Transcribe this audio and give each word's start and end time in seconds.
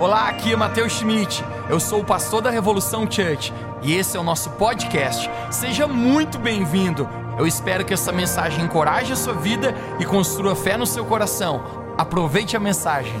Olá, 0.00 0.30
aqui 0.30 0.50
é 0.50 0.56
Matheus 0.56 0.94
Schmidt. 0.94 1.44
Eu 1.68 1.78
sou 1.78 2.00
o 2.00 2.04
pastor 2.04 2.40
da 2.40 2.48
Revolução 2.48 3.02
Church 3.02 3.52
e 3.82 3.92
esse 3.92 4.16
é 4.16 4.20
o 4.20 4.22
nosso 4.22 4.48
podcast. 4.52 5.28
Seja 5.50 5.86
muito 5.86 6.38
bem-vindo. 6.38 7.06
Eu 7.38 7.46
espero 7.46 7.84
que 7.84 7.92
essa 7.92 8.10
mensagem 8.10 8.64
encoraje 8.64 9.12
a 9.12 9.16
sua 9.16 9.34
vida 9.34 9.74
e 9.98 10.06
construa 10.06 10.56
fé 10.56 10.78
no 10.78 10.86
seu 10.86 11.04
coração. 11.04 11.92
Aproveite 11.98 12.56
a 12.56 12.60
mensagem. 12.60 13.12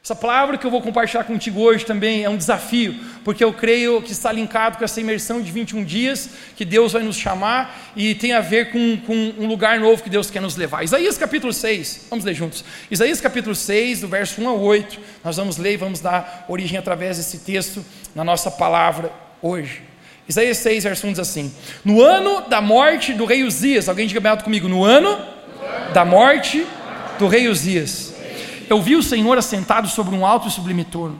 Essa 0.00 0.14
palavra 0.14 0.56
que 0.56 0.64
eu 0.64 0.70
vou 0.70 0.80
compartilhar 0.80 1.24
contigo 1.24 1.60
hoje 1.60 1.84
também 1.84 2.22
é 2.22 2.30
um 2.30 2.36
desafio, 2.36 2.94
porque 3.28 3.44
eu 3.44 3.52
creio 3.52 4.00
que 4.00 4.10
está 4.10 4.32
linkado 4.32 4.78
com 4.78 4.84
essa 4.86 4.98
imersão 5.02 5.42
de 5.42 5.52
21 5.52 5.84
dias 5.84 6.30
que 6.56 6.64
Deus 6.64 6.94
vai 6.94 7.02
nos 7.02 7.18
chamar 7.18 7.92
e 7.94 8.14
tem 8.14 8.32
a 8.32 8.40
ver 8.40 8.72
com, 8.72 8.96
com, 9.06 9.34
um 9.38 9.46
lugar 9.46 9.78
novo 9.78 10.02
que 10.02 10.08
Deus 10.08 10.30
quer 10.30 10.40
nos 10.40 10.56
levar. 10.56 10.82
Isaías 10.82 11.18
capítulo 11.18 11.52
6, 11.52 12.06
vamos 12.08 12.24
ler 12.24 12.32
juntos. 12.32 12.64
Isaías 12.90 13.20
capítulo 13.20 13.54
6, 13.54 14.00
do 14.00 14.08
verso 14.08 14.40
1 14.40 14.48
a 14.48 14.52
8, 14.54 14.98
nós 15.22 15.36
vamos 15.36 15.58
ler 15.58 15.74
e 15.74 15.76
vamos 15.76 16.00
dar 16.00 16.46
origem 16.48 16.78
através 16.78 17.18
desse 17.18 17.40
texto 17.40 17.84
na 18.14 18.24
nossa 18.24 18.50
palavra 18.50 19.12
hoje. 19.42 19.82
Isaías 20.26 20.56
6, 20.56 20.84
verso 20.84 21.06
1 21.06 21.10
diz 21.10 21.18
assim: 21.18 21.52
No 21.84 22.00
ano 22.00 22.48
da 22.48 22.62
morte 22.62 23.12
do 23.12 23.26
rei 23.26 23.44
Uzias, 23.44 23.90
alguém 23.90 24.06
diga 24.06 24.20
bem 24.20 24.30
alto 24.30 24.44
comigo, 24.44 24.68
no 24.68 24.82
ano 24.82 25.22
da 25.92 26.02
morte 26.02 26.66
do 27.18 27.28
rei 27.28 27.46
Uzias 27.46 28.14
eu 28.68 28.82
vi 28.82 28.96
o 28.96 29.02
Senhor 29.02 29.36
assentado 29.38 29.88
sobre 29.88 30.14
um 30.14 30.26
alto 30.26 30.48
e 30.48 30.50
sublime 30.50 30.84
trono, 30.84 31.18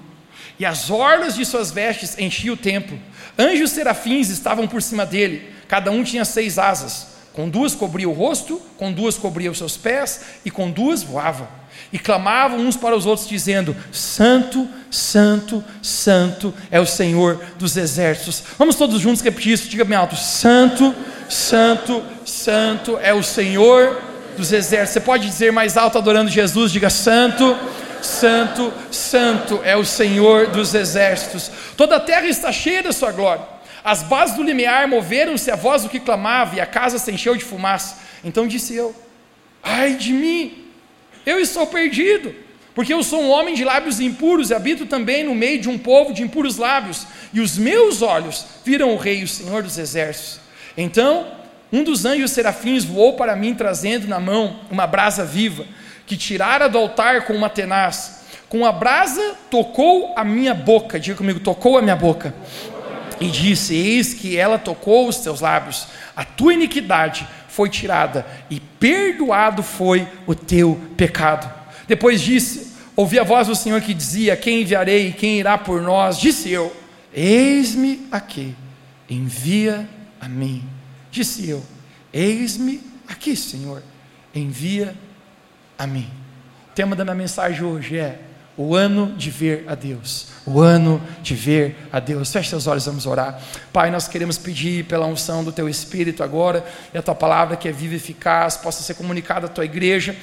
e 0.59 0.67
as 0.67 0.91
orlas 0.91 1.35
de 1.37 1.45
suas 1.45 1.71
vestes 1.71 2.19
enchiam 2.19 2.55
o 2.55 2.57
templo. 2.57 2.99
Anjos 3.39 3.71
serafins 3.71 4.29
estavam 4.29 4.67
por 4.67 4.83
cima 4.83 5.07
dele, 5.07 5.51
cada 5.69 5.91
um 5.91 6.03
tinha 6.03 6.25
seis 6.25 6.59
asas. 6.59 7.19
Com 7.33 7.49
duas 7.49 7.73
cobria 7.73 8.09
o 8.09 8.13
rosto, 8.13 8.61
com 8.77 8.93
duas 8.93 9.17
cobria 9.17 9.49
os 9.49 9.59
seus 9.59 9.77
pés, 9.77 10.23
e 10.45 10.51
com 10.51 10.69
duas 10.69 11.05
voava. 11.05 11.49
E 11.93 11.99
clamavam 11.99 12.59
uns 12.59 12.77
para 12.77 12.97
os 12.97 13.07
outros, 13.07 13.29
dizendo: 13.29 13.77
Santo, 13.93 14.67
Santo, 14.91 15.63
Santo 15.81 16.53
é 16.69 16.81
o 16.81 16.87
Senhor 16.87 17.41
dos 17.57 17.77
exércitos. 17.77 18.43
Vamos 18.59 18.75
todos 18.75 19.01
juntos 19.01 19.23
repetir 19.23 19.53
isso, 19.53 19.69
diga 19.69 19.85
bem 19.85 19.97
alto: 19.97 20.17
Santo, 20.17 20.93
Santo, 21.29 22.03
Santo 22.25 22.99
é 23.01 23.15
o 23.15 23.23
Senhor 23.23 24.03
dos 24.37 24.53
exércitos. 24.53 24.95
Você 24.95 25.01
pode 25.01 25.27
dizer 25.27 25.53
mais 25.53 25.77
alto 25.77 25.99
adorando 25.99 26.31
Jesus, 26.31 26.73
diga 26.73 26.91
santo, 26.91 27.57
santo, 28.03 28.73
santo 28.91 29.61
é 29.65 29.77
o 29.77 29.85
Senhor 29.85 30.49
dos 30.49 30.75
exércitos. 30.75 31.51
Toda 31.77 31.97
a 31.97 32.01
terra 32.01 32.27
está 32.27 32.53
cheia 32.53 32.83
da 32.83 32.93
sua 32.93 33.13
glória. 33.13 33.45
As 33.85 34.03
bases 34.03 34.37
do 34.37 34.43
limiar 34.43 34.89
moveram-se 34.89 35.51
a 35.51 35.57
voz 35.57 35.83
do 35.83 35.89
que 35.89 36.01
clamava 36.01 36.57
e 36.57 36.61
a 36.61 36.67
casa 36.67 36.99
se 36.99 37.11
encheu 37.11 37.37
de 37.37 37.45
fumaça. 37.45 37.99
Então 38.25 38.47
disse 38.47 38.75
eu: 38.75 38.95
Ai 39.63 39.95
de 39.95 40.13
mim, 40.13 40.67
eu 41.25 41.39
estou 41.41 41.67
perdido, 41.67 42.35
porque 42.75 42.93
eu 42.93 43.03
sou 43.03 43.23
um 43.23 43.31
homem 43.31 43.55
de 43.55 43.65
lábios 43.65 44.01
impuros 44.01 44.51
e 44.51 44.55
habito 44.55 44.87
também 44.87 45.25
no 45.25 45.35
meio 45.35 45.61
de 45.61 45.69
um 45.69 45.79
povo 45.79 46.13
de 46.13 46.23
impuros 46.23 46.57
lábios, 46.57 47.07
e 47.33 47.41
os 47.41 47.57
meus 47.57 48.03
olhos 48.03 48.45
viram 48.65 48.93
o 48.93 48.97
Rei, 48.97 49.23
o 49.23 49.29
Senhor 49.29 49.63
dos 49.63 49.79
exércitos. 49.79 50.41
Então 50.77 51.39
um 51.73 51.85
dos 51.85 52.05
anjos 52.05 52.31
serafins 52.31 52.85
voou 52.85 53.13
para 53.13 53.37
mim, 53.37 53.55
trazendo 53.55 54.07
na 54.07 54.19
mão 54.19 54.61
uma 54.71 54.87
brasa 54.87 55.25
viva, 55.25 55.67
que 56.09 56.17
tirara 56.17 56.69
do 56.69 56.79
altar 56.79 57.27
com 57.27 57.35
uma 57.35 57.51
tenaz. 57.51 58.23
Com 58.49 58.65
a 58.65 58.73
brasa 58.73 59.37
tocou 59.51 60.15
a 60.17 60.25
minha 60.25 60.55
boca, 60.55 60.99
diga 60.99 61.17
comigo, 61.17 61.39
tocou 61.39 61.77
a 61.77 61.83
minha 61.83 61.95
boca. 61.95 62.35
E 63.21 63.29
disse: 63.29 63.75
Eis 63.75 64.15
que 64.15 64.37
ela 64.37 64.59
tocou 64.59 65.07
os 65.07 65.19
teus 65.19 65.41
lábios, 65.41 65.87
a 66.17 66.25
tua 66.25 66.55
iniquidade 66.55 67.29
foi 67.49 67.69
tirada, 67.69 68.27
e 68.49 68.59
perdoado 68.59 69.63
foi 69.63 70.09
o 70.27 70.35
teu 70.35 70.81
pecado. 70.97 71.53
Depois 71.87 72.23
disse: 72.23 72.73
Ouvi 72.97 73.19
a 73.19 73.25
voz 73.25 73.49
do 73.49 73.55
Senhor 73.55 73.81
que 73.83 73.93
dizia: 73.93 74.37
Quem 74.37 74.63
enviarei? 74.63 75.13
Quem 75.13 75.39
irá 75.39 75.59
por 75.59 75.83
nós? 75.83 76.19
Disse 76.19 76.51
eu: 76.51 76.75
Eis-me 77.13 78.07
aqui, 78.11 78.55
envia 79.11 79.87
a 80.21 80.29
mim. 80.29 80.65
Disse 81.11 81.49
eu: 81.49 81.63
Eis-me 82.13 82.81
aqui, 83.07 83.37
Senhor, 83.37 83.83
envia 84.35 84.95
a 84.95 85.08
mim. 85.87 86.11
O 86.71 86.75
tema 86.75 86.95
da 86.95 87.05
minha 87.05 87.15
mensagem 87.15 87.63
hoje 87.65 87.99
é 87.99 88.21
o 88.57 88.75
ano 88.75 89.15
de 89.17 89.31
ver 89.31 89.65
a 89.69 89.75
Deus. 89.75 90.27
O 90.45 90.61
ano 90.61 91.01
de 91.23 91.35
ver 91.35 91.77
a 91.93 92.01
Deus. 92.01 92.33
Feche 92.33 92.51
seus 92.51 92.67
olhos, 92.67 92.85
vamos 92.87 93.07
orar. 93.07 93.41
Pai, 93.73 93.91
nós 93.91 94.09
queremos 94.09 94.37
pedir 94.37 94.85
pela 94.85 95.07
unção 95.07 95.45
do 95.45 95.53
Teu 95.53 95.69
Espírito 95.69 96.25
agora, 96.25 96.67
e 96.93 96.99
a 96.99 97.03
Tua 97.03 97.15
palavra 97.15 97.57
que 97.57 97.69
é 97.69 97.73
viva 97.73 97.95
e 97.95 97.97
eficaz, 97.97 98.57
possa 98.57 98.83
ser 98.83 98.95
comunicada 98.95 99.47
à 99.47 99.49
Tua 99.49 99.65
igreja 99.65 100.17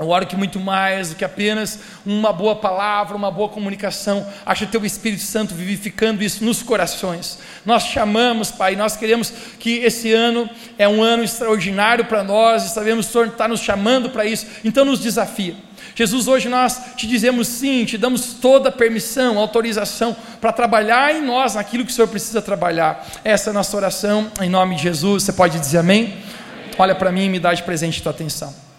eu 0.00 0.08
oro 0.08 0.26
que 0.26 0.34
muito 0.34 0.58
mais 0.58 1.10
do 1.10 1.14
que 1.14 1.24
apenas 1.24 1.78
uma 2.06 2.32
boa 2.32 2.56
palavra, 2.56 3.14
uma 3.14 3.30
boa 3.30 3.50
comunicação, 3.50 4.26
acha 4.46 4.66
teu 4.66 4.82
Espírito 4.84 5.22
Santo 5.22 5.54
vivificando 5.54 6.24
isso 6.24 6.42
nos 6.42 6.62
corações. 6.62 7.38
Nós 7.66 7.82
chamamos, 7.82 8.50
Pai, 8.50 8.74
nós 8.74 8.96
queremos 8.96 9.30
que 9.58 9.76
esse 9.80 10.10
ano 10.10 10.48
é 10.78 10.88
um 10.88 11.02
ano 11.02 11.22
extraordinário 11.22 12.06
para 12.06 12.24
nós, 12.24 12.64
e 12.64 12.70
sabemos 12.70 13.04
que 13.04 13.10
o 13.10 13.12
Senhor 13.12 13.26
está 13.26 13.46
nos 13.46 13.60
chamando 13.60 14.08
para 14.08 14.24
isso, 14.24 14.46
então 14.64 14.86
nos 14.86 15.00
desafia. 15.00 15.54
Jesus, 15.94 16.28
hoje 16.28 16.48
nós 16.48 16.80
te 16.96 17.06
dizemos 17.06 17.46
sim, 17.46 17.84
te 17.84 17.98
damos 17.98 18.34
toda 18.40 18.70
a 18.70 18.72
permissão, 18.72 19.38
autorização 19.38 20.16
para 20.40 20.50
trabalhar 20.50 21.14
em 21.14 21.20
nós 21.20 21.56
naquilo 21.56 21.84
que 21.84 21.92
o 21.92 21.94
Senhor 21.94 22.08
precisa 22.08 22.40
trabalhar. 22.40 23.06
Essa 23.22 23.50
é 23.50 23.52
a 23.52 23.54
nossa 23.54 23.76
oração, 23.76 24.32
em 24.40 24.48
nome 24.48 24.76
de 24.76 24.82
Jesus. 24.82 25.24
Você 25.24 25.32
pode 25.34 25.58
dizer 25.58 25.76
amém? 25.76 26.04
amém. 26.04 26.18
Olha 26.78 26.94
para 26.94 27.12
mim 27.12 27.26
e 27.26 27.28
me 27.28 27.38
dá 27.38 27.52
de 27.52 27.62
presente 27.62 28.02
tua 28.02 28.12
atenção. 28.12 28.69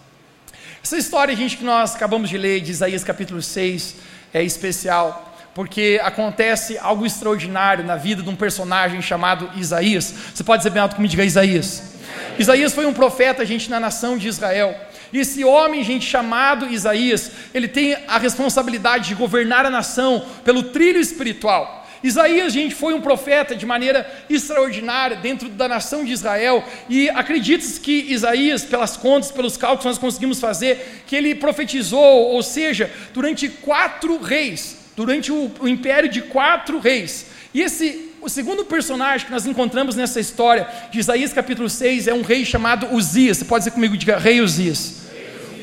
Essa 0.84 0.98
história, 0.98 1.36
gente, 1.36 1.56
que 1.56 1.62
nós 1.62 1.94
acabamos 1.94 2.28
de 2.28 2.36
ler, 2.36 2.60
de 2.60 2.72
Isaías 2.72 3.04
capítulo 3.04 3.40
6, 3.40 3.94
é 4.34 4.42
especial, 4.42 5.32
porque 5.54 6.00
acontece 6.02 6.76
algo 6.76 7.06
extraordinário 7.06 7.84
na 7.84 7.94
vida 7.94 8.20
de 8.20 8.28
um 8.28 8.34
personagem 8.34 9.00
chamado 9.00 9.48
Isaías. 9.56 10.12
Você 10.34 10.42
pode 10.42 10.58
dizer 10.58 10.70
bem 10.70 10.82
alto 10.82 10.96
comigo, 10.96 11.12
diga 11.12 11.24
Isaías. 11.24 11.94
Isaías 12.36 12.74
foi 12.74 12.84
um 12.84 12.92
profeta, 12.92 13.46
gente, 13.46 13.70
na 13.70 13.78
nação 13.78 14.18
de 14.18 14.26
Israel. 14.26 14.74
E 15.12 15.20
esse 15.20 15.44
homem, 15.44 15.84
gente, 15.84 16.04
chamado 16.04 16.66
Isaías, 16.66 17.30
ele 17.54 17.68
tem 17.68 17.96
a 18.08 18.18
responsabilidade 18.18 19.06
de 19.06 19.14
governar 19.14 19.64
a 19.64 19.70
nação 19.70 20.26
pelo 20.44 20.64
trilho 20.64 20.98
espiritual. 20.98 21.81
Isaías, 22.02 22.52
gente, 22.52 22.74
foi 22.74 22.94
um 22.94 23.00
profeta 23.00 23.54
de 23.54 23.64
maneira 23.64 24.10
extraordinária 24.28 25.16
dentro 25.16 25.48
da 25.48 25.68
nação 25.68 26.04
de 26.04 26.12
Israel, 26.12 26.64
e 26.88 27.08
acredita-se 27.10 27.78
que 27.78 28.06
Isaías, 28.08 28.64
pelas 28.64 28.96
contas, 28.96 29.30
pelos 29.30 29.56
cálculos 29.56 29.82
que 29.82 29.88
nós 29.88 29.98
conseguimos 29.98 30.40
fazer, 30.40 31.04
que 31.06 31.14
ele 31.14 31.34
profetizou, 31.34 32.00
ou 32.00 32.42
seja, 32.42 32.90
durante 33.14 33.48
quatro 33.48 34.20
reis, 34.20 34.76
durante 34.96 35.30
o, 35.30 35.50
o 35.60 35.68
império 35.68 36.08
de 36.08 36.22
quatro 36.22 36.78
reis. 36.78 37.26
E 37.54 37.60
esse 37.60 38.12
o 38.22 38.28
segundo 38.28 38.64
personagem 38.64 39.26
que 39.26 39.32
nós 39.32 39.46
encontramos 39.46 39.96
nessa 39.96 40.20
história 40.20 40.68
de 40.92 41.00
Isaías 41.00 41.32
capítulo 41.32 41.68
6 41.68 42.06
é 42.06 42.14
um 42.14 42.22
rei 42.22 42.44
chamado 42.44 42.94
Uzias. 42.94 43.38
Você 43.38 43.44
pode 43.44 43.64
dizer 43.64 43.72
comigo, 43.72 43.96
diga 43.96 44.16
rei 44.16 44.40
Uzias. 44.40 45.02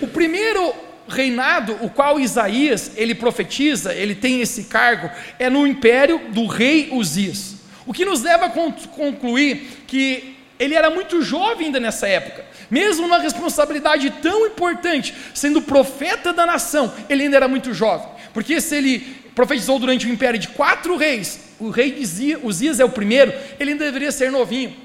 O 0.02 0.08
primeiro 0.08 0.74
reinado, 1.09 1.78
o 1.81 1.90
qual 1.90 2.20
Isaías 2.20 2.92
ele 2.96 3.14
profetiza, 3.14 3.94
ele 3.94 4.16
tem 4.16 4.42
esse 4.42 4.66
cargo, 4.66 5.09
é 5.38 5.50
no 5.50 5.68
império 5.68 6.30
do 6.30 6.46
rei 6.46 6.90
Uzias. 6.92 7.56
O 7.86 7.94
que 7.94 8.06
nos 8.06 8.22
leva 8.22 8.46
a 8.46 8.50
concluir 8.50 9.84
que 9.88 10.38
ele 10.59 10.75
era 10.75 10.90
muito 10.90 11.22
jovem 11.22 11.68
ainda 11.68 11.80
nessa 11.80 12.08
época, 12.08 12.46
mesmo 12.70 13.06
uma 13.06 13.18
responsabilidade 13.18 14.09
tão 14.22 14.46
importante, 14.46 15.16
sendo 15.34 15.62
profeta 15.62 16.31
da 16.31 16.46
nação, 16.46 16.94
ele 17.09 17.24
ainda 17.24 17.38
era 17.38 17.47
muito 17.47 17.74
jovem, 17.74 18.08
porque 18.34 18.62
se 18.62 18.76
ele 18.76 19.00
profetizou 19.34 19.80
durante 19.80 20.06
o 20.06 20.09
império 20.09 20.40
de 20.40 20.50
quatro 20.50 20.96
reis, 20.97 21.56
o 21.59 21.70
rei 21.70 22.03
Uzias 22.44 22.80
é 22.80 22.86
o 22.86 22.90
primeiro, 22.90 23.34
ele 23.59 23.72
ainda 23.72 23.86
deveria 23.86 24.12
ser 24.12 24.31
novinho. 24.31 24.76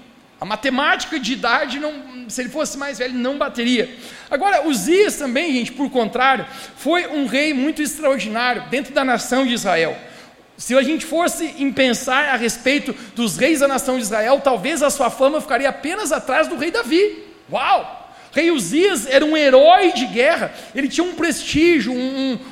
A 0.41 0.45
matemática 0.45 1.19
de 1.19 1.33
idade, 1.33 1.79
não, 1.79 1.93
se 2.29 2.41
ele 2.41 2.49
fosse 2.49 2.77
mais 2.79 2.99
velho, 2.99 3.15
não 3.15 3.39
bateria. 3.39 3.95
Agora, 4.31 4.67
Uzias 4.67 5.17
também, 5.17 5.53
gente, 5.53 5.73
por 5.73 5.91
contrário, 5.91 6.47
foi 6.77 7.07
um 7.07 7.27
rei 7.27 7.55
muito 7.55 7.83
extraordinário 7.83 8.65
dentro 8.71 8.93
da 8.93 9.05
nação 9.05 9.47
de 9.47 9.55
Israel. 9.55 9.97
Se 10.57 10.77
a 10.77 10.83
gente 10.83 11.05
fosse 11.05 11.55
em 11.59 11.73
pensar 11.73 12.27
a 12.27 12.37
respeito 12.37 12.95
dos 13.15 13.37
reis 13.37 13.61
da 13.61 13.69
nação 13.69 13.97
de 13.97 14.03
Israel, 14.03 14.41
talvez 14.43 14.83
a 14.83 14.91
sua 14.91 15.11
fama 15.11 15.41
ficaria 15.41 15.69
apenas 15.69 16.13
atrás 16.13 16.47
do 16.47 16.57
rei 16.57 16.71
Davi. 16.71 17.25
Uau! 17.51 18.03
Rei 18.33 18.51
Uzias 18.51 19.07
era 19.07 19.25
um 19.25 19.37
herói 19.37 19.93
de 19.93 20.07
guerra, 20.07 20.53
ele 20.75 20.89
tinha 20.89 21.07
um 21.07 21.15
prestígio, 21.15 21.93
um, 21.93 21.97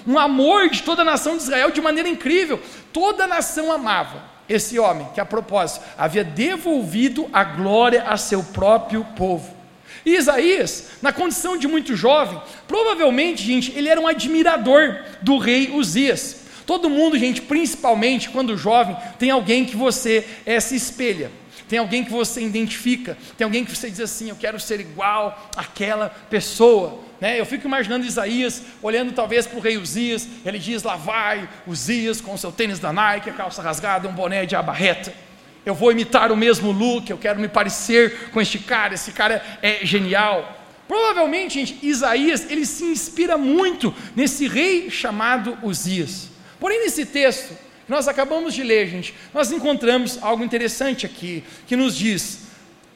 um, 0.07 0.13
um 0.13 0.19
amor 0.19 0.69
de 0.71 0.83
toda 0.83 1.03
a 1.03 1.05
nação 1.05 1.37
de 1.37 1.43
Israel 1.43 1.73
de 1.73 1.81
maneira 1.81 2.09
incrível. 2.09 2.61
Toda 2.93 3.25
a 3.25 3.27
nação 3.27 3.73
amava 3.73 4.31
esse 4.49 4.79
homem, 4.79 5.09
que 5.15 5.21
a 5.21 5.25
propósito 5.25 5.85
havia 5.99 6.23
devolvido 6.23 7.29
a 7.33 7.43
glória 7.43 8.05
a 8.05 8.17
seu 8.17 8.43
próprio 8.45 9.05
povo. 9.17 9.62
E 10.05 10.17
Isaías, 10.17 10.89
na 11.01 11.13
condição 11.13 11.57
de 11.57 11.69
muito 11.69 11.95
jovem, 11.95 12.41
provavelmente, 12.67 13.43
gente, 13.43 13.73
ele 13.77 13.89
era 13.89 14.01
um 14.01 14.07
admirador 14.07 15.05
do 15.21 15.39
rei 15.39 15.71
Uzias. 15.71 16.43
Todo 16.67 16.91
mundo, 16.91 17.19
gente, 17.19 17.43
principalmente 17.43 18.31
quando 18.31 18.57
jovem, 18.57 18.97
tem 19.19 19.31
alguém 19.31 19.65
que 19.65 19.77
você 19.77 20.27
é, 20.45 20.59
se 20.61 20.75
espelha, 20.75 21.31
tem 21.69 21.79
alguém 21.79 22.05
que 22.05 22.11
você 22.11 22.43
identifica, 22.43 23.17
tem 23.37 23.45
alguém 23.45 23.65
que 23.65 23.75
você 23.75 23.89
diz 23.91 24.01
assim: 24.01 24.29
eu 24.29 24.37
quero 24.37 24.61
ser 24.61 24.81
igual 24.81 25.51
àquela 25.57 26.09
pessoa. 26.09 27.01
Né? 27.21 27.39
Eu 27.39 27.47
fico 27.47 27.67
imaginando 27.67 28.05
Isaías 28.05 28.63
olhando 28.83 29.13
talvez 29.13 29.47
para 29.47 29.59
o 29.59 29.61
rei 29.61 29.79
Uzias, 29.79 30.29
ele 30.45 30.59
diz: 30.59 30.83
Lá 30.83 30.97
vai 30.97 31.49
Uzias 31.67 32.21
com 32.21 32.37
seu 32.37 32.53
tênis 32.53 32.79
da 32.79 32.93
Nike, 32.93 33.31
a 33.31 33.33
calça 33.33 33.63
rasgada, 33.63 34.09
um 34.09 34.13
boné 34.13 34.45
de 34.45 34.55
abarreta. 34.57 35.15
Eu 35.65 35.75
vou 35.75 35.93
imitar 35.93 36.33
o 36.33 36.37
mesmo 36.37 36.73
look, 36.73 37.09
eu 37.09 37.19
quero 37.19 37.39
me 37.39 37.49
parecer 37.49 38.31
com 38.33 38.41
este 38.41 38.59
cara, 38.59 38.95
esse 38.95 39.13
cara 39.13 39.43
é 39.63 39.85
genial. 39.85 40.59
Provavelmente, 40.89 41.55
gente, 41.55 41.79
Isaías, 41.83 42.51
ele 42.51 42.67
se 42.67 42.85
inspira 42.85 43.39
muito 43.39 43.95
nesse 44.15 44.49
rei 44.49 44.91
chamado 44.91 45.57
Uzias. 45.63 46.29
Porém, 46.59 46.81
nesse 46.81 47.07
texto 47.07 47.57
que 47.87 47.91
nós 47.91 48.09
acabamos 48.09 48.53
de 48.53 48.63
ler, 48.63 48.89
gente, 48.89 49.15
nós 49.33 49.51
encontramos 49.53 50.19
algo 50.21 50.45
interessante 50.45 51.07
aqui, 51.07 51.45
que 51.67 51.77
nos 51.77 51.97
diz: 51.97 52.41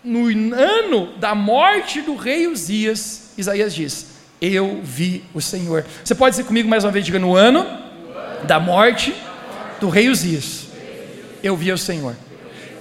no 0.02 0.26
ano 0.54 1.16
da 1.18 1.34
morte 1.34 2.02
do 2.02 2.16
rei 2.16 2.48
Uzias, 2.48 3.32
Isaías 3.38 3.74
diz: 3.74 4.06
Eu 4.40 4.80
vi 4.82 5.24
o 5.32 5.40
Senhor. 5.40 5.86
Você 6.04 6.14
pode 6.14 6.32
dizer 6.34 6.44
comigo 6.44 6.68
mais 6.68 6.84
uma 6.84 6.92
vez, 6.92 7.04
diga: 7.04 7.18
no 7.18 7.34
ano 7.36 7.64
da 8.44 8.58
morte 8.58 9.14
do 9.80 9.88
rei 9.88 10.08
Uzias, 10.08 10.66
eu 11.42 11.56
vi 11.56 11.72
o 11.72 11.78
Senhor. 11.78 12.16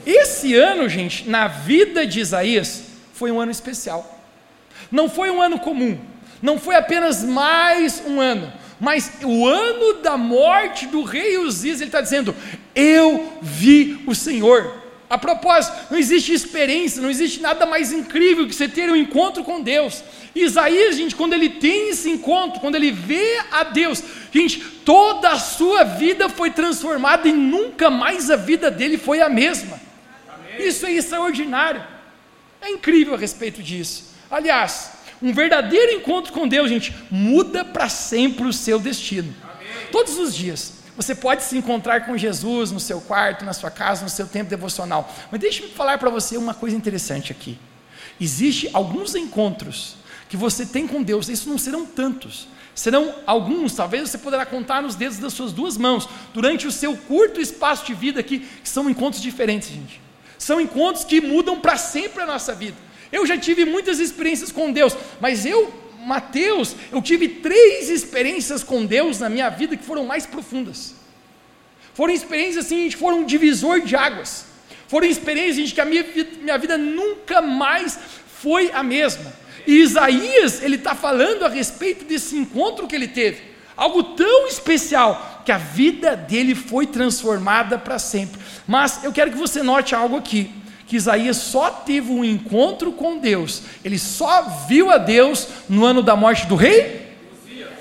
Esse 0.05 0.53
ano, 0.53 0.87
gente, 0.87 1.27
na 1.27 1.47
vida 1.47 2.05
de 2.05 2.19
Isaías, 2.19 2.83
foi 3.13 3.31
um 3.31 3.39
ano 3.39 3.51
especial. 3.51 4.21
Não 4.91 5.09
foi 5.09 5.31
um 5.31 5.41
ano 5.41 5.57
comum, 5.59 5.97
não 6.41 6.59
foi 6.59 6.75
apenas 6.75 7.23
mais 7.23 8.03
um 8.05 8.21
ano, 8.21 8.51
mas 8.79 9.11
o 9.23 9.47
ano 9.47 10.01
da 10.01 10.17
morte 10.17 10.85
do 10.85 11.03
rei 11.03 11.37
Uzias, 11.37 11.81
ele 11.81 11.87
está 11.87 12.01
dizendo: 12.01 12.35
Eu 12.75 13.39
vi 13.41 14.03
o 14.05 14.13
Senhor. 14.13 14.83
A 15.07 15.19
propósito, 15.19 15.75
não 15.91 15.99
existe 15.99 16.33
experiência, 16.33 17.01
não 17.01 17.09
existe 17.09 17.39
nada 17.39 17.65
mais 17.65 17.91
incrível 17.91 18.47
que 18.47 18.55
você 18.55 18.67
ter 18.67 18.89
um 18.89 18.95
encontro 18.95 19.43
com 19.43 19.61
Deus. 19.61 20.03
Isaías, 20.33 20.97
gente, 20.97 21.15
quando 21.15 21.33
ele 21.33 21.47
tem 21.49 21.89
esse 21.89 22.09
encontro, 22.09 22.59
quando 22.59 22.75
ele 22.75 22.91
vê 22.91 23.39
a 23.51 23.63
Deus, 23.63 24.03
gente, 24.33 24.59
toda 24.83 25.29
a 25.29 25.39
sua 25.39 25.83
vida 25.83 26.27
foi 26.27 26.49
transformada 26.49 27.27
e 27.27 27.31
nunca 27.31 27.89
mais 27.89 28.31
a 28.31 28.35
vida 28.35 28.71
dele 28.71 28.97
foi 28.97 29.21
a 29.21 29.29
mesma. 29.29 29.84
Isso 30.59 30.85
é 30.85 30.91
extraordinário. 30.93 31.83
É 32.61 32.69
incrível 32.69 33.15
a 33.15 33.17
respeito 33.17 33.61
disso. 33.61 34.15
Aliás, 34.29 34.91
um 35.21 35.33
verdadeiro 35.33 35.93
encontro 35.93 36.33
com 36.33 36.47
Deus, 36.47 36.69
gente, 36.69 36.93
muda 37.09 37.63
para 37.63 37.89
sempre 37.89 38.47
o 38.47 38.53
seu 38.53 38.79
destino. 38.79 39.33
Amém. 39.43 39.87
Todos 39.91 40.17
os 40.17 40.35
dias. 40.35 40.73
Você 40.95 41.13
pode 41.13 41.43
se 41.43 41.57
encontrar 41.57 42.05
com 42.05 42.17
Jesus 42.17 42.71
no 42.71 42.79
seu 42.79 43.01
quarto, 43.01 43.43
na 43.43 43.51
sua 43.51 43.69
casa, 43.69 44.03
no 44.03 44.09
seu 44.09 44.27
tempo 44.27 44.49
devocional. 44.49 45.13
Mas 45.29 45.41
deixe-me 45.41 45.69
falar 45.69 45.97
para 45.97 46.09
você 46.09 46.37
uma 46.37 46.53
coisa 46.53 46.75
interessante 46.75 47.31
aqui. 47.31 47.59
Existem 48.19 48.69
alguns 48.73 49.13
encontros 49.13 49.97
que 50.29 50.37
você 50.37 50.65
tem 50.65 50.87
com 50.87 51.03
Deus, 51.03 51.27
isso 51.27 51.49
não 51.49 51.57
serão 51.57 51.85
tantos. 51.85 52.47
Serão 52.73 53.13
alguns, 53.25 53.73
talvez 53.73 54.09
você 54.09 54.17
poderá 54.17 54.45
contar 54.45 54.81
nos 54.81 54.95
dedos 54.95 55.17
das 55.17 55.33
suas 55.33 55.53
duas 55.53 55.77
mãos, 55.77 56.07
durante 56.33 56.67
o 56.67 56.71
seu 56.71 56.95
curto 56.95 57.39
espaço 57.39 57.85
de 57.85 57.93
vida 57.93 58.19
aqui, 58.19 58.39
que 58.39 58.67
são 58.67 58.89
encontros 58.89 59.21
diferentes, 59.21 59.69
gente. 59.69 60.01
São 60.37 60.59
encontros 60.59 61.03
que 61.03 61.21
mudam 61.21 61.59
para 61.59 61.77
sempre 61.77 62.23
a 62.23 62.25
nossa 62.25 62.53
vida. 62.53 62.77
Eu 63.11 63.25
já 63.25 63.37
tive 63.37 63.65
muitas 63.65 63.99
experiências 63.99 64.51
com 64.51 64.71
Deus, 64.71 64.95
mas 65.19 65.45
eu 65.45 65.73
Mateus, 66.05 66.75
eu 66.91 67.01
tive 67.01 67.27
três 67.27 67.89
experiências 67.89 68.63
com 68.63 68.85
Deus 68.85 69.19
na 69.19 69.27
minha 69.27 69.49
vida 69.49 69.75
que 69.75 69.83
foram 69.83 70.05
mais 70.05 70.27
profundas. 70.27 70.93
Foram 71.95 72.13
experiências 72.13 72.65
assim, 72.65 72.87
que 72.89 72.95
foram 72.95 73.21
um 73.21 73.25
divisor 73.25 73.81
de 73.81 73.95
águas. 73.95 74.45
Foram 74.87 75.07
experiências 75.07 75.71
que 75.71 75.81
a 75.81 75.85
minha, 75.85 76.05
minha 76.41 76.57
vida 76.59 76.77
nunca 76.77 77.41
mais 77.41 77.97
foi 78.39 78.69
a 78.71 78.83
mesma. 78.83 79.33
E 79.65 79.81
Isaías, 79.81 80.61
ele 80.61 80.75
está 80.75 80.93
falando 80.93 81.43
a 81.43 81.49
respeito 81.49 82.05
desse 82.05 82.35
encontro 82.35 82.87
que 82.87 82.95
ele 82.95 83.07
teve. 83.07 83.41
Algo 83.75 84.03
tão 84.15 84.47
especial 84.47 85.34
que 85.45 85.51
a 85.51 85.57
vida 85.57 86.17
dele 86.17 86.55
foi 86.55 86.87
transformada 86.87 87.77
para 87.77 87.99
sempre. 87.99 88.41
Mas 88.67 89.03
eu 89.03 89.13
quero 89.13 89.31
que 89.31 89.37
você 89.37 89.61
note 89.61 89.93
algo 89.93 90.17
aqui 90.17 90.51
que 90.87 90.95
Isaías 90.95 91.37
só 91.37 91.71
teve 91.71 92.11
um 92.11 92.23
encontro 92.23 92.91
com 92.91 93.17
Deus, 93.17 93.63
ele 93.83 93.97
só 93.97 94.43
viu 94.67 94.91
a 94.91 94.97
Deus 94.97 95.47
no 95.67 95.83
ano 95.83 96.03
da 96.03 96.15
morte 96.15 96.45
do 96.45 96.55
rei 96.55 97.17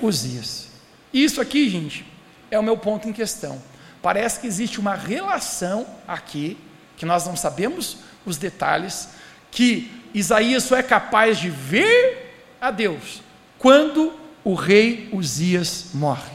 Uzias. 0.00 0.68
Isso 1.12 1.40
aqui, 1.40 1.68
gente, 1.68 2.04
é 2.50 2.58
o 2.58 2.62
meu 2.62 2.76
ponto 2.76 3.08
em 3.08 3.12
questão. 3.12 3.60
Parece 4.02 4.40
que 4.40 4.46
existe 4.46 4.80
uma 4.80 4.94
relação 4.94 5.86
aqui, 6.06 6.58
que 6.96 7.06
nós 7.06 7.26
não 7.26 7.36
sabemos 7.36 7.98
os 8.24 8.36
detalhes, 8.36 9.08
que 9.50 9.90
Isaías 10.12 10.64
só 10.64 10.76
é 10.76 10.82
capaz 10.82 11.38
de 11.38 11.50
ver 11.50 12.44
a 12.60 12.70
Deus 12.70 13.22
quando 13.58 14.12
o 14.42 14.54
rei 14.54 15.08
Uzias 15.12 15.90
morre. 15.94 16.33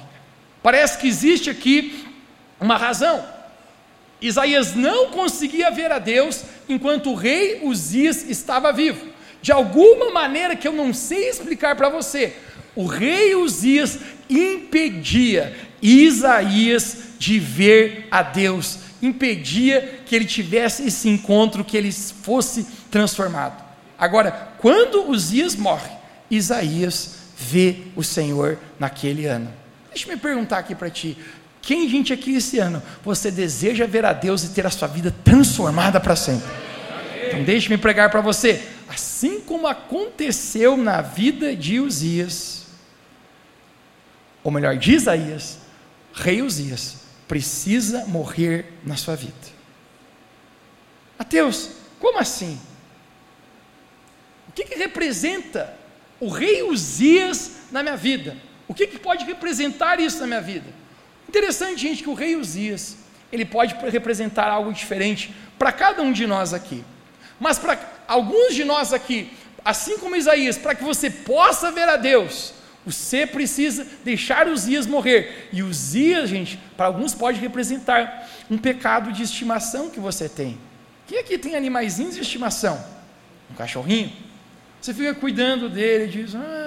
Parece 0.62 0.98
que 0.98 1.08
existe 1.08 1.50
aqui 1.50 2.06
uma 2.60 2.78
razão. 2.78 3.24
Isaías 4.22 4.76
não 4.76 5.12
conseguia 5.12 5.72
ver 5.72 5.92
a 5.92 6.00
Deus 6.00 6.44
enquanto 6.68 7.12
o 7.12 7.16
rei 7.16 7.62
Uzias 7.64 8.30
estava 8.30 8.72
vivo. 8.74 9.08
De 9.42 9.52
alguma 9.52 10.12
maneira 10.12 10.56
que 10.56 10.68
eu 10.68 10.74
não 10.74 10.94
sei 10.94 11.30
explicar 11.30 11.76
para 11.76 11.90
você, 11.90 12.36
o 12.76 12.86
rei 12.86 13.36
Uzias 13.36 14.00
impedia 14.30 15.56
Isaías 15.82 16.98
de 17.18 17.40
ver 17.40 18.08
a 18.12 18.22
Deus, 18.22 18.80
impedia 19.02 20.02
que 20.06 20.16
ele 20.16 20.26
tivesse 20.26 20.86
esse 20.86 21.08
encontro, 21.08 21.64
que 21.64 21.78
ele 21.78 21.92
fosse 21.92 22.68
transformado. 22.92 23.64
Agora, 23.98 24.32
quando 24.60 25.10
Uzias 25.10 25.56
morre, 25.56 25.92
Isaías 26.30 27.16
vê 27.38 27.78
o 27.96 28.04
Senhor 28.04 28.58
naquele 28.78 29.26
ano. 29.26 29.59
Deixa 29.90 30.08
eu 30.08 30.16
me 30.16 30.20
perguntar 30.20 30.60
aqui 30.60 30.76
para 30.76 30.90
ti: 30.90 31.18
quem, 31.62 31.90
gente, 31.90 32.14
aqui 32.14 32.36
esse 32.36 32.60
ano 32.60 32.82
você 33.04 33.30
deseja 33.30 33.86
ver 33.86 34.06
a 34.06 34.14
Deus 34.14 34.44
e 34.44 34.50
ter 34.50 34.66
a 34.66 34.70
sua 34.70 34.88
vida 34.88 35.14
transformada 35.24 36.00
para 36.00 36.16
sempre? 36.16 36.50
Então, 37.28 37.44
deixe-me 37.44 37.78
pregar 37.78 38.10
para 38.10 38.22
você. 38.22 38.64
Assim 38.88 39.40
como 39.42 39.68
aconteceu 39.68 40.76
na 40.76 41.02
vida 41.02 41.56
de 41.56 41.80
Uzias, 41.80 42.66
ou 44.44 44.52
melhor, 44.52 44.78
de 44.78 44.94
Isaías, 44.94 45.60
rei 46.14 46.42
Uzias, 46.42 46.98
precisa 47.28 48.06
morrer 48.08 48.74
na 48.84 48.98
sua 48.98 49.16
vida. 49.16 49.60
Mateus, 51.20 51.70
como 52.00 52.18
assim? 52.18 52.60
O 54.48 54.52
que, 54.52 54.64
que 54.64 54.76
representa 54.76 55.72
o 56.20 56.30
rei 56.30 56.64
Uzias 56.64 57.52
na 57.72 57.84
minha 57.84 57.96
vida? 57.96 58.36
O 58.70 58.74
que, 58.74 58.86
que 58.86 59.00
pode 59.00 59.26
representar 59.26 60.00
isso 60.00 60.22
na 60.22 60.28
minha 60.28 60.42
vida? 60.42 60.68
Interessante, 61.28 61.82
gente, 61.82 62.04
que 62.04 62.10
o 62.10 62.14
rei 62.14 62.36
Uzias, 62.36 62.98
ele 63.34 63.44
pode 63.44 63.76
representar 63.90 64.48
algo 64.48 64.72
diferente 64.72 65.34
para 65.58 65.72
cada 65.72 66.04
um 66.04 66.12
de 66.12 66.28
nós 66.28 66.54
aqui. 66.54 66.86
Mas 67.40 67.58
para 67.58 67.80
alguns 68.08 68.54
de 68.54 68.64
nós 68.64 68.94
aqui, 68.94 69.34
assim 69.66 69.98
como 69.98 70.16
Isaías, 70.16 70.56
para 70.56 70.76
que 70.76 70.84
você 70.84 71.10
possa 71.10 71.72
ver 71.72 71.90
a 71.90 71.98
Deus, 71.98 72.54
você 72.86 73.26
precisa 73.26 73.88
deixar 74.04 74.48
Uzias 74.48 74.86
morrer. 74.86 75.50
E 75.52 75.64
Uzias, 75.64 76.30
gente, 76.30 76.60
para 76.78 76.86
alguns 76.86 77.16
pode 77.16 77.40
representar 77.40 78.30
um 78.52 78.58
pecado 78.58 79.12
de 79.12 79.24
estimação 79.24 79.90
que 79.90 80.00
você 80.00 80.30
tem. 80.30 80.60
Quem 81.08 81.18
aqui 81.18 81.40
tem 81.40 81.56
animaizinhos 81.56 82.14
de 82.14 82.22
estimação? 82.22 82.80
Um 83.50 83.56
cachorrinho? 83.56 84.14
Você 84.80 84.94
fica 84.94 85.16
cuidando 85.16 85.70
dele 85.70 86.06
diz, 86.06 86.36
ai. 86.36 86.59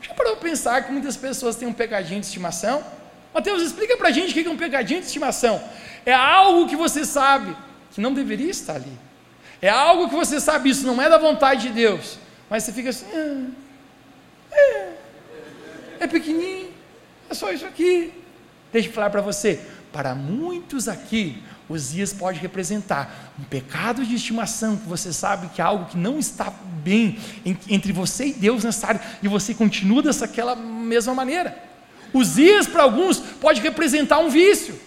Já 0.00 0.14
parou 0.14 0.36
para 0.36 0.48
pensar 0.48 0.84
que 0.84 0.92
muitas 0.92 1.16
pessoas 1.16 1.56
têm 1.56 1.66
um 1.66 1.72
pegadinho 1.72 2.20
de 2.20 2.26
estimação? 2.26 2.84
Mateus, 3.32 3.62
explica 3.62 3.96
para 3.96 4.08
a 4.08 4.12
gente 4.12 4.30
o 4.30 4.34
que 4.34 4.48
é 4.48 4.50
um 4.50 4.56
pegadinho 4.56 5.00
de 5.00 5.06
estimação. 5.06 5.62
É 6.06 6.12
algo 6.12 6.68
que 6.68 6.76
você 6.76 7.04
sabe 7.04 7.56
que 7.90 8.00
não 8.00 8.14
deveria 8.14 8.50
estar 8.50 8.76
ali. 8.76 8.92
É 9.60 9.68
algo 9.68 10.08
que 10.08 10.14
você 10.14 10.40
sabe, 10.40 10.70
isso 10.70 10.86
não 10.86 11.00
é 11.00 11.08
da 11.08 11.18
vontade 11.18 11.68
de 11.68 11.70
Deus. 11.70 12.18
Mas 12.48 12.62
você 12.62 12.72
fica 12.72 12.90
assim, 12.90 13.06
ah, 13.12 14.54
é, 14.54 14.92
é 16.00 16.06
pequenininho, 16.06 16.70
é 17.28 17.34
só 17.34 17.50
isso 17.50 17.66
aqui. 17.66 18.12
Deixa 18.72 18.88
eu 18.88 18.92
falar 18.92 19.10
para 19.10 19.22
você, 19.22 19.60
para 19.92 20.14
muitos 20.14 20.86
aqui, 20.88 21.42
os 21.68 21.92
dias 21.92 22.12
pode 22.12 22.38
representar 22.38 23.32
um 23.38 23.44
pecado 23.44 24.04
de 24.04 24.14
estimação, 24.14 24.76
que 24.76 24.88
você 24.88 25.12
sabe 25.12 25.48
que 25.54 25.60
é 25.60 25.64
algo 25.64 25.86
que 25.86 25.96
não 25.96 26.18
está 26.18 26.52
bem 26.82 27.18
entre 27.68 27.92
você 27.92 28.26
e 28.26 28.32
Deus 28.32 28.64
nessa 28.64 28.88
área, 28.88 29.00
e 29.22 29.28
você 29.28 29.54
continua 29.54 30.02
dessa 30.02 30.28
mesma 30.56 31.14
maneira. 31.14 31.58
Os 32.12 32.34
dias 32.34 32.66
para 32.66 32.82
alguns 32.82 33.18
pode 33.18 33.60
representar 33.60 34.18
um 34.18 34.28
vício, 34.28 34.78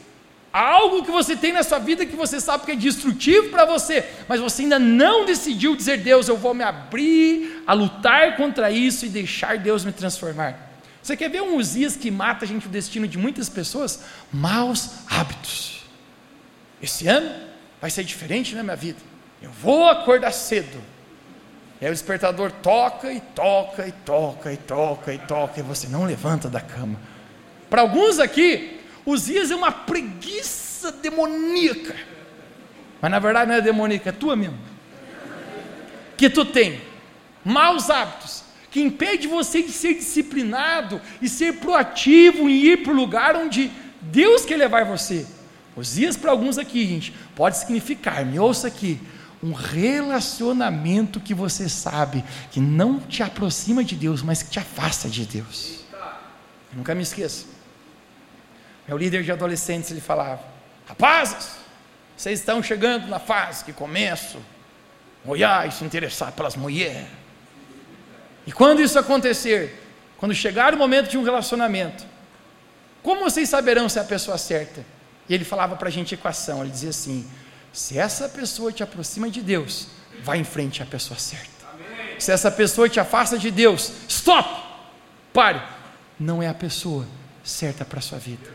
algo 0.54 1.04
que 1.04 1.12
você 1.12 1.36
tem 1.36 1.52
na 1.52 1.64
sua 1.64 1.80
vida 1.80 2.06
que 2.06 2.16
você 2.16 2.40
sabe 2.40 2.66
que 2.66 2.72
é 2.72 2.76
destrutivo 2.76 3.50
para 3.50 3.66
você, 3.66 4.08
mas 4.28 4.40
você 4.40 4.62
ainda 4.62 4.80
não 4.80 5.26
decidiu 5.26 5.76
dizer 5.76 5.98
Deus, 5.98 6.28
eu 6.28 6.38
vou 6.38 6.54
me 6.54 6.64
abrir 6.64 7.64
a 7.66 7.74
lutar 7.74 8.38
contra 8.38 8.72
isso 8.72 9.06
e 9.06 9.10
deixar 9.10 9.58
Deus 9.58 9.84
me 9.84 9.92
transformar. 9.92 10.68
Você 11.02 11.16
quer 11.16 11.30
ver 11.30 11.42
um 11.42 11.56
Uzias 11.56 11.96
que 11.96 12.12
mata 12.12 12.46
a 12.46 12.48
gente 12.48 12.68
o 12.68 12.70
destino 12.70 13.08
de 13.08 13.18
muitas 13.18 13.50
pessoas? 13.50 14.04
Maus 14.32 14.90
hábitos. 15.10 15.77
Esse 16.82 17.08
ano 17.08 17.30
vai 17.82 17.90
ser 17.90 18.04
diferente 18.04 18.56
na 18.56 18.64
minha 18.64 18.76
vida. 18.76 19.00
Eu 19.42 19.52
vou 19.52 19.88
acordar 19.90 20.32
cedo. 20.32 20.82
E 21.80 21.86
aí 21.86 21.92
o 21.92 21.94
despertador 21.94 22.52
toca 22.52 23.12
e 23.12 23.20
toca 23.20 23.88
e 23.88 23.92
toca 23.92 24.52
e 24.52 24.58
toca 24.58 25.14
e 25.14 25.18
toca, 25.20 25.60
e 25.60 25.64
você 25.64 25.88
não 25.88 26.06
levanta 26.06 26.50
da 26.50 26.60
cama. 26.60 27.00
Para 27.70 27.82
alguns 27.82 28.20
aqui, 28.20 28.80
os 29.06 29.26
dias 29.26 29.52
é 29.52 29.56
uma 29.56 29.72
preguiça 29.72 30.92
demoníaca. 30.92 31.96
Mas 33.00 33.12
na 33.12 33.20
verdade 33.20 33.50
não 33.50 33.58
é 33.58 33.62
demoníaca, 33.62 34.10
é 34.10 34.12
tua 34.12 34.36
mesmo. 34.36 34.58
Que 36.18 36.30
tu 36.30 36.44
tem 36.46 36.82
maus 37.46 37.90
hábitos 37.92 38.44
que 38.72 38.82
impede 38.82 39.28
você 39.28 39.62
de 39.62 39.72
ser 39.72 39.94
disciplinado 39.94 41.00
e 41.22 41.30
ser 41.30 41.54
proativo 41.54 42.50
em 42.50 42.54
ir 42.54 42.84
para 42.84 42.92
o 42.92 42.96
lugar 42.96 43.36
onde 43.36 43.72
Deus 44.02 44.46
quer 44.46 44.58
levar 44.58 44.84
você. 44.84 45.26
Os 45.78 45.94
dias 45.94 46.18
para 46.18 46.32
alguns 46.32 46.58
aqui, 46.58 46.88
gente, 46.88 47.14
pode 47.36 47.56
significar, 47.58 48.26
me 48.26 48.40
ouça 48.40 48.68
aqui, 48.68 49.00
um 49.44 49.54
relacionamento 49.54 51.20
que 51.20 51.36
você 51.36 51.70
sabe 51.70 52.24
que 52.50 52.60
não 52.60 53.00
te 53.00 53.22
aproxima 53.22 53.84
de 53.84 53.96
Deus, 53.96 54.24
mas 54.24 54.42
que 54.42 54.50
te 54.50 54.60
afasta 54.60 55.08
de 55.08 55.24
Deus. 55.24 55.86
nunca 56.74 56.96
me 56.96 57.04
esqueça. 57.04 57.46
Meu 58.88 58.98
líder 58.98 59.24
de 59.24 59.32
adolescentes 59.32 59.92
ele 59.92 60.02
falava: 60.02 60.42
Rapazes, 60.88 61.52
vocês 62.16 62.40
estão 62.40 62.64
chegando 62.64 63.08
na 63.08 63.20
fase 63.20 63.64
que 63.64 63.72
começo 63.72 64.40
a 65.24 65.30
olhar 65.30 65.68
e 65.68 65.72
se 65.72 65.86
interessar 65.86 66.32
pelas 66.32 66.56
mulheres. 66.56 67.08
E 68.48 68.52
quando 68.52 68.82
isso 68.82 68.98
acontecer, 68.98 69.80
quando 70.18 70.34
chegar 70.34 70.74
o 70.74 70.78
momento 70.78 71.12
de 71.12 71.20
um 71.20 71.24
relacionamento, 71.24 72.04
como 73.04 73.22
vocês 73.22 73.48
saberão 73.48 73.88
se 73.88 74.00
é 74.00 74.02
a 74.02 74.06
pessoa 74.06 74.40
certa? 74.40 74.97
E 75.30 75.34
ele 75.34 75.44
falava 75.44 75.76
para 75.76 75.90
a 75.90 75.92
gente 75.92 76.14
equação, 76.14 76.62
ele 76.62 76.72
dizia 76.72 76.90
assim: 76.90 77.28
se 77.74 77.98
essa 77.98 78.30
pessoa 78.30 78.72
te 78.72 78.82
aproxima 78.82 79.30
de 79.30 79.42
Deus, 79.42 79.88
vai 80.24 80.40
em 80.40 80.44
frente 80.44 80.82
à 80.82 80.86
pessoa 80.86 81.20
certa. 81.20 81.48
Amém. 81.74 82.20
Se 82.20 82.32
essa 82.32 82.50
pessoa 82.50 82.90
te 82.90 83.00
afasta 83.00 83.38
de 83.38 83.52
Deus, 83.52 83.92
stop! 84.08 84.50
Pare! 85.34 85.62
Não 86.20 86.42
é 86.42 86.48
a 86.48 86.54
pessoa 86.54 87.06
certa 87.44 87.86
para 87.86 88.00
a 88.00 88.02
sua 88.02 88.18
vida. 88.18 88.50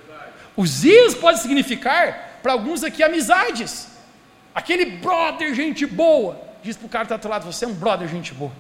Os 0.57 0.81
dias 0.81 1.15
pode 1.15 1.41
significar, 1.41 2.41
para 2.43 2.53
alguns 2.53 2.83
aqui, 2.83 3.03
amizades. 3.03 3.89
Aquele 4.55 4.85
brother, 4.85 5.55
gente 5.55 5.87
boa. 5.87 6.41
Diz 6.63 6.77
para 6.77 6.87
o 6.87 6.89
cara 6.89 7.07
que 7.07 7.13
está 7.15 7.29
do 7.29 7.31
lado, 7.31 7.45
você 7.45 7.65
é 7.65 7.69
um 7.69 7.75
brother, 7.75 8.09
gente 8.09 8.35
boa. 8.35 8.53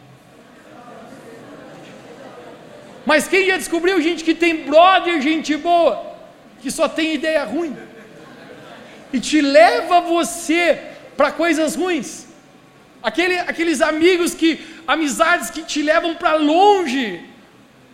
Mas 3.04 3.26
quem 3.26 3.47
já 3.47 3.57
descobriu 3.57 4.00
gente 4.00 4.23
que 4.23 4.35
tem 4.35 4.64
brother, 4.64 5.21
gente 5.21 5.57
boa, 5.57 6.14
que 6.61 6.71
só 6.71 6.88
tem 6.88 7.14
ideia 7.14 7.45
ruim? 7.45 7.76
E 9.12 9.21
te 9.21 9.40
leva 9.40 10.00
você 10.00 10.81
para 11.16 11.31
coisas 11.31 11.75
ruins. 11.75 12.26
Aquele, 13.02 13.38
aqueles 13.38 13.81
amigos 13.81 14.35
que, 14.35 14.61
amizades 14.87 15.50
que 15.50 15.62
te 15.62 15.83
levam 15.83 16.14
para 16.14 16.35
longe 16.35 17.28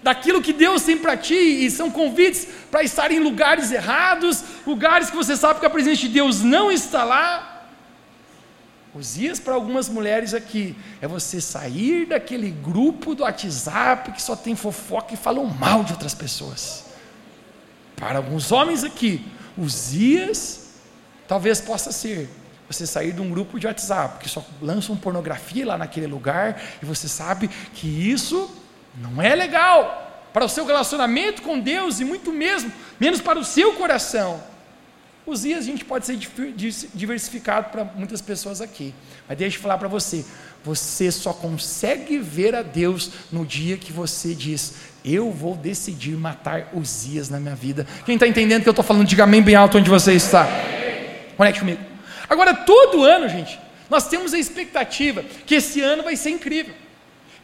daquilo 0.03 0.43
que 0.43 0.53
Deus 0.53 0.83
tem 0.83 0.97
para 0.97 1.17
ti 1.17 1.35
e 1.35 1.71
são 1.71 1.91
convites 1.91 2.47
para 2.71 2.83
estar 2.83 3.11
em 3.11 3.19
lugares 3.19 3.73
errados, 3.73 4.45
lugares 4.67 5.11
que 5.11 5.17
você 5.17 5.37
sabe 5.37 5.61
que 5.61 5.67
a 5.67 5.71
presença 5.71 6.03
de 6.03 6.09
Deus 6.09 6.43
não 6.43 6.71
está 6.71 7.05
lá. 7.05 7.67
Os 8.95 9.15
dias 9.15 9.39
para 9.39 9.55
algumas 9.55 9.89
mulheres 9.89 10.35
aqui 10.35 10.75
é 11.01 11.07
você 11.07 11.41
sair 11.41 12.07
daquele 12.07 12.51
grupo 12.51 13.15
do 13.15 13.23
WhatsApp 13.23 14.13
que 14.13 14.23
só 14.23 14.35
tem 14.35 14.57
fofoca 14.57 15.15
e 15.15 15.17
falam 15.17 15.45
mal 15.47 15.85
de 15.85 15.93
outras 15.93 16.15
pessoas. 16.15 16.85
Para 17.97 18.19
alguns 18.19 18.51
homens 18.53 18.85
aqui, 18.85 19.25
os 19.57 19.91
dias 19.91 20.68
Talvez 21.29 21.61
possa 21.61 21.93
ser 21.93 22.29
você 22.69 22.87
sair 22.87 23.13
de 23.13 23.21
um 23.21 23.31
grupo 23.31 23.61
de 23.61 23.67
WhatsApp 23.67 24.19
que 24.19 24.29
só 24.29 24.45
lançam 24.61 24.97
pornografia 24.97 25.67
lá 25.67 25.79
naquele 25.79 26.07
lugar 26.07 26.61
e 26.83 26.87
você 26.87 27.07
sabe 27.07 27.49
que 27.75 27.87
isso 27.87 28.51
não 28.97 29.23
é 29.23 29.35
legal 29.35 30.29
para 30.33 30.45
o 30.45 30.49
seu 30.49 30.67
relacionamento 30.67 31.43
com 31.43 31.61
Deus 31.61 32.01
e 32.01 32.05
muito 32.05 32.33
mesmo 32.33 32.73
menos 32.99 33.21
para 33.21 33.39
o 33.39 33.45
seu 33.45 33.75
coração. 33.75 34.43
Os 35.27 35.43
dias 35.43 35.59
a 35.59 35.63
gente 35.63 35.85
pode 35.85 36.07
ser 36.07 36.19
diversificado 36.95 37.69
para 37.71 37.85
muitas 37.85 38.23
pessoas 38.23 38.63
aqui, 38.63 38.95
mas 39.29 39.37
deixa 39.37 39.59
eu 39.59 39.63
falar 39.63 39.77
para 39.77 39.89
você: 39.89 40.25
você 40.65 41.13
só 41.13 41.35
consegue 41.35 42.19
ver 42.19 42.55
a 42.55 42.63
Deus 42.63 43.11
no 43.31 43.45
dia 43.45 43.77
que 43.77 43.93
você 43.93 44.35
diz: 44.35 44.75
Eu 45.05 45.31
vou 45.31 45.55
decidir 45.55 46.17
matar 46.17 46.71
os 46.73 47.05
dias 47.05 47.29
na 47.29 47.39
minha 47.39 47.55
vida. 47.55 47.87
Quem 48.07 48.15
está 48.15 48.27
entendendo 48.27 48.63
que 48.63 48.69
eu 48.69 48.73
estou 48.73 48.85
falando, 48.85 49.07
diga 49.07 49.25
amém 49.25 49.43
bem 49.43 49.55
alto 49.55 49.77
onde 49.77 49.91
você 49.91 50.15
está. 50.15 50.49
Conecte 51.39 51.61
comigo. 51.61 51.81
Agora, 52.29 52.53
todo 52.53 53.05
ano, 53.05 53.29
gente, 53.29 53.59
nós 53.89 54.09
temos 54.09 54.35
a 54.35 54.39
expectativa 54.39 55.25
que 55.47 55.55
esse 55.55 55.81
ano 55.81 56.03
vai 56.03 56.17
ser 56.17 56.31
incrível. 56.31 56.75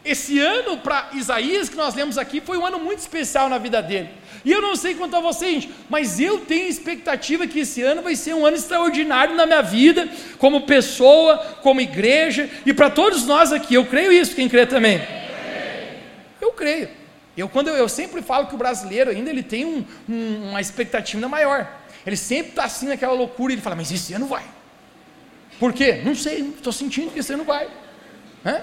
Esse 0.03 0.37
ano, 0.37 0.77
para 0.77 1.11
Isaías, 1.13 1.69
que 1.69 1.77
nós 1.77 1.95
lemos 1.95 2.17
aqui, 2.17 2.41
foi 2.41 2.57
um 2.57 2.65
ano 2.65 2.77
muito 2.77 2.99
especial 2.99 3.47
na 3.47 3.57
vida 3.57 3.81
dele. 3.81 4.09
E 4.43 4.51
eu 4.51 4.61
não 4.61 4.75
sei 4.75 4.95
quanto 4.95 5.15
a 5.15 5.21
vocês, 5.21 5.53
gente, 5.53 5.69
mas 5.89 6.19
eu 6.19 6.41
tenho 6.41 6.67
expectativa 6.67 7.47
que 7.47 7.61
esse 7.61 7.81
ano 7.81 8.01
vai 8.01 8.17
ser 8.17 8.35
um 8.35 8.45
ano 8.45 8.57
extraordinário 8.57 9.33
na 9.33 9.45
minha 9.45 9.61
vida, 9.61 10.07
como 10.37 10.67
pessoa, 10.67 11.37
como 11.63 11.79
igreja, 11.79 12.49
e 12.65 12.73
para 12.73 12.89
todos 12.89 13.25
nós 13.25 13.53
aqui. 13.53 13.75
Eu 13.75 13.85
creio 13.85 14.11
isso, 14.11 14.35
quem 14.35 14.49
crê 14.49 14.65
também? 14.65 15.01
Eu 16.41 16.51
creio. 16.51 16.89
Eu, 17.35 17.47
quando 17.47 17.69
eu, 17.69 17.75
eu 17.75 17.89
sempre 17.89 18.21
falo 18.21 18.47
que 18.47 18.55
o 18.55 18.57
brasileiro 18.57 19.09
ainda 19.09 19.29
ele 19.29 19.41
tem 19.41 19.65
um, 19.65 19.85
um, 20.07 20.49
uma 20.49 20.61
expectativa 20.61 21.27
maior. 21.29 21.84
Ele 22.05 22.17
sempre 22.17 22.49
está 22.49 22.65
assim 22.65 22.87
naquela 22.87 23.13
loucura 23.13 23.51
e 23.51 23.55
ele 23.55 23.61
fala, 23.61 23.75
mas 23.75 23.91
esse 23.91 24.13
ano 24.13 24.27
vai. 24.27 24.43
Por 25.59 25.73
quê? 25.73 26.01
Não 26.03 26.13
sei, 26.13 26.41
estou 26.55 26.71
sentindo 26.71 27.11
que 27.11 27.19
esse 27.19 27.33
ano 27.33 27.43
vai. 27.43 27.67
Hã? 28.45 28.61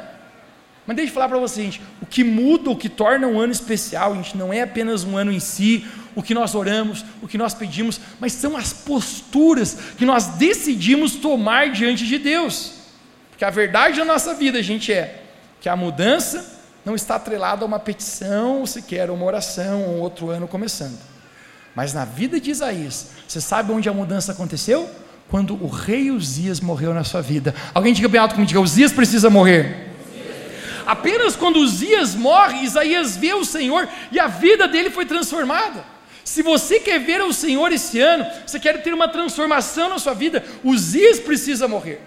Mas 0.86 0.96
deixa 0.96 1.10
eu 1.10 1.14
falar 1.14 1.28
para 1.28 1.38
você, 1.38 1.62
gente, 1.62 1.80
o 2.00 2.06
que 2.06 2.24
muda, 2.24 2.70
o 2.70 2.76
que 2.76 2.88
torna 2.88 3.26
um 3.26 3.38
ano 3.38 3.52
especial, 3.52 4.14
gente, 4.16 4.36
não 4.36 4.52
é 4.52 4.62
apenas 4.62 5.04
um 5.04 5.16
ano 5.16 5.32
em 5.32 5.38
si, 5.38 5.86
o 6.14 6.22
que 6.22 6.34
nós 6.34 6.54
oramos, 6.54 7.04
o 7.22 7.28
que 7.28 7.38
nós 7.38 7.54
pedimos, 7.54 8.00
mas 8.18 8.32
são 8.32 8.56
as 8.56 8.72
posturas 8.72 9.78
que 9.96 10.04
nós 10.04 10.26
decidimos 10.26 11.16
tomar 11.16 11.70
diante 11.70 12.04
de 12.04 12.18
Deus. 12.18 12.74
Porque 13.30 13.44
a 13.44 13.50
verdade 13.50 13.98
da 13.98 14.04
nossa 14.04 14.34
vida, 14.34 14.62
gente, 14.62 14.92
é 14.92 15.22
que 15.60 15.68
a 15.68 15.76
mudança 15.76 16.60
não 16.84 16.96
está 16.96 17.14
atrelada 17.14 17.64
a 17.64 17.66
uma 17.66 17.78
petição, 17.78 18.58
ou 18.60 18.66
sequer 18.66 19.08
uma 19.08 19.24
oração, 19.24 19.84
ou 19.84 20.00
outro 20.00 20.30
ano 20.30 20.48
começando. 20.48 21.11
Mas 21.74 21.94
na 21.94 22.04
vida 22.04 22.38
de 22.38 22.50
Isaías, 22.50 23.08
você 23.26 23.40
sabe 23.40 23.72
onde 23.72 23.88
a 23.88 23.92
mudança 23.92 24.32
aconteceu? 24.32 24.88
Quando 25.30 25.54
o 25.54 25.68
rei 25.68 26.10
Uzias 26.10 26.60
morreu 26.60 26.92
na 26.92 27.04
sua 27.04 27.22
vida. 27.22 27.54
Alguém 27.72 27.94
diga 27.94 28.08
bem 28.08 28.20
alto 28.20 28.34
comigo, 28.34 28.48
diga, 28.48 28.60
Uzias 28.60 28.92
precisa 28.92 29.30
morrer. 29.30 29.90
Apenas 30.86 31.36
quando 31.36 31.56
Uzias 31.56 32.14
morre, 32.14 32.64
Isaías 32.64 33.16
vê 33.16 33.32
o 33.32 33.44
Senhor 33.44 33.88
e 34.10 34.18
a 34.18 34.26
vida 34.26 34.68
dele 34.68 34.90
foi 34.90 35.06
transformada. 35.06 35.84
Se 36.24 36.42
você 36.42 36.78
quer 36.78 37.00
ver 37.00 37.22
o 37.22 37.32
Senhor 37.32 37.72
esse 37.72 37.98
ano, 37.98 38.26
você 38.46 38.58
quer 38.60 38.82
ter 38.82 38.92
uma 38.92 39.08
transformação 39.08 39.88
na 39.88 39.98
sua 39.98 40.14
vida, 40.14 40.44
Uzias 40.62 41.18
precisa 41.18 41.66
morrer. 41.66 42.00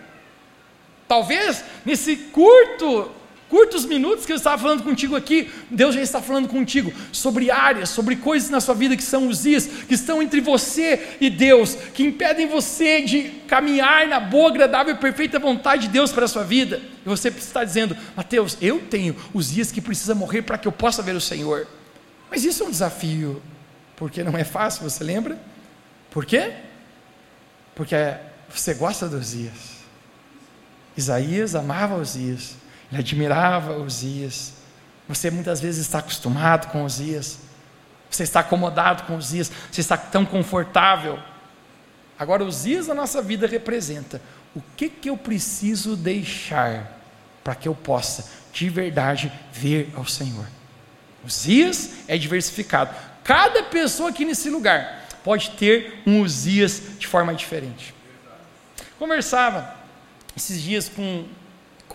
Talvez 1.08 1.64
nesse 1.86 2.16
curto 2.16 3.12
curtos 3.50 3.86
minutos 3.86 4.26
que 4.26 4.32
eu 4.32 4.36
estava 4.36 4.62
falando 4.62 4.84
contigo 4.84 5.16
aqui, 5.16 5.52
Deus 5.70 5.96
já 5.96 6.02
está 6.02 6.22
falando 6.22 6.48
contigo 6.48 6.92
sobre 7.12 7.52
áreas, 7.52 7.90
sobre 7.90 8.16
coisas 8.16 8.50
na 8.50 8.60
sua 8.60 8.76
vida 8.76 8.96
que 8.96 9.04
são 9.04 9.28
os 9.28 9.44
dias, 9.44 9.68
que 9.68 9.94
estão 9.94 10.22
entre 10.22 10.42
você 10.42 11.16
e 11.22 11.30
Deus, 11.30 11.76
que 11.94 12.04
impedem 12.04 12.48
você 12.48 13.02
de 13.02 13.24
caminhar 13.48 14.08
na 14.08 14.20
boa, 14.20 14.50
agradável 14.50 14.94
e 14.94 14.98
perfeita 14.98 15.40
vontade 15.40 15.84
de 15.84 15.90
Deus 15.90 16.12
para 16.12 16.26
a 16.26 16.28
sua 16.28 16.44
vida. 16.44 16.82
E 17.06 17.10
você 17.10 17.30
está 17.30 17.64
dizendo, 17.64 17.96
Mateus, 18.16 18.58
eu 18.62 18.80
tenho 18.80 19.16
os 19.34 19.52
dias 19.52 19.72
que 19.72 19.82
precisa 19.82 20.16
morrer 20.16 20.42
para 20.42 20.58
que 20.58 20.68
eu 20.68 20.72
possa 20.72 21.02
ver 21.02 21.16
o 21.16 21.22
Senhor. 21.22 21.68
Mas 22.30 22.44
isso 22.44 22.64
é 22.64 22.66
um 22.66 22.72
desafio, 22.72 23.42
porque 23.96 24.24
não 24.24 24.38
é 24.38 24.44
fácil, 24.44 24.84
você 24.84 25.04
lembra? 25.04 25.40
Por 26.10 26.26
quê? 26.26 26.54
Porque 27.76 27.96
você 28.50 28.74
gosta 28.74 29.08
dos 29.08 29.32
dias. 29.32 29.76
Isaías 30.98 31.56
amava 31.56 31.96
os 31.96 32.14
dias. 32.14 32.56
Ele 32.92 33.02
admirava 33.02 33.78
Osias. 33.78 34.54
Você 35.08 35.30
muitas 35.30 35.62
vezes 35.62 35.82
está 35.86 36.00
acostumado 36.00 36.72
com 36.72 36.84
Osias. 36.84 37.40
Você 38.10 38.24
está 38.24 38.40
acomodado 38.40 39.04
com 39.04 39.18
Osias. 39.18 39.52
Você 39.72 39.82
está 39.82 39.98
tão 39.98 40.26
confortável. 40.26 41.20
Agora, 42.18 42.44
Osias 42.44 42.88
na 42.88 42.94
nossa 42.94 43.22
vida 43.22 43.46
representa 43.48 44.22
o 44.56 44.62
que, 44.78 44.90
que 44.90 45.10
eu 45.10 45.18
preciso 45.18 45.96
deixar 45.96 47.00
para 47.44 47.56
que 47.56 47.68
eu 47.68 47.76
possa, 47.76 48.26
de 48.52 48.70
verdade, 48.70 49.32
ver 49.52 49.92
ao 49.96 50.06
Senhor. 50.06 50.48
Osias 51.26 51.92
é 52.08 52.18
diversificado. 52.18 52.96
Cada 53.24 53.64
pessoa 53.64 54.10
aqui 54.10 54.24
nesse 54.24 54.50
lugar 54.50 55.08
pode 55.24 55.52
ter 55.52 56.02
um 56.06 56.22
Osias 56.22 56.82
de 56.98 57.08
forma 57.08 57.34
diferente. 57.34 57.94
Conversava 58.98 59.76
esses 60.38 60.62
dias 60.62 60.88
com 60.88 61.26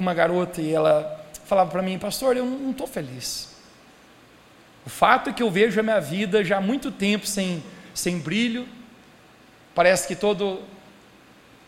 com 0.01 0.03
uma 0.03 0.15
garota 0.15 0.63
e 0.63 0.73
ela 0.73 1.23
falava 1.45 1.71
para 1.71 1.83
mim, 1.83 1.99
pastor, 1.99 2.35
eu 2.35 2.47
não 2.47 2.71
estou 2.71 2.87
feliz. 2.87 3.55
O 4.87 4.89
fato 4.89 5.29
é 5.29 5.33
que 5.33 5.43
eu 5.43 5.51
vejo 5.51 5.79
a 5.79 5.83
minha 5.83 6.01
vida 6.01 6.43
já 6.43 6.57
há 6.57 6.61
muito 6.61 6.91
tempo 6.91 7.27
sem, 7.27 7.63
sem 7.93 8.19
brilho, 8.19 8.67
parece 9.75 10.09
que 10.09 10.17
todo, 10.17 10.61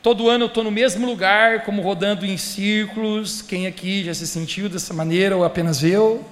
Todo 0.02 0.28
ano 0.28 0.44
eu 0.44 0.48
estou 0.48 0.64
no 0.64 0.70
mesmo 0.72 1.06
lugar, 1.06 1.62
como 1.62 1.80
rodando 1.80 2.26
em 2.26 2.36
círculos. 2.36 3.40
Quem 3.40 3.68
aqui 3.68 4.02
já 4.02 4.12
se 4.12 4.26
sentiu 4.26 4.68
dessa 4.68 4.92
maneira 4.92 5.36
ou 5.36 5.44
apenas 5.44 5.84
eu? 5.84 6.24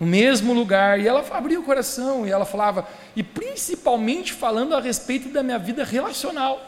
No 0.00 0.06
mesmo 0.06 0.52
lugar. 0.52 0.98
E 0.98 1.06
ela 1.06 1.24
abriu 1.30 1.60
o 1.60 1.62
coração 1.62 2.26
e 2.26 2.30
ela 2.32 2.44
falava, 2.44 2.88
e 3.14 3.22
principalmente 3.22 4.32
falando 4.32 4.74
a 4.74 4.80
respeito 4.80 5.28
da 5.28 5.44
minha 5.44 5.60
vida 5.60 5.84
relacional. 5.84 6.60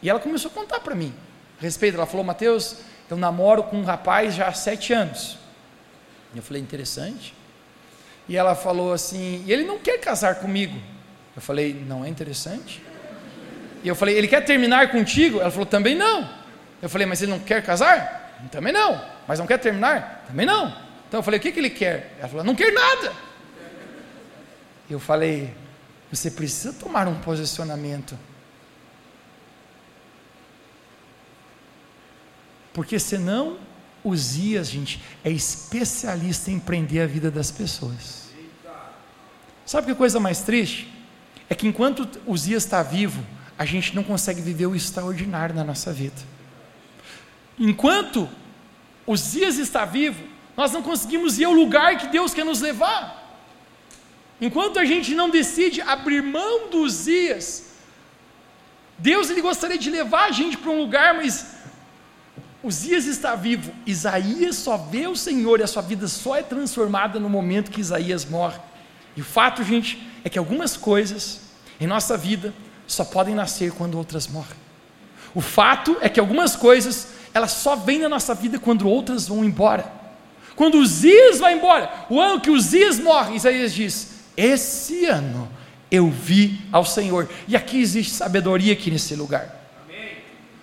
E 0.00 0.08
ela 0.08 0.20
começou 0.20 0.52
a 0.52 0.54
contar 0.54 0.78
para 0.78 0.94
mim 0.94 1.12
respeito. 1.58 1.96
Ela 1.96 2.06
falou, 2.06 2.24
Mateus, 2.24 2.76
eu 3.10 3.16
namoro 3.16 3.62
com 3.62 3.76
um 3.76 3.84
rapaz 3.84 4.34
já 4.34 4.48
há 4.48 4.52
sete 4.52 4.92
anos. 4.92 5.38
Eu 6.34 6.42
falei, 6.42 6.60
interessante. 6.60 7.34
E 8.28 8.36
ela 8.36 8.54
falou 8.54 8.92
assim, 8.92 9.44
e 9.46 9.52
ele 9.52 9.64
não 9.64 9.78
quer 9.78 9.98
casar 9.98 10.36
comigo. 10.36 10.76
Eu 11.34 11.42
falei, 11.42 11.74
não 11.86 12.04
é 12.04 12.08
interessante? 12.08 12.82
E 13.84 13.88
eu 13.88 13.94
falei, 13.94 14.16
ele 14.16 14.26
quer 14.26 14.40
terminar 14.40 14.90
contigo? 14.90 15.40
Ela 15.40 15.50
falou, 15.50 15.66
também 15.66 15.94
não. 15.94 16.28
Eu 16.82 16.88
falei, 16.88 17.06
mas 17.06 17.22
ele 17.22 17.30
não 17.30 17.38
quer 17.38 17.62
casar? 17.62 18.38
Também 18.50 18.72
não. 18.72 19.00
Mas 19.26 19.38
não 19.38 19.46
quer 19.46 19.58
terminar? 19.58 20.24
Também 20.26 20.44
não. 20.44 20.68
Então 21.08 21.20
eu 21.20 21.22
falei, 21.22 21.38
o 21.38 21.42
que, 21.42 21.52
que 21.52 21.60
ele 21.60 21.70
quer? 21.70 22.14
Ela 22.18 22.28
falou, 22.28 22.44
não 22.44 22.54
quer 22.54 22.72
nada. 22.72 23.12
Eu 24.90 24.98
falei, 24.98 25.54
você 26.10 26.30
precisa 26.30 26.72
tomar 26.72 27.06
um 27.08 27.14
posicionamento. 27.20 28.18
Porque 32.76 32.98
senão, 32.98 33.56
Uzias, 34.04 34.68
gente, 34.68 35.02
é 35.24 35.30
especialista 35.30 36.50
em 36.50 36.58
prender 36.58 37.02
a 37.02 37.06
vida 37.06 37.30
das 37.30 37.50
pessoas. 37.50 38.28
Sabe 39.64 39.86
que 39.86 39.94
coisa 39.94 40.20
mais 40.20 40.42
triste? 40.42 40.86
É 41.48 41.54
que 41.54 41.66
enquanto 41.66 42.06
Uzias 42.26 42.64
está 42.64 42.82
vivo, 42.82 43.24
a 43.56 43.64
gente 43.64 43.96
não 43.96 44.04
consegue 44.04 44.42
viver 44.42 44.66
o 44.66 44.76
extraordinário 44.76 45.54
na 45.54 45.64
nossa 45.64 45.90
vida. 45.90 46.20
Enquanto 47.58 48.28
Uzias 49.06 49.56
está 49.56 49.86
vivo, 49.86 50.22
nós 50.54 50.70
não 50.70 50.82
conseguimos 50.82 51.38
ir 51.38 51.44
ao 51.44 51.54
lugar 51.54 51.96
que 51.96 52.08
Deus 52.08 52.34
quer 52.34 52.44
nos 52.44 52.60
levar. 52.60 53.40
Enquanto 54.38 54.78
a 54.78 54.84
gente 54.84 55.14
não 55.14 55.30
decide 55.30 55.80
abrir 55.80 56.22
mão 56.22 56.68
dos 56.68 56.92
Uzias, 56.92 57.70
Deus 58.98 59.30
ele 59.30 59.40
gostaria 59.40 59.78
de 59.78 59.88
levar 59.88 60.26
a 60.26 60.30
gente 60.30 60.58
para 60.58 60.70
um 60.70 60.78
lugar, 60.78 61.14
mas 61.14 61.55
Uzias 62.62 63.06
está 63.06 63.34
vivo, 63.34 63.72
Isaías 63.86 64.56
só 64.56 64.76
vê 64.76 65.06
o 65.06 65.14
Senhor 65.14 65.60
e 65.60 65.62
a 65.62 65.66
sua 65.66 65.82
vida 65.82 66.08
só 66.08 66.36
é 66.36 66.42
transformada 66.42 67.20
no 67.20 67.28
momento 67.28 67.70
que 67.70 67.80
Isaías 67.80 68.24
morre. 68.24 68.58
E 69.16 69.20
o 69.20 69.24
fato, 69.24 69.62
gente, 69.62 70.02
é 70.24 70.28
que 70.28 70.38
algumas 70.38 70.76
coisas 70.76 71.42
em 71.80 71.86
nossa 71.86 72.16
vida 72.16 72.52
só 72.86 73.04
podem 73.04 73.34
nascer 73.34 73.72
quando 73.72 73.96
outras 73.96 74.26
morrem. 74.26 74.56
O 75.34 75.40
fato 75.40 75.96
é 76.00 76.08
que 76.08 76.18
algumas 76.18 76.56
coisas, 76.56 77.08
elas 77.34 77.52
só 77.52 77.76
vêm 77.76 77.98
na 77.98 78.08
nossa 78.08 78.34
vida 78.34 78.58
quando 78.58 78.88
outras 78.88 79.28
vão 79.28 79.44
embora. 79.44 79.92
Quando 80.54 80.78
Uzias 80.78 81.38
vai 81.38 81.54
embora, 81.54 82.06
o 82.08 82.18
ano 82.18 82.40
que 82.40 82.50
Uzias 82.50 82.98
morre, 82.98 83.36
Isaías 83.36 83.74
diz: 83.74 84.14
Esse 84.34 85.04
ano 85.04 85.48
eu 85.90 86.10
vi 86.10 86.58
ao 86.72 86.84
Senhor. 86.84 87.28
E 87.46 87.54
aqui 87.54 87.78
existe 87.78 88.14
sabedoria 88.14 88.72
aqui 88.72 88.90
nesse 88.90 89.14
lugar. 89.14 89.54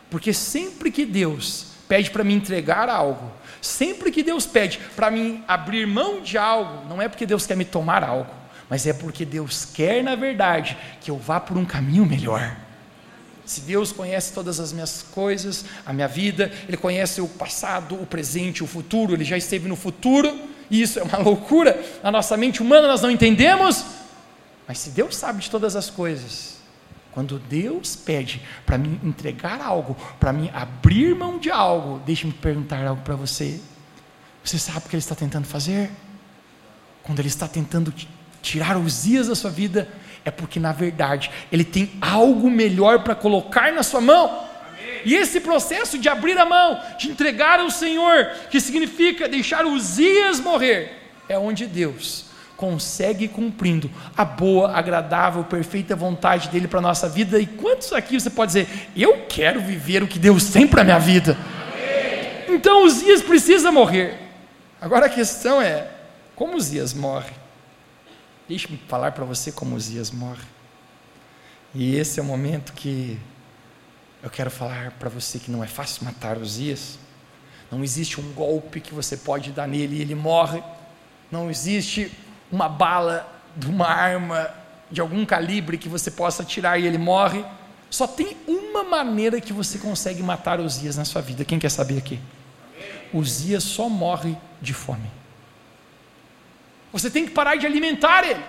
Porque 0.09 0.33
sempre 0.33 0.91
que 0.91 1.05
Deus 1.05 1.72
pede 1.93 2.09
para 2.09 2.23
me 2.23 2.33
entregar 2.33 2.89
algo, 2.89 3.31
sempre 3.61 4.11
que 4.11 4.23
Deus 4.23 4.47
pede 4.47 4.79
para 4.95 5.11
mim 5.11 5.43
abrir 5.47 5.85
mão 5.85 6.21
de 6.21 6.39
algo, 6.39 6.89
não 6.89 6.99
é 6.99 7.07
porque 7.07 7.23
Deus 7.23 7.45
quer 7.45 7.55
me 7.55 7.63
tomar 7.63 8.03
algo, 8.03 8.33
mas 8.67 8.87
é 8.87 8.93
porque 8.93 9.23
Deus 9.23 9.63
quer, 9.63 10.03
na 10.03 10.15
verdade, 10.15 10.75
que 11.01 11.11
eu 11.11 11.19
vá 11.19 11.39
por 11.39 11.55
um 11.55 11.63
caminho 11.63 12.03
melhor. 12.03 12.57
Se 13.45 13.61
Deus 13.61 13.91
conhece 13.91 14.33
todas 14.33 14.59
as 14.59 14.73
minhas 14.73 15.05
coisas, 15.11 15.65
a 15.85 15.93
minha 15.93 16.07
vida, 16.07 16.51
Ele 16.67 16.77
conhece 16.77 17.21
o 17.21 17.27
passado, 17.27 17.93
o 17.93 18.07
presente, 18.07 18.63
o 18.63 18.67
futuro, 18.67 19.13
Ele 19.13 19.23
já 19.23 19.37
esteve 19.37 19.67
no 19.67 19.75
futuro, 19.75 20.35
e 20.71 20.81
isso 20.81 20.97
é 20.97 21.03
uma 21.03 21.19
loucura, 21.19 21.79
na 22.01 22.09
nossa 22.09 22.35
mente 22.35 22.59
humana 22.59 22.87
nós 22.87 23.03
não 23.03 23.11
entendemos, 23.11 23.85
mas 24.67 24.79
se 24.79 24.89
Deus 24.89 25.15
sabe 25.15 25.43
de 25.43 25.51
todas 25.51 25.75
as 25.75 25.91
coisas, 25.91 26.57
quando 27.13 27.37
Deus 27.37 27.95
pede 27.95 28.41
para 28.65 28.77
mim 28.77 28.99
entregar 29.03 29.61
algo, 29.61 29.95
para 30.19 30.33
mim 30.33 30.49
abrir 30.53 31.15
mão 31.15 31.37
de 31.37 31.51
algo, 31.51 31.99
deixe-me 32.05 32.33
perguntar 32.33 32.85
algo 32.85 33.01
para 33.03 33.15
você. 33.15 33.59
Você 34.43 34.57
sabe 34.57 34.79
o 34.79 34.89
que 34.89 34.95
Ele 34.95 34.99
está 35.01 35.15
tentando 35.15 35.45
fazer? 35.45 35.91
Quando 37.03 37.19
Ele 37.19 37.27
está 37.27 37.47
tentando 37.47 37.93
tirar 38.41 38.77
os 38.77 39.03
dias 39.03 39.27
da 39.27 39.35
sua 39.35 39.51
vida, 39.51 39.87
é 40.25 40.31
porque 40.31 40.59
na 40.59 40.71
verdade 40.71 41.29
Ele 41.51 41.63
tem 41.63 41.91
algo 42.01 42.49
melhor 42.49 43.03
para 43.03 43.13
colocar 43.13 43.71
na 43.71 43.83
sua 43.83 44.01
mão. 44.01 44.47
E 45.05 45.15
esse 45.15 45.39
processo 45.39 45.99
de 45.99 46.09
abrir 46.09 46.37
a 46.37 46.45
mão, 46.45 46.79
de 46.97 47.09
entregar 47.09 47.59
ao 47.59 47.69
Senhor, 47.69 48.31
que 48.49 48.59
significa 48.59 49.29
deixar 49.29 49.65
os 49.65 49.97
dias 49.97 50.39
morrer, 50.39 50.91
é 51.29 51.37
onde 51.37 51.67
Deus 51.67 52.32
consegue 52.63 53.27
cumprindo 53.27 53.91
a 54.15 54.23
boa, 54.23 54.71
agradável, 54.71 55.43
perfeita 55.43 55.97
vontade 55.97 56.47
dele 56.47 56.65
para 56.65 56.79
a 56.79 56.81
nossa 56.81 57.09
vida. 57.09 57.37
E 57.37 57.45
quantos 57.45 57.91
aqui 57.91 58.17
você 58.17 58.29
pode 58.29 58.53
dizer, 58.53 58.89
eu 58.95 59.25
quero 59.27 59.59
viver 59.59 60.01
o 60.01 60.07
que 60.07 60.17
Deus 60.17 60.49
tem 60.49 60.65
para 60.65 60.79
a 60.79 60.85
minha 60.85 60.97
vida? 60.97 61.37
Então 62.47 62.85
os 62.85 63.01
dias 63.01 63.21
precisa 63.21 63.69
morrer. 63.69 64.17
Agora 64.79 65.07
a 65.07 65.09
questão 65.09 65.61
é, 65.61 65.91
como 66.37 66.55
os 66.55 66.71
dias 66.71 66.93
morre? 66.93 67.33
Deixe-me 68.47 68.79
falar 68.87 69.11
para 69.11 69.25
você 69.25 69.51
como 69.51 69.75
os 69.75 69.89
dias 69.89 70.09
morre. 70.09 70.47
E 71.75 71.97
esse 71.97 72.17
é 72.17 72.23
o 72.23 72.25
momento 72.25 72.71
que 72.71 73.19
eu 74.21 74.29
quero 74.29 74.49
falar 74.49 74.91
para 74.91 75.09
você 75.09 75.37
que 75.37 75.51
não 75.51 75.61
é 75.61 75.67
fácil 75.67 76.05
matar 76.05 76.37
os 76.37 76.55
dias. 76.55 76.97
Não 77.69 77.83
existe 77.83 78.21
um 78.21 78.31
golpe 78.31 78.79
que 78.79 78.93
você 78.93 79.17
pode 79.17 79.51
dar 79.51 79.67
nele 79.67 79.97
e 79.97 80.01
ele 80.01 80.15
morre. 80.15 80.63
Não 81.29 81.49
existe 81.49 82.09
uma 82.53 82.69
bala 82.69 83.27
de 83.55 83.67
uma 83.67 83.87
arma 83.87 84.49
de 84.91 85.01
algum 85.01 85.25
calibre 85.25 85.75
que 85.75 85.89
você 85.89 86.11
possa 86.11 86.43
tirar 86.43 86.77
e 86.77 86.85
ele 86.85 86.99
morre. 86.99 87.43
Só 87.89 88.05
tem 88.05 88.37
uma 88.47 88.83
maneira 88.83 89.41
que 89.41 89.51
você 89.51 89.79
consegue 89.79 90.21
matar 90.21 90.59
Osias 90.59 90.95
na 90.95 91.03
sua 91.03 91.21
vida. 91.21 91.43
Quem 91.43 91.57
quer 91.57 91.69
saber 91.69 91.97
aqui? 91.97 92.19
Osias 93.11 93.63
só 93.63 93.89
morre 93.89 94.37
de 94.61 94.71
fome. 94.71 95.09
Você 96.91 97.09
tem 97.09 97.25
que 97.25 97.31
parar 97.31 97.55
de 97.55 97.65
alimentar 97.65 98.23
ele. 98.23 98.43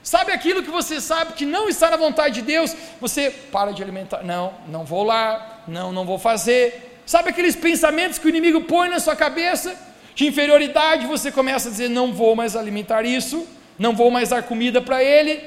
Sabe 0.00 0.30
aquilo 0.30 0.62
que 0.62 0.70
você 0.70 1.00
sabe 1.00 1.32
que 1.32 1.44
não 1.44 1.68
está 1.68 1.90
na 1.90 1.96
vontade 1.96 2.36
de 2.36 2.42
Deus? 2.42 2.76
Você 3.00 3.30
para 3.30 3.72
de 3.72 3.82
alimentar. 3.82 4.22
Não, 4.22 4.54
não 4.68 4.84
vou 4.84 5.02
lá. 5.02 5.62
Não, 5.66 5.92
não 5.92 6.04
vou 6.04 6.18
fazer. 6.18 7.00
Sabe 7.04 7.30
aqueles 7.30 7.56
pensamentos 7.56 8.18
que 8.18 8.26
o 8.26 8.28
inimigo 8.28 8.60
põe 8.62 8.88
na 8.88 9.00
sua 9.00 9.16
cabeça? 9.16 9.76
De 10.14 10.26
inferioridade, 10.26 11.06
você 11.06 11.32
começa 11.32 11.68
a 11.68 11.70
dizer: 11.70 11.88
não 11.88 12.12
vou 12.12 12.36
mais 12.36 12.54
alimentar 12.54 13.04
isso, 13.04 13.46
não 13.78 13.94
vou 13.94 14.10
mais 14.10 14.28
dar 14.28 14.42
comida 14.42 14.80
para 14.80 15.02
ele, 15.02 15.42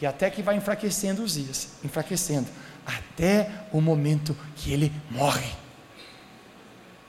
e 0.00 0.06
até 0.06 0.30
que 0.30 0.42
vai 0.42 0.56
enfraquecendo 0.56 1.22
os 1.22 1.34
dias 1.34 1.76
enfraquecendo, 1.84 2.48
até 2.84 3.50
o 3.72 3.80
momento 3.80 4.36
que 4.56 4.72
ele 4.72 4.92
morre. 5.10 5.52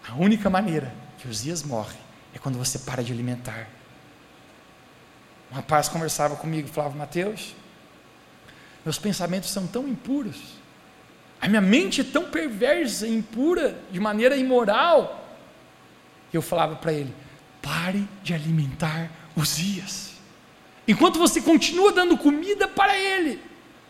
A 0.07 0.15
única 0.15 0.49
maneira 0.49 0.93
que 1.17 1.27
os 1.27 1.43
dias 1.43 1.63
morrem 1.63 1.99
é 2.33 2.39
quando 2.39 2.57
você 2.57 2.79
para 2.79 3.03
de 3.03 3.11
alimentar. 3.11 3.67
Um 5.51 5.55
rapaz 5.55 5.89
conversava 5.89 6.35
comigo 6.35 6.67
falava: 6.67 6.97
Mateus, 6.97 7.55
meus 8.85 8.99
pensamentos 8.99 9.49
são 9.49 9.65
tão 9.65 9.87
impuros, 9.87 10.37
a 11.41 11.47
minha 11.47 11.61
mente 11.61 12.01
é 12.01 12.03
tão 12.03 12.25
perversa 12.25 13.07
impura, 13.07 13.79
de 13.91 13.99
maneira 13.99 14.35
imoral, 14.37 15.20
eu 16.37 16.41
falava 16.41 16.75
para 16.75 16.93
ele: 16.93 17.13
pare 17.61 18.07
de 18.23 18.33
alimentar 18.33 19.09
os 19.35 19.57
dias. 19.57 20.11
Enquanto 20.87 21.19
você 21.19 21.41
continua 21.41 21.91
dando 21.91 22.17
comida 22.17 22.67
para 22.67 22.97
ele, 22.97 23.39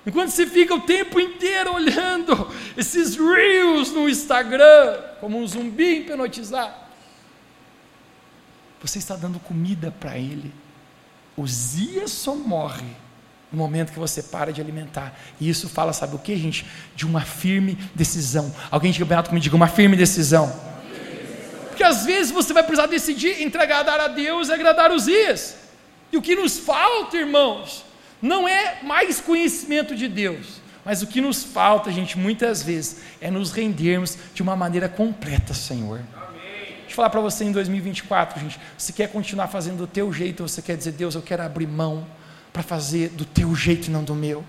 enquanto 0.05 0.29
você 0.29 0.45
fica 0.45 0.75
o 0.75 0.81
tempo 0.81 1.19
inteiro 1.19 1.73
olhando 1.73 2.49
esses 2.75 3.15
reels 3.15 3.91
no 3.91 4.09
Instagram, 4.09 4.99
como 5.19 5.39
um 5.39 5.47
zumbi 5.47 5.99
hipnotizado, 5.99 6.73
você 8.81 8.97
está 8.97 9.15
dando 9.15 9.39
comida 9.39 9.93
para 9.99 10.17
ele. 10.17 10.53
Os 11.37 11.75
dias 11.75 12.11
só 12.11 12.35
morre 12.35 12.85
no 13.51 13.57
momento 13.57 13.91
que 13.91 13.99
você 13.99 14.23
para 14.23 14.51
de 14.51 14.59
alimentar. 14.59 15.17
E 15.39 15.49
isso 15.49 15.69
fala, 15.69 15.93
sabe 15.93 16.15
o 16.15 16.19
que, 16.19 16.35
gente? 16.35 16.65
De 16.95 17.05
uma 17.05 17.21
firme 17.21 17.77
decisão. 17.95 18.53
Alguém 18.69 18.91
de 18.91 18.99
campeonato 18.99 19.29
comigo 19.29 19.43
diga 19.43 19.55
uma 19.55 19.67
firme 19.67 19.95
decisão 19.95 20.70
porque 21.81 21.95
às 21.95 22.05
vezes 22.05 22.31
você 22.31 22.53
vai 22.53 22.61
precisar 22.61 22.85
decidir 22.85 23.41
entre 23.41 23.59
agradar 23.59 23.99
a 23.99 24.07
Deus 24.07 24.49
e 24.49 24.53
agradar 24.53 24.91
os 24.91 25.05
dias. 25.05 25.55
E 26.11 26.17
o 26.17 26.21
que 26.21 26.35
nos 26.35 26.59
falta, 26.59 27.17
irmãos, 27.17 27.83
não 28.21 28.47
é 28.47 28.83
mais 28.83 29.19
conhecimento 29.19 29.95
de 29.95 30.07
Deus, 30.07 30.61
mas 30.85 31.01
o 31.01 31.07
que 31.07 31.19
nos 31.19 31.43
falta, 31.43 31.91
gente, 31.91 32.19
muitas 32.19 32.61
vezes, 32.61 33.01
é 33.19 33.31
nos 33.31 33.51
rendermos 33.51 34.15
de 34.31 34.43
uma 34.43 34.55
maneira 34.55 34.87
completa, 34.87 35.55
Senhor. 35.55 36.01
Deixa 36.81 36.91
eu 36.91 36.95
falar 36.95 37.09
para 37.09 37.21
você 37.21 37.45
em 37.45 37.51
2024, 37.51 38.39
gente. 38.39 38.59
Você 38.77 38.93
quer 38.93 39.11
continuar 39.11 39.47
fazendo 39.47 39.77
do 39.77 39.87
teu 39.87 40.13
jeito, 40.13 40.47
você 40.47 40.61
quer 40.61 40.77
dizer, 40.77 40.91
Deus, 40.91 41.15
eu 41.15 41.21
quero 41.23 41.41
abrir 41.41 41.65
mão 41.65 42.05
para 42.53 42.61
fazer 42.61 43.09
do 43.09 43.25
teu 43.25 43.55
jeito 43.55 43.87
e 43.87 43.89
não 43.89 44.03
do 44.03 44.13
meu? 44.13 44.45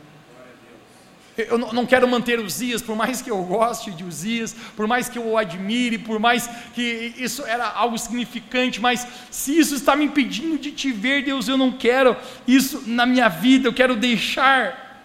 Eu 1.37 1.57
não 1.57 1.87
quero 1.87 2.07
manter 2.07 2.39
Uzias, 2.39 2.83
por 2.83 2.95
mais 2.95 3.23
que 3.23 3.31
eu 3.31 3.43
goste 3.43 3.91
de 3.91 4.05
Uzias, 4.05 4.55
por 4.77 4.87
mais 4.87 5.09
que 5.09 5.19
eu 5.19 5.27
o 5.27 5.39
admire, 5.39 5.97
por 5.97 6.19
mais 6.19 6.47
que 6.75 7.15
isso 7.17 7.43
era 7.47 7.67
algo 7.67 7.97
significante, 7.97 8.79
mas 8.79 9.07
se 9.31 9.59
isso 9.59 9.75
está 9.75 9.97
me 9.97 10.05
impedindo 10.05 10.59
de 10.59 10.71
te 10.73 10.93
ver, 10.93 11.25
Deus, 11.25 11.49
eu 11.49 11.57
não 11.57 11.73
quero 11.73 12.15
isso 12.47 12.83
na 12.87 13.07
minha 13.07 13.31
vida, 13.31 13.67
eu 13.67 13.73
quero 13.73 13.97
deixar. 13.97 15.03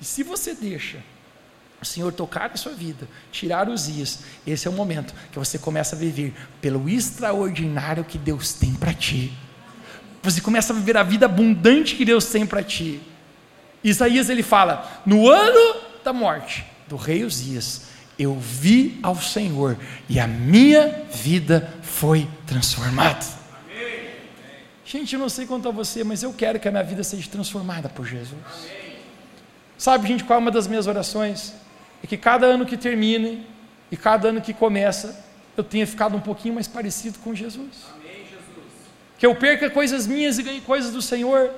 E 0.00 0.04
se 0.04 0.22
você 0.22 0.54
deixa 0.54 0.98
o 1.82 1.84
Senhor 1.84 2.12
tocar 2.12 2.50
a 2.50 2.56
sua 2.56 2.72
vida, 2.72 3.06
tirar 3.30 3.68
Uzias, 3.68 4.20
esse 4.46 4.66
é 4.66 4.70
o 4.70 4.72
momento 4.72 5.14
que 5.30 5.38
você 5.38 5.58
começa 5.58 5.94
a 5.94 5.98
viver 5.98 6.32
pelo 6.62 6.88
extraordinário 6.88 8.04
que 8.04 8.16
Deus 8.16 8.54
tem 8.54 8.72
para 8.72 8.94
ti. 8.94 9.30
Você 10.22 10.40
começa 10.40 10.72
a 10.72 10.76
viver 10.76 10.96
a 10.96 11.02
vida 11.02 11.26
abundante 11.26 11.94
que 11.94 12.06
Deus 12.06 12.24
tem 12.24 12.46
para 12.46 12.62
ti. 12.62 13.02
Isaías 13.82 14.28
ele 14.28 14.42
fala: 14.42 15.02
no 15.04 15.28
ano 15.28 15.80
da 16.04 16.12
morte 16.12 16.64
do 16.88 16.96
rei 16.96 17.24
Uzias, 17.24 17.82
eu 18.18 18.34
vi 18.38 18.98
ao 19.02 19.16
Senhor 19.16 19.76
e 20.08 20.20
a 20.20 20.26
minha 20.26 21.04
vida 21.12 21.72
foi 21.82 22.28
transformada. 22.46 23.24
Amém. 23.64 24.10
Gente, 24.84 25.14
eu 25.14 25.20
não 25.20 25.28
sei 25.28 25.46
quanto 25.46 25.68
a 25.68 25.72
você, 25.72 26.04
mas 26.04 26.22
eu 26.22 26.32
quero 26.32 26.60
que 26.60 26.68
a 26.68 26.70
minha 26.70 26.84
vida 26.84 27.02
seja 27.02 27.28
transformada 27.30 27.88
por 27.88 28.06
Jesus. 28.06 28.40
Amém. 28.54 28.92
Sabe, 29.78 30.06
gente, 30.06 30.22
qual 30.22 30.38
é 30.38 30.40
uma 30.40 30.50
das 30.50 30.68
minhas 30.68 30.86
orações? 30.86 31.54
É 32.04 32.06
que 32.06 32.16
cada 32.16 32.46
ano 32.46 32.64
que 32.64 32.76
termine 32.76 33.44
e 33.90 33.96
cada 33.96 34.28
ano 34.28 34.40
que 34.40 34.54
começa, 34.54 35.24
eu 35.56 35.64
tenha 35.64 35.86
ficado 35.86 36.16
um 36.16 36.20
pouquinho 36.20 36.54
mais 36.54 36.68
parecido 36.68 37.18
com 37.18 37.34
Jesus. 37.34 37.86
Amém, 37.94 38.18
Jesus. 38.18 38.72
Que 39.18 39.26
eu 39.26 39.34
perca 39.34 39.68
coisas 39.70 40.06
minhas 40.06 40.38
e 40.38 40.42
ganhe 40.42 40.60
coisas 40.60 40.92
do 40.92 41.02
Senhor 41.02 41.50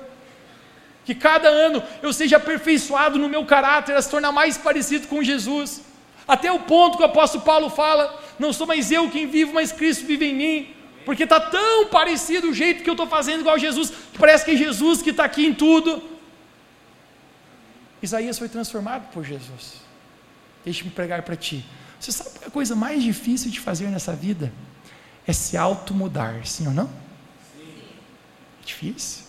que 1.05 1.13
cada 1.13 1.47
ano 1.47 1.81
eu 2.01 2.11
seja 2.11 2.37
aperfeiçoado 2.37 3.19
no 3.19 3.29
meu 3.29 3.45
caráter, 3.45 3.95
a 3.95 4.01
se 4.01 4.09
tornar 4.09 4.31
mais 4.31 4.57
parecido 4.57 5.07
com 5.07 5.23
Jesus, 5.23 5.81
até 6.27 6.51
o 6.51 6.59
ponto 6.59 6.97
que 6.97 7.03
o 7.03 7.05
apóstolo 7.05 7.43
Paulo 7.43 7.69
fala: 7.69 8.21
não 8.39 8.51
sou 8.51 8.65
mais 8.65 8.91
eu 8.91 9.09
quem 9.09 9.27
vivo, 9.27 9.53
mas 9.53 9.71
Cristo 9.71 10.05
vive 10.05 10.25
em 10.25 10.35
mim, 10.35 10.75
porque 11.05 11.23
está 11.23 11.39
tão 11.39 11.87
parecido 11.87 12.49
o 12.49 12.53
jeito 12.53 12.83
que 12.83 12.89
eu 12.89 12.93
estou 12.93 13.07
fazendo 13.07 13.41
igual 13.41 13.55
a 13.55 13.59
Jesus, 13.59 13.91
que 14.11 14.17
parece 14.17 14.43
que 14.43 14.51
é 14.51 14.55
Jesus 14.57 15.01
que 15.01 15.11
está 15.11 15.23
aqui 15.23 15.45
em 15.45 15.53
tudo. 15.53 16.03
Isaías 18.01 18.37
foi 18.37 18.49
transformado 18.49 19.09
por 19.11 19.23
Jesus. 19.23 19.81
Deixe-me 20.63 20.89
pregar 20.89 21.21
para 21.21 21.35
ti. 21.35 21.63
Você 21.99 22.11
sabe 22.11 22.39
a 22.45 22.49
coisa 22.49 22.75
mais 22.75 23.01
difícil 23.03 23.51
de 23.51 23.59
fazer 23.59 23.87
nessa 23.87 24.13
vida? 24.13 24.51
É 25.27 25.33
se 25.33 25.55
automudar, 25.55 26.45
sim 26.45 26.67
ou 26.67 26.73
não? 26.73 26.87
Sim. 27.55 27.83
É 28.61 28.65
difícil. 28.65 29.24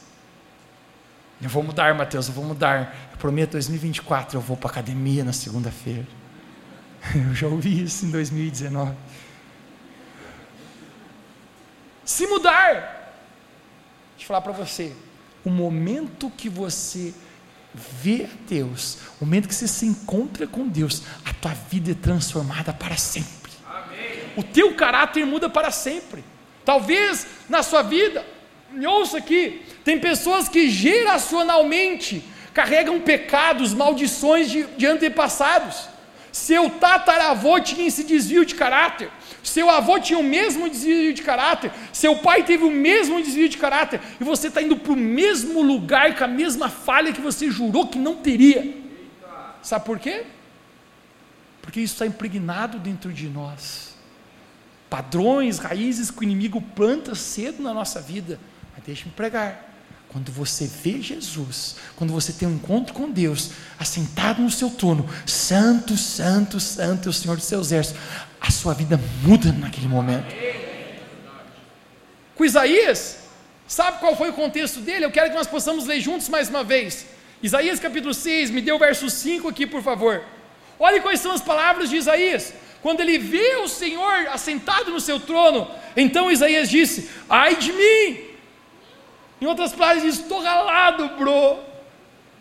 Eu 1.40 1.50
vou 1.50 1.62
mudar, 1.62 1.94
Mateus, 1.94 2.28
eu 2.28 2.34
vou 2.34 2.44
mudar. 2.44 3.08
Eu 3.12 3.18
prometo, 3.18 3.52
2024 3.52 4.36
eu 4.36 4.40
vou 4.40 4.56
para 4.56 4.68
a 4.68 4.72
academia 4.72 5.22
na 5.22 5.32
segunda-feira. 5.32 6.06
Eu 7.14 7.34
já 7.34 7.46
ouvi 7.46 7.84
isso 7.84 8.04
em 8.06 8.10
2019. 8.10 8.92
Se 12.04 12.26
mudar, 12.26 13.14
deixa 14.16 14.24
eu 14.24 14.26
falar 14.26 14.40
para 14.40 14.52
você, 14.52 14.92
o 15.44 15.50
momento 15.50 16.30
que 16.30 16.48
você 16.48 17.12
vê 17.74 18.28
Deus, 18.48 18.98
o 19.20 19.24
momento 19.24 19.48
que 19.48 19.54
você 19.54 19.68
se 19.68 19.86
encontra 19.86 20.46
com 20.46 20.66
Deus, 20.66 21.02
a 21.24 21.32
tua 21.34 21.52
vida 21.52 21.90
é 21.90 21.94
transformada 21.94 22.72
para 22.72 22.96
sempre. 22.96 23.52
Amém. 23.68 24.32
O 24.36 24.42
teu 24.42 24.74
caráter 24.74 25.26
muda 25.26 25.50
para 25.50 25.70
sempre. 25.70 26.24
Talvez 26.64 27.26
na 27.48 27.62
sua 27.62 27.82
vida, 27.82 28.24
me 28.72 28.86
ouça 28.86 29.18
aqui, 29.18 29.62
tem 29.84 29.98
pessoas 29.98 30.48
que 30.48 30.68
geracionalmente 30.68 32.22
carregam 32.52 33.00
pecados, 33.00 33.74
maldições 33.74 34.50
de, 34.50 34.64
de 34.64 34.86
antepassados. 34.86 35.88
Seu 36.32 36.68
tataravô 36.68 37.58
tinha 37.60 37.86
esse 37.86 38.04
desvio 38.04 38.44
de 38.44 38.54
caráter, 38.54 39.10
seu 39.42 39.70
avô 39.70 39.98
tinha 39.98 40.18
o 40.18 40.22
mesmo 40.22 40.68
desvio 40.68 41.14
de 41.14 41.22
caráter, 41.22 41.70
seu 41.92 42.16
pai 42.16 42.42
teve 42.42 42.62
o 42.62 42.70
mesmo 42.70 43.22
desvio 43.22 43.48
de 43.48 43.56
caráter, 43.56 44.00
e 44.20 44.24
você 44.24 44.48
está 44.48 44.60
indo 44.60 44.76
para 44.76 44.92
o 44.92 44.96
mesmo 44.96 45.62
lugar 45.62 46.14
com 46.14 46.24
a 46.24 46.28
mesma 46.28 46.68
falha 46.68 47.12
que 47.12 47.22
você 47.22 47.50
jurou 47.50 47.88
que 47.88 47.98
não 47.98 48.16
teria. 48.16 48.74
Sabe 49.62 49.84
por 49.86 49.98
quê? 49.98 50.24
Porque 51.62 51.80
isso 51.80 51.94
está 51.94 52.06
impregnado 52.06 52.78
dentro 52.78 53.12
de 53.12 53.28
nós. 53.28 53.96
Padrões, 54.88 55.58
raízes 55.58 56.10
que 56.10 56.20
o 56.20 56.22
inimigo 56.22 56.60
planta 56.60 57.14
cedo 57.14 57.62
na 57.62 57.74
nossa 57.74 58.00
vida. 58.00 58.38
Deixe-me 58.86 59.10
pregar. 59.10 59.74
Quando 60.08 60.30
você 60.30 60.66
vê 60.66 61.02
Jesus, 61.02 61.76
quando 61.96 62.12
você 62.12 62.32
tem 62.32 62.46
um 62.46 62.54
encontro 62.54 62.94
com 62.94 63.10
Deus, 63.10 63.50
assentado 63.78 64.40
no 64.40 64.50
seu 64.50 64.70
trono, 64.70 65.06
santo, 65.26 65.96
santo, 65.96 66.60
santo 66.60 67.08
é 67.08 67.10
o 67.10 67.12
Senhor 67.12 67.36
dos 67.36 67.46
seus 67.46 67.66
exércitos, 67.66 68.00
a 68.40 68.50
sua 68.50 68.72
vida 68.72 68.98
muda 69.22 69.52
naquele 69.52 69.88
momento. 69.88 70.32
Com 72.36 72.44
Isaías, 72.44 73.18
sabe 73.66 73.98
qual 73.98 74.16
foi 74.16 74.30
o 74.30 74.34
contexto 74.34 74.80
dele? 74.80 75.04
Eu 75.04 75.10
quero 75.10 75.30
que 75.30 75.36
nós 75.36 75.48
possamos 75.48 75.84
ler 75.84 76.00
juntos 76.00 76.28
mais 76.28 76.48
uma 76.48 76.62
vez. 76.62 77.06
Isaías 77.42 77.80
capítulo 77.80 78.14
6, 78.14 78.50
me 78.50 78.62
dê 78.62 78.70
o 78.70 78.78
verso 78.78 79.10
5 79.10 79.48
aqui, 79.48 79.66
por 79.66 79.82
favor. 79.82 80.22
Olhe 80.78 81.00
quais 81.00 81.20
são 81.20 81.32
as 81.32 81.42
palavras 81.42 81.90
de 81.90 81.96
Isaías. 81.96 82.54
Quando 82.80 83.00
ele 83.00 83.18
vê 83.18 83.56
o 83.56 83.68
Senhor 83.68 84.28
assentado 84.28 84.92
no 84.92 85.00
seu 85.00 85.18
trono, 85.18 85.68
então 85.96 86.30
Isaías 86.30 86.70
disse: 86.70 87.10
Ai 87.28 87.56
de 87.56 87.72
mim, 87.72 88.35
em 89.40 89.46
outras 89.46 89.72
palavras, 89.72 90.04
estou 90.04 90.42
ralado, 90.42 91.08
bro. 91.18 91.58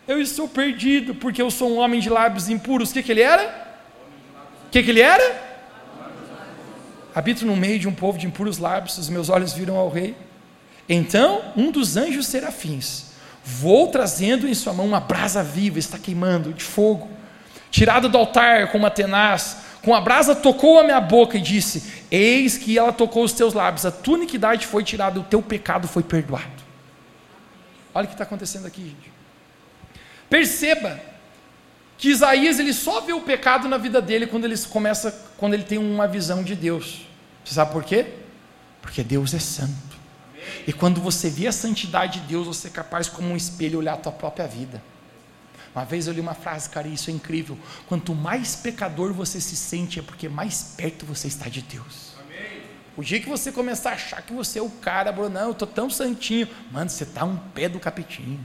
Eu 0.08 0.20
estou 0.20 0.48
perdido, 0.48 1.14
porque 1.14 1.42
eu 1.42 1.50
sou 1.50 1.70
um 1.70 1.78
homem 1.78 2.00
de 2.00 2.08
lábios 2.08 2.48
impuros. 2.48 2.90
O 2.90 2.94
que, 2.94 3.02
que 3.02 3.12
ele 3.12 3.22
era? 3.22 3.66
O 4.66 4.70
que, 4.70 4.82
que 4.82 4.90
ele 4.90 5.00
era? 5.00 5.44
Habito 7.14 7.44
no 7.44 7.56
meio 7.56 7.78
de 7.78 7.88
um 7.88 7.94
povo 7.94 8.18
de 8.18 8.26
impuros 8.26 8.58
lábios, 8.58 8.98
os 8.98 9.08
meus 9.08 9.28
olhos 9.28 9.52
viram 9.52 9.76
ao 9.76 9.88
rei. 9.88 10.14
Então, 10.88 11.42
um 11.56 11.70
dos 11.70 11.96
anjos 11.96 12.26
serafins 12.26 13.06
voou 13.42 13.88
trazendo 13.88 14.48
em 14.48 14.54
sua 14.54 14.72
mão 14.72 14.86
uma 14.86 15.00
brasa 15.00 15.42
viva, 15.42 15.78
está 15.78 15.98
queimando, 15.98 16.52
de 16.52 16.62
fogo, 16.62 17.08
tirada 17.70 18.08
do 18.08 18.18
altar 18.18 18.70
com 18.70 18.78
uma 18.78 18.90
tenaz, 18.90 19.56
com 19.82 19.94
a 19.94 20.00
brasa 20.00 20.34
tocou 20.34 20.80
a 20.80 20.84
minha 20.84 21.00
boca 21.00 21.38
e 21.38 21.40
disse: 21.40 22.04
Eis 22.10 22.58
que 22.58 22.76
ela 22.76 22.92
tocou 22.92 23.24
os 23.24 23.32
teus 23.32 23.54
lábios, 23.54 23.86
a 23.86 23.90
tua 23.90 24.18
iniquidade 24.18 24.66
foi 24.66 24.82
tirada, 24.82 25.20
o 25.20 25.24
teu 25.24 25.40
pecado 25.40 25.86
foi 25.88 26.02
perdoado. 26.02 26.65
Olha 27.96 28.04
o 28.04 28.08
que 28.08 28.14
está 28.14 28.24
acontecendo 28.24 28.66
aqui, 28.66 28.82
gente. 28.82 29.10
Perceba 30.28 31.00
que 31.96 32.10
Isaías 32.10 32.58
ele 32.58 32.74
só 32.74 33.00
vê 33.00 33.14
o 33.14 33.22
pecado 33.22 33.66
na 33.68 33.78
vida 33.78 34.02
dele 34.02 34.26
quando 34.26 34.44
ele 34.44 34.58
começa, 34.68 35.10
quando 35.38 35.54
ele 35.54 35.62
tem 35.64 35.78
uma 35.78 36.06
visão 36.06 36.42
de 36.42 36.54
Deus. 36.54 37.06
Você 37.42 37.54
sabe 37.54 37.72
por 37.72 37.82
quê? 37.82 38.12
Porque 38.82 39.02
Deus 39.02 39.32
é 39.32 39.38
santo. 39.38 39.96
E 40.66 40.74
quando 40.74 41.00
você 41.00 41.30
vê 41.30 41.46
a 41.46 41.52
santidade 41.52 42.20
de 42.20 42.26
Deus, 42.26 42.46
você 42.46 42.68
é 42.68 42.70
capaz 42.70 43.08
como 43.08 43.30
um 43.30 43.36
espelho 43.36 43.78
olhar 43.78 43.94
a 43.94 43.96
tua 43.96 44.12
própria 44.12 44.46
vida. 44.46 44.82
Uma 45.74 45.86
vez 45.86 46.06
eu 46.06 46.12
li 46.12 46.20
uma 46.20 46.34
frase, 46.34 46.68
cara, 46.68 46.86
isso 46.86 47.08
é 47.08 47.14
incrível. 47.14 47.58
Quanto 47.88 48.14
mais 48.14 48.54
pecador 48.56 49.14
você 49.14 49.40
se 49.40 49.56
sente, 49.56 49.98
é 49.98 50.02
porque 50.02 50.28
mais 50.28 50.74
perto 50.76 51.06
você 51.06 51.28
está 51.28 51.48
de 51.48 51.62
Deus. 51.62 52.05
O 52.96 53.02
dia 53.02 53.20
que 53.20 53.28
você 53.28 53.52
começar 53.52 53.90
a 53.90 53.94
achar 53.94 54.22
que 54.22 54.32
você 54.32 54.58
é 54.58 54.62
o 54.62 54.70
cara, 54.70 55.12
Bruno, 55.12 55.28
não, 55.28 55.46
eu 55.46 55.52
estou 55.52 55.68
tão 55.68 55.90
santinho. 55.90 56.48
Mano, 56.72 56.88
você 56.88 57.04
está 57.04 57.24
um 57.24 57.36
pé 57.36 57.68
do 57.68 57.78
capetinho. 57.78 58.42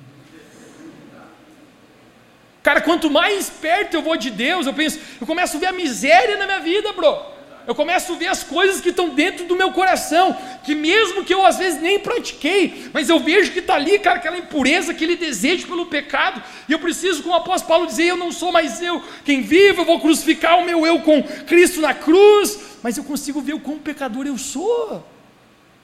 Cara, 2.61 2.81
quanto 2.81 3.09
mais 3.09 3.49
perto 3.49 3.95
eu 3.95 4.01
vou 4.01 4.17
de 4.17 4.29
Deus, 4.29 4.67
eu 4.67 4.73
penso, 4.73 4.99
eu 5.19 5.25
começo 5.25 5.55
a 5.55 5.59
ver 5.59 5.67
a 5.67 5.71
miséria 5.71 6.37
na 6.37 6.45
minha 6.45 6.59
vida, 6.59 6.91
bro. 6.93 7.31
Eu 7.65 7.75
começo 7.75 8.13
a 8.13 8.15
ver 8.15 8.27
as 8.27 8.43
coisas 8.43 8.81
que 8.81 8.89
estão 8.89 9.09
dentro 9.09 9.45
do 9.45 9.55
meu 9.55 9.71
coração, 9.71 10.35
que 10.63 10.73
mesmo 10.73 11.23
que 11.23 11.33
eu 11.33 11.45
às 11.45 11.57
vezes 11.57 11.81
nem 11.81 11.99
pratiquei, 11.99 12.89
mas 12.91 13.07
eu 13.07 13.19
vejo 13.19 13.51
que 13.51 13.59
está 13.59 13.75
ali, 13.75 13.99
cara, 13.99 14.17
aquela 14.17 14.37
impureza, 14.37 14.91
aquele 14.91 15.15
desejo 15.15 15.67
pelo 15.67 15.85
pecado, 15.85 16.41
e 16.67 16.71
eu 16.71 16.79
preciso, 16.79 17.21
como 17.21 17.35
o 17.35 17.37
apóstolo 17.37 17.67
Paulo 17.67 17.85
dizer, 17.85 18.05
eu 18.05 18.17
não 18.17 18.31
sou 18.31 18.51
mais 18.51 18.81
eu 18.81 19.01
quem 19.23 19.41
vive, 19.41 19.79
eu 19.79 19.85
vou 19.85 19.99
crucificar 19.99 20.57
o 20.57 20.65
meu 20.65 20.85
eu 20.85 20.99
com 21.01 21.21
Cristo 21.23 21.81
na 21.81 21.93
cruz, 21.93 22.70
mas 22.83 22.97
eu 22.97 23.03
consigo 23.03 23.41
ver 23.41 23.53
o 23.53 23.59
quão 23.59 23.79
pecador 23.79 24.25
eu 24.25 24.37
sou. 24.37 25.07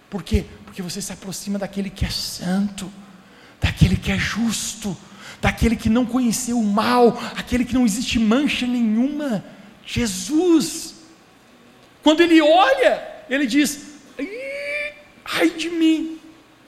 Por 0.10 0.24
quê? 0.24 0.46
Porque 0.66 0.82
você 0.82 1.02
se 1.02 1.12
aproxima 1.12 1.60
daquele 1.60 1.90
que 1.90 2.06
é 2.06 2.10
santo, 2.10 2.92
daquele 3.62 3.98
que 3.98 4.12
é 4.12 4.18
justo, 4.18 4.96
daquele 5.42 5.76
que 5.76 5.90
não 5.90 6.06
conheceu 6.06 6.60
o 6.60 6.66
mal, 6.66 7.18
aquele 7.36 7.66
que 7.66 7.74
não 7.74 7.86
existe 7.86 8.20
mancha 8.20 8.66
nenhuma. 8.66 9.44
Jesus. 9.86 10.96
Quando 12.02 12.22
ele 12.22 12.42
olha, 12.42 13.04
ele 13.30 13.46
diz: 13.46 14.00
ai 15.26 15.50
de 15.50 15.70
mim, 15.70 16.20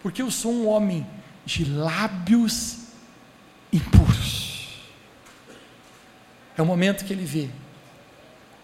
porque 0.02 0.22
eu 0.22 0.30
sou 0.30 0.52
um 0.52 0.68
homem 0.68 1.06
de 1.46 1.66
lábios 1.66 2.80
impuros. 3.72 4.80
É 6.58 6.62
o 6.62 6.66
momento 6.66 7.06
que 7.06 7.14
ele 7.14 7.26
vê 7.26 7.50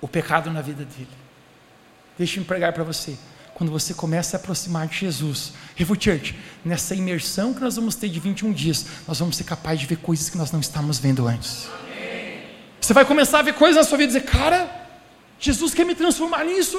o 0.01 0.08
pecado 0.08 0.51
na 0.51 0.62
vida 0.62 0.84
dele. 0.84 1.25
Deixa-me 2.17 2.45
pregar 2.45 2.73
para 2.73 2.84
você. 2.84 3.17
Quando 3.54 3.71
você 3.71 3.93
começa 3.93 4.36
a 4.36 4.39
aproximar 4.39 4.88
de 4.88 4.97
Jesus, 4.97 5.54
Revo 5.75 5.95
Church, 5.99 6.38
nessa 6.63 6.93
imersão 6.93 7.54
que 7.54 7.62
nós 7.62 7.75
vamos 7.75 7.95
ter 7.95 8.10
de 8.10 8.19
21 8.19 8.51
dias, 8.51 8.86
nós 9.08 9.19
vamos 9.19 9.38
ser 9.38 9.45
capazes 9.45 9.80
de 9.82 9.86
ver 9.86 9.97
coisas 9.97 10.30
que 10.30 10.38
nós 10.38 10.51
não 10.51 10.60
estávamos 10.60 10.99
vendo 10.99 11.25
antes. 11.28 11.69
Você 12.82 12.93
vai 12.93 13.06
começar 13.06 13.39
a 13.39 13.41
ver 13.41 13.54
coisas 13.54 13.78
na 13.78 13.84
sua 13.84 13.97
vida 13.97 14.12
e 14.12 14.19
dizer: 14.19 14.30
Cara, 14.30 14.69
Jesus 15.39 15.73
quer 15.73 15.86
me 15.86 15.95
transformar 15.95 16.43
nisso. 16.43 16.78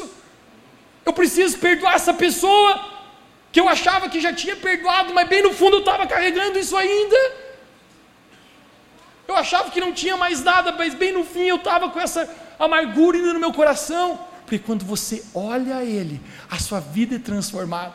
Eu 1.05 1.13
preciso 1.13 1.59
perdoar 1.59 1.95
essa 1.95 2.13
pessoa 2.13 2.93
que 3.51 3.61
eu 3.61 3.69
achava 3.69 4.09
que 4.09 4.21
já 4.21 4.33
tinha 4.33 4.55
perdoado, 4.55 5.15
mas 5.15 5.29
bem 5.29 5.43
no 5.43 5.53
fundo 5.53 5.77
eu 5.77 5.81
estava 5.81 6.07
carregando 6.07 6.59
isso 6.59 6.77
ainda. 6.77 7.17
Eu 9.27 9.35
achava 9.35 9.71
que 9.71 9.81
não 9.81 9.93
tinha 9.93 10.17
mais 10.17 10.45
nada, 10.45 10.73
mas 10.73 10.95
bem 10.95 11.13
no 11.13 11.25
fim 11.25 11.47
eu 11.49 11.57
estava 11.57 11.89
com 11.89 11.99
essa 11.99 12.29
amargura 12.59 13.17
ainda 13.17 13.33
no 13.33 13.41
meu 13.41 13.53
coração. 13.53 14.21
Porque 14.47 14.61
quando 14.61 14.85
você 14.85 15.25
olha 15.35 15.85
Ele, 15.85 16.21
a 16.49 16.59
sua 16.59 16.79
vida 16.79 17.17
é 17.17 17.19
transformada. 17.19 17.95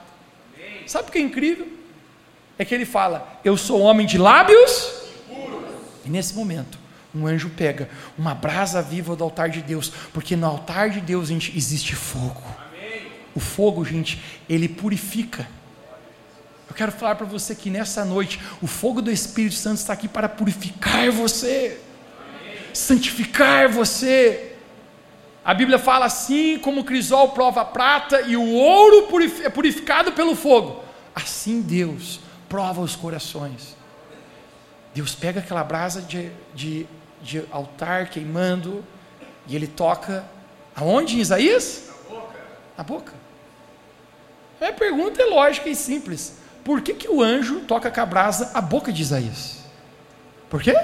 Sabe 0.86 1.08
o 1.08 1.12
que 1.12 1.18
é 1.18 1.22
incrível? 1.22 1.68
É 2.60 2.66
que 2.66 2.76
Ele 2.76 2.86
fala: 2.86 3.40
Eu 3.44 3.56
sou 3.56 3.80
homem 3.80 4.06
de 4.06 4.18
lábios. 4.18 4.92
E 6.06 6.10
nesse 6.10 6.34
momento, 6.34 6.78
um 7.16 7.26
anjo 7.26 7.50
pega 7.50 7.90
uma 8.18 8.36
brasa 8.36 8.82
viva 8.82 9.16
do 9.16 9.24
altar 9.24 9.50
de 9.50 9.62
Deus, 9.62 9.92
porque 10.14 10.36
no 10.36 10.46
altar 10.46 10.90
de 10.90 11.00
Deus 11.00 11.30
gente, 11.30 11.56
existe 11.58 11.96
fogo. 11.96 12.44
O 13.34 13.40
fogo, 13.40 13.86
gente, 13.86 14.22
ele 14.50 14.68
purifica. 14.68 15.48
Eu 16.68 16.76
quero 16.76 16.92
falar 16.92 17.16
para 17.16 17.26
você 17.26 17.56
que 17.56 17.70
nessa 17.70 18.04
noite, 18.04 18.42
o 18.62 18.68
fogo 18.68 19.02
do 19.02 19.10
Espírito 19.10 19.56
Santo 19.56 19.78
está 19.78 19.94
aqui 19.94 20.08
para 20.08 20.28
purificar 20.28 21.10
você, 21.12 21.80
santificar 22.74 23.70
você. 23.70 24.51
A 25.44 25.54
Bíblia 25.54 25.80
fala 25.80 26.06
assim: 26.06 26.60
como 26.60 26.82
o 26.82 26.84
crisol 26.84 27.30
prova 27.30 27.62
a 27.62 27.66
prata 27.66 28.22
e 28.22 28.36
o 28.36 28.54
ouro 28.54 29.08
é 29.44 29.50
purificado 29.50 30.12
pelo 30.12 30.36
fogo, 30.36 30.84
assim 31.16 31.62
Deus 31.62 32.20
prova 32.48 32.82
os 32.82 32.96
corações. 32.96 33.76
Deus 34.94 35.16
pega 35.16 35.40
aquela 35.40 35.64
brasa 35.64 36.02
de, 36.02 36.30
de, 36.54 36.86
de 37.22 37.46
altar 37.52 38.10
queimando 38.10 38.84
e 39.48 39.56
ele 39.56 39.68
toca 39.68 40.26
aonde 40.76 41.16
em 41.16 41.20
Isaías? 41.20 41.90
Na 41.90 42.16
boca. 42.16 42.40
Na 42.78 42.84
boca. 42.84 43.14
A 44.60 44.74
pergunta 44.74 45.22
é 45.22 45.26
lógica 45.26 45.70
e 45.70 45.76
simples 45.76 46.42
por 46.64 46.82
que, 46.82 46.94
que 46.94 47.10
o 47.10 47.22
anjo 47.22 47.62
toca 47.62 47.90
com 47.90 48.02
a 48.02 48.06
brasa 48.06 48.52
a 48.54 48.62
boca 48.62 48.92
de 48.92 49.02
Isaías? 49.02 49.64
Por 50.50 50.62
quê? 50.62 50.76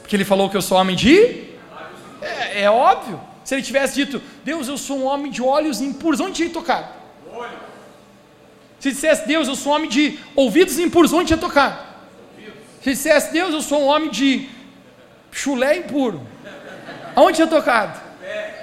Porque 0.00 0.14
ele 0.14 0.24
falou 0.24 0.48
que 0.48 0.56
eu 0.56 0.62
sou 0.62 0.78
homem 0.78 0.94
de. 0.94 1.43
É, 2.24 2.62
é 2.62 2.70
óbvio. 2.70 3.20
Se 3.44 3.54
ele 3.54 3.62
tivesse 3.62 3.94
dito, 3.94 4.22
Deus, 4.42 4.68
eu 4.68 4.78
sou 4.78 4.98
um 4.98 5.04
homem 5.04 5.30
de 5.30 5.42
olhos 5.42 5.80
impuros, 5.80 6.20
onde 6.20 6.32
tinha 6.32 6.50
tocado? 6.50 6.88
Se 8.80 8.90
dissesse, 8.90 9.26
Deus, 9.26 9.48
eu 9.48 9.54
sou 9.54 9.72
um 9.72 9.76
homem 9.76 9.88
de 9.88 10.18
ouvidos 10.34 10.78
impuros, 10.78 11.12
onde 11.12 11.28
tinha 11.28 11.38
tocado? 11.38 11.78
Se 12.82 12.90
dissesse, 12.90 13.32
Deus, 13.32 13.52
eu 13.52 13.62
sou 13.62 13.82
um 13.82 13.86
homem 13.86 14.10
de 14.10 14.48
chulé 15.30 15.78
impuro, 15.78 16.20
aonde 17.14 17.36
tinha 17.36 17.46
tocado? 17.46 18.00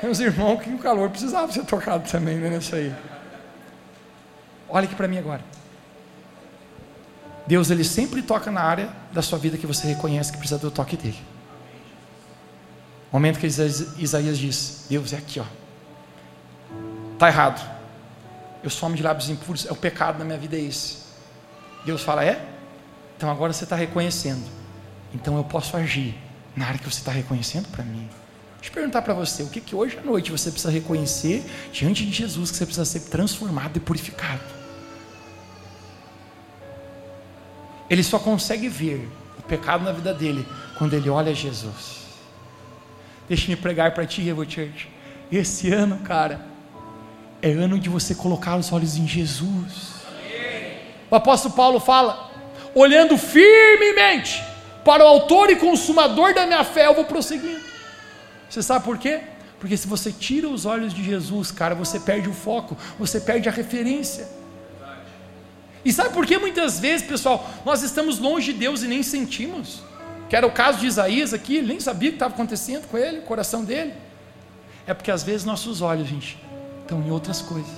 Meus 0.02 0.19
irmãos, 0.19 0.62
que 0.62 0.69
o 0.69 0.78
calor 0.80 1.10
precisava 1.10 1.52
ser 1.52 1.63
tocado 1.65 2.10
também, 2.10 2.38
né, 2.38 2.50
nisso 2.50 2.76
aí. 2.76 2.93
Olha 4.67 4.86
aqui 4.86 4.95
para 4.95 5.08
mim 5.08 5.17
agora. 5.17 5.41
Deus 7.45 7.69
ele 7.69 7.84
sempre 7.84 8.21
toca 8.21 8.50
na 8.50 8.62
área 8.62 8.89
da 9.12 9.21
sua 9.21 9.38
vida 9.38 9.58
que 9.58 9.67
você 9.67 9.88
reconhece 9.88 10.32
que 10.32 10.38
precisa 10.38 10.60
do 10.60 10.71
toque 10.71 10.95
dele. 10.95 11.19
Momento 13.12 13.39
que 13.39 13.47
Isaías 13.47 14.38
diz: 14.38 14.86
Deus 14.89 15.13
é 15.13 15.17
aqui, 15.17 15.39
ó. 15.39 15.45
Tá 17.19 17.28
errado. 17.28 17.69
Eu 18.63 18.69
sou 18.69 18.88
homem 18.88 18.97
de 18.97 19.04
lábios 19.04 19.30
impuros. 19.30 19.65
É 19.65 19.71
o 19.71 19.76
pecado 19.76 20.19
na 20.19 20.26
minha 20.26 20.38
vida 20.38 20.56
é 20.56 20.62
esse. 20.62 20.97
Deus 21.86 22.02
fala: 22.02 22.24
é. 22.24 22.47
Então 23.17 23.30
agora 23.30 23.52
você 23.52 23.65
está 23.65 23.76
reconhecendo. 23.76 24.43
Então 25.13 25.36
eu 25.38 25.43
posso 25.43 25.76
agir 25.76 26.15
na 26.56 26.65
área 26.65 26.80
que 26.80 26.86
você 26.86 27.00
está 27.00 27.12
reconhecendo 27.12 27.67
para 27.67 27.84
mim. 27.84 28.10
Deixa 28.56 28.69
eu 28.69 28.74
perguntar 28.74 29.02
para 29.02 29.13
você, 29.13 29.41
o 29.41 29.47
que, 29.47 29.60
que 29.60 29.76
hoje 29.76 29.97
à 29.97 30.02
noite 30.02 30.32
você 30.32 30.52
precisa 30.52 30.71
reconhecer 30.71 31.43
diante 31.74 32.06
de 32.06 32.12
Jesus 32.12 32.52
que 32.52 32.58
você 32.58 32.65
precisa 32.65 32.86
ser 32.86 33.00
transformado 33.10 33.76
e 33.76 33.80
purificado? 33.80 34.41
Ele 37.89 38.04
só 38.04 38.19
consegue 38.19 38.69
ver 38.69 39.10
o 39.38 39.41
pecado 39.41 39.84
na 39.84 39.91
vida 39.91 40.13
dele 40.13 40.47
quando 40.78 40.93
ele 40.93 41.10
olha 41.10 41.34
Jesus. 41.34 42.01
Deixa-me 43.32 43.56
pregar 43.56 43.94
para 43.94 44.06
ti, 44.06 44.22
Revo 44.22 44.44
Church. 44.44 44.89
Esse 45.32 45.72
ano, 45.72 46.00
cara, 46.00 46.46
é 47.41 47.50
ano 47.50 47.80
de 47.80 47.88
você 47.88 48.13
colocar 48.13 48.58
os 48.58 48.74
olhos 48.74 48.98
em 48.98 49.08
Jesus. 49.08 50.02
O 51.10 51.15
apóstolo 51.15 51.54
Paulo 51.54 51.80
fala: 51.80 52.30
olhando 52.76 53.17
firmemente 53.17 54.44
para 54.84 55.02
o 55.06 55.08
autor 55.08 55.50
e 55.50 55.56
consumador 55.56 56.34
da 56.34 56.46
minha 56.46 56.62
fé, 56.65 56.88
eu 56.88 56.94
vou 56.94 57.06
prosseguindo. 57.06 57.62
Você 58.50 58.62
sabe 58.62 58.84
por 58.84 58.98
quê? 58.98 59.22
Porque 59.62 59.78
se 59.78 59.88
você 59.88 60.12
tira 60.12 60.50
os 60.50 60.65
olhos 60.65 60.94
de 60.94 61.02
Jesus, 61.02 61.54
cara, 61.54 61.74
você 61.74 62.02
perde 62.02 62.28
o 62.28 62.34
foco, 62.34 62.78
você 63.00 63.22
perde 63.22 63.48
a 63.48 63.52
referência. 63.54 64.28
E 65.86 65.94
sabe 65.94 66.13
por 66.13 66.26
que 66.26 66.38
muitas 66.38 66.82
vezes, 66.82 67.08
pessoal, 67.08 67.50
nós 67.65 67.82
estamos 67.82 68.20
longe 68.20 68.52
de 68.52 68.60
Deus 68.60 68.84
e 68.84 68.89
nem 68.89 69.02
sentimos? 69.02 69.89
Que 70.32 70.36
era 70.38 70.48
o 70.48 70.52
caso 70.52 70.80
de 70.80 70.88
Isaías 70.88 71.34
aqui, 71.34 71.58
ele 71.58 71.67
nem 71.67 71.80
sabia 71.82 72.08
o 72.08 72.12
que 72.13 72.15
estava 72.15 72.34
acontecendo 72.34 72.88
com 72.88 72.98
ele, 72.98 73.20
o 73.20 73.24
coração 73.24 73.65
dele. 73.65 73.94
É 74.88 74.94
porque 74.94 75.12
às 75.12 75.24
vezes 75.24 75.44
nossos 75.44 75.82
olhos, 75.82 76.08
gente, 76.08 76.41
estão 76.80 77.02
em 77.02 77.12
outras 77.12 77.41
coisas, 77.41 77.70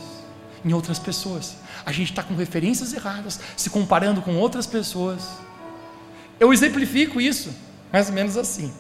em 0.63 0.71
outras 0.71 0.99
pessoas. 0.99 1.55
A 1.83 1.91
gente 1.91 2.11
está 2.11 2.21
com 2.21 2.35
referências 2.35 2.93
erradas, 2.93 3.39
se 3.57 3.71
comparando 3.71 4.21
com 4.21 4.35
outras 4.35 4.67
pessoas. 4.67 5.27
Eu 6.39 6.53
exemplifico 6.53 7.19
isso, 7.19 7.51
mais 7.91 8.09
ou 8.09 8.13
menos 8.13 8.37
assim. 8.37 8.71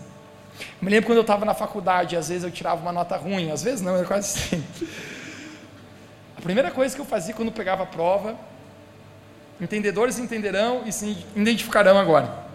Me 0.79 0.91
lembro 0.91 1.07
quando 1.07 1.17
eu 1.17 1.21
estava 1.21 1.43
na 1.43 1.55
faculdade, 1.55 2.15
às 2.15 2.29
vezes 2.29 2.43
eu 2.43 2.51
tirava 2.51 2.79
uma 2.79 2.91
nota 2.91 3.17
ruim, 3.17 3.49
às 3.49 3.63
vezes 3.63 3.81
não, 3.81 3.95
era 3.95 4.05
quase 4.05 4.37
sempre. 4.37 4.87
A 6.37 6.41
primeira 6.41 6.69
coisa 6.69 6.93
que 6.93 7.01
eu 7.01 7.05
fazia 7.05 7.33
quando 7.33 7.51
pegava 7.51 7.81
a 7.81 7.87
prova 7.87 8.37
Entendedores 9.59 10.19
entenderão 10.19 10.83
e 10.85 10.91
se 10.91 11.25
identificarão 11.35 11.97
agora. 11.97 12.52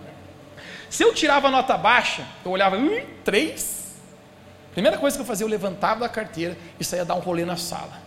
Se 0.90 1.03
eu 1.03 1.12
tirava 1.12 1.51
nota 1.51 1.77
baixa, 1.77 2.24
eu 2.44 2.51
olhava, 2.51 2.77
hum, 2.77 3.05
três. 3.24 3.96
Primeira 4.72 4.96
coisa 4.96 5.16
que 5.16 5.22
eu 5.22 5.27
fazia, 5.27 5.44
eu 5.44 5.51
levantava 5.51 6.01
da 6.01 6.09
carteira 6.09 6.57
e 6.79 6.85
saía 6.85 7.05
dar 7.05 7.14
um 7.14 7.20
rolê 7.20 7.44
na 7.44 7.57
sala. 7.57 8.01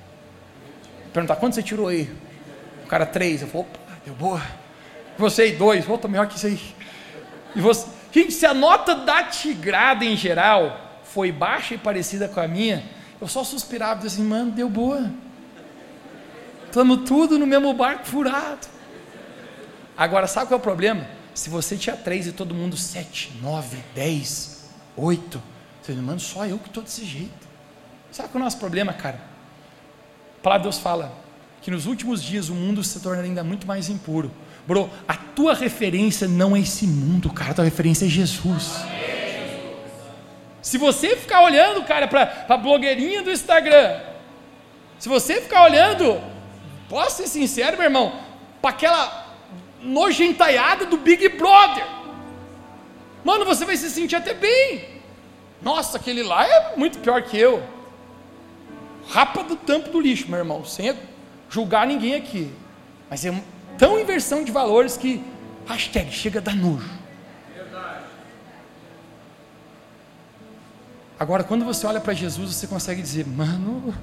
Perguntar, 1.13 1.35
quanto 1.35 1.55
você 1.55 1.63
tirou 1.63 1.87
aí? 1.87 2.09
O 2.85 2.87
cara, 2.87 3.05
três. 3.05 3.41
Eu 3.41 3.47
falei, 3.47 3.67
opa, 3.67 3.79
deu 4.05 4.13
boa. 4.15 4.41
Você 5.17 5.43
aí, 5.43 5.55
dois. 5.55 5.87
Opa, 5.87 6.07
melhor 6.07 6.27
que 6.27 6.37
isso 6.37 6.47
aí. 6.47 6.59
E 7.55 7.61
você... 7.61 7.87
Gente, 8.11 8.33
se 8.33 8.45
a 8.45 8.53
nota 8.53 8.95
da 8.95 9.23
tigrada 9.23 10.03
em 10.03 10.15
geral 10.15 10.99
foi 11.03 11.31
baixa 11.31 11.75
e 11.75 11.77
parecida 11.77 12.27
com 12.27 12.39
a 12.39 12.47
minha, 12.47 12.83
eu 13.21 13.27
só 13.27 13.43
suspirava 13.43 13.99
e 13.99 14.03
dizia 14.03 14.21
assim, 14.21 14.27
mano, 14.27 14.51
deu 14.51 14.69
boa. 14.69 15.09
Estamos 16.65 17.07
tudo 17.07 17.37
no 17.37 17.45
mesmo 17.45 17.73
barco 17.73 18.05
furado. 18.05 18.67
Agora, 19.97 20.25
sabe 20.25 20.47
qual 20.47 20.57
é 20.57 20.59
o 20.59 20.63
problema? 20.63 21.05
Se 21.33 21.49
você 21.49 21.77
tinha 21.77 21.95
três 21.95 22.27
e 22.27 22.31
todo 22.31 22.53
mundo 22.53 22.75
sete, 22.75 23.31
nove, 23.41 23.77
dez, 23.95 24.69
oito, 24.95 25.41
você 25.81 25.93
diz, 25.93 26.01
mano, 26.01 26.19
só 26.19 26.45
eu 26.45 26.59
que 26.59 26.67
estou 26.67 26.83
desse 26.83 27.05
jeito. 27.05 27.49
Sabe 28.11 28.29
qual 28.29 28.39
é 28.39 28.41
o 28.41 28.45
nosso 28.45 28.57
problema, 28.57 28.93
cara? 28.93 29.19
A 30.39 30.43
palavra 30.43 30.63
de 30.63 30.69
Deus 30.69 30.79
fala 30.79 31.13
que 31.61 31.71
nos 31.71 31.85
últimos 31.85 32.21
dias 32.21 32.49
o 32.49 32.55
mundo 32.55 32.83
se 32.83 32.99
torna 32.99 33.23
ainda 33.23 33.43
muito 33.43 33.65
mais 33.65 33.89
impuro. 33.89 34.31
Bro, 34.67 34.89
a 35.07 35.15
tua 35.15 35.53
referência 35.53 36.27
não 36.27 36.55
é 36.55 36.59
esse 36.59 36.85
mundo, 36.85 37.31
cara, 37.31 37.51
a 37.51 37.53
tua 37.53 37.65
referência 37.65 38.05
é 38.05 38.09
Jesus. 38.09 38.75
Se 40.61 40.77
você 40.77 41.15
ficar 41.15 41.41
olhando, 41.41 41.83
cara, 41.83 42.07
para 42.07 42.45
a 42.47 42.57
blogueirinha 42.57 43.23
do 43.23 43.31
Instagram, 43.31 43.99
se 44.99 45.09
você 45.09 45.41
ficar 45.41 45.63
olhando, 45.63 46.21
posso 46.87 47.17
ser 47.17 47.27
sincero, 47.27 47.77
meu 47.77 47.85
irmão, 47.85 48.13
para 48.61 48.69
aquela 48.69 49.20
nojentaiada 49.81 50.85
do 50.85 50.97
Big 50.97 51.27
Brother. 51.29 51.85
Mano, 53.23 53.45
você 53.45 53.65
vai 53.65 53.77
se 53.77 53.89
sentir 53.89 54.15
até 54.15 54.33
bem. 54.33 55.01
Nossa, 55.61 55.97
aquele 55.97 56.23
lá 56.23 56.45
é 56.45 56.75
muito 56.75 56.99
pior 56.99 57.21
que 57.21 57.37
eu. 57.37 57.63
Rapa 59.09 59.43
do 59.43 59.55
tampo 59.55 59.89
do 59.89 59.99
lixo, 59.99 60.29
meu 60.29 60.39
irmão, 60.39 60.65
sem 60.65 60.95
julgar 61.49 61.85
ninguém 61.85 62.15
aqui. 62.15 62.51
Mas 63.09 63.25
é 63.25 63.33
tão 63.77 63.99
inversão 63.99 64.43
de 64.43 64.51
valores 64.51 64.97
que 64.97 65.23
hashtag 65.67 66.11
chega 66.11 66.41
da 66.41 66.53
nojo. 66.53 67.01
Agora, 71.19 71.43
quando 71.43 71.63
você 71.63 71.85
olha 71.85 72.01
para 72.01 72.13
Jesus, 72.13 72.55
você 72.55 72.65
consegue 72.65 72.99
dizer, 72.99 73.27
mano, 73.27 73.93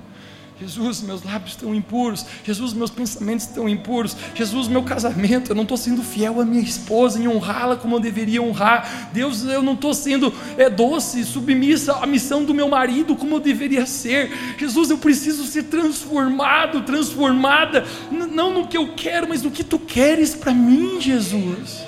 Jesus, 0.61 1.03
meus 1.03 1.23
lábios 1.23 1.53
estão 1.53 1.73
impuros. 1.73 2.27
Jesus, 2.43 2.73
meus 2.73 2.91
pensamentos 2.91 3.47
estão 3.47 3.69
impuros. 3.69 4.17
Jesus, 4.35 4.67
meu 4.67 4.83
casamento, 4.83 5.53
eu 5.53 5.55
não 5.55 5.63
estou 5.63 5.77
sendo 5.77 6.03
fiel 6.03 6.41
à 6.41 6.45
minha 6.45 6.61
esposa 6.61 7.21
em 7.21 7.29
honrá-la 7.29 7.77
como 7.77 7.95
eu 7.95 8.01
deveria 8.01 8.43
honrar. 8.43 9.11
Deus, 9.13 9.45
eu 9.45 9.63
não 9.63 9.75
estou 9.75 9.95
sendo 9.95 10.35
é, 10.57 10.69
doce, 10.69 11.25
submissa 11.25 11.99
à 11.99 12.07
missão 12.07 12.45
do 12.45 12.53
meu 12.53 12.69
marido 12.69 13.15
como 13.15 13.37
eu 13.37 13.41
deveria 13.41 13.87
ser. 13.87 14.33
Jesus, 14.59 14.91
eu 14.91 14.99
preciso 14.99 15.45
ser 15.45 15.65
transformado, 15.65 16.83
transformada, 16.83 17.87
não 18.11 18.53
no 18.53 18.67
que 18.67 18.77
eu 18.77 18.95
quero, 18.97 19.29
mas 19.29 19.43
no 19.43 19.53
que 19.53 19.63
tu 19.63 19.79
queres 19.79 20.35
para 20.35 20.53
mim, 20.53 21.01
Jesus. 21.01 21.87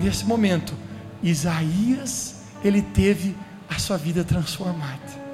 Nesse 0.00 0.24
momento, 0.24 0.72
Isaías, 1.22 2.36
ele 2.64 2.80
teve 2.80 3.36
a 3.68 3.78
sua 3.78 3.98
vida 3.98 4.24
transformada. 4.24 5.25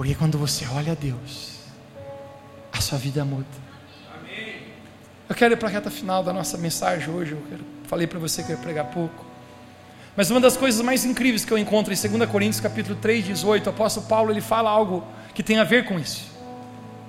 Porque 0.00 0.14
quando 0.14 0.38
você 0.38 0.66
olha 0.74 0.92
a 0.92 0.94
Deus, 0.94 1.58
a 2.72 2.80
sua 2.80 2.96
vida 2.96 3.22
muda. 3.22 3.44
Eu 5.28 5.34
quero 5.34 5.52
ir 5.52 5.58
para 5.58 5.68
a 5.68 5.70
reta 5.70 5.90
final 5.90 6.22
da 6.22 6.32
nossa 6.32 6.56
mensagem 6.56 7.12
hoje. 7.12 7.32
Eu 7.32 7.42
quero, 7.50 7.62
falei 7.86 8.06
para 8.06 8.18
você 8.18 8.42
que 8.42 8.50
eu 8.50 8.56
ia 8.56 8.62
pregar 8.62 8.86
pouco. 8.86 9.26
Mas 10.16 10.30
uma 10.30 10.40
das 10.40 10.56
coisas 10.56 10.80
mais 10.80 11.04
incríveis 11.04 11.44
que 11.44 11.52
eu 11.52 11.58
encontro 11.58 11.92
em 11.92 11.96
2 12.18 12.30
Coríntios 12.30 12.60
capítulo 12.60 12.96
3, 12.98 13.26
18, 13.26 13.66
o 13.66 13.68
apóstolo 13.68 14.06
Paulo 14.06 14.30
ele 14.30 14.40
fala 14.40 14.70
algo 14.70 15.04
que 15.34 15.42
tem 15.42 15.58
a 15.58 15.64
ver 15.64 15.84
com 15.84 15.98
isso. 15.98 16.24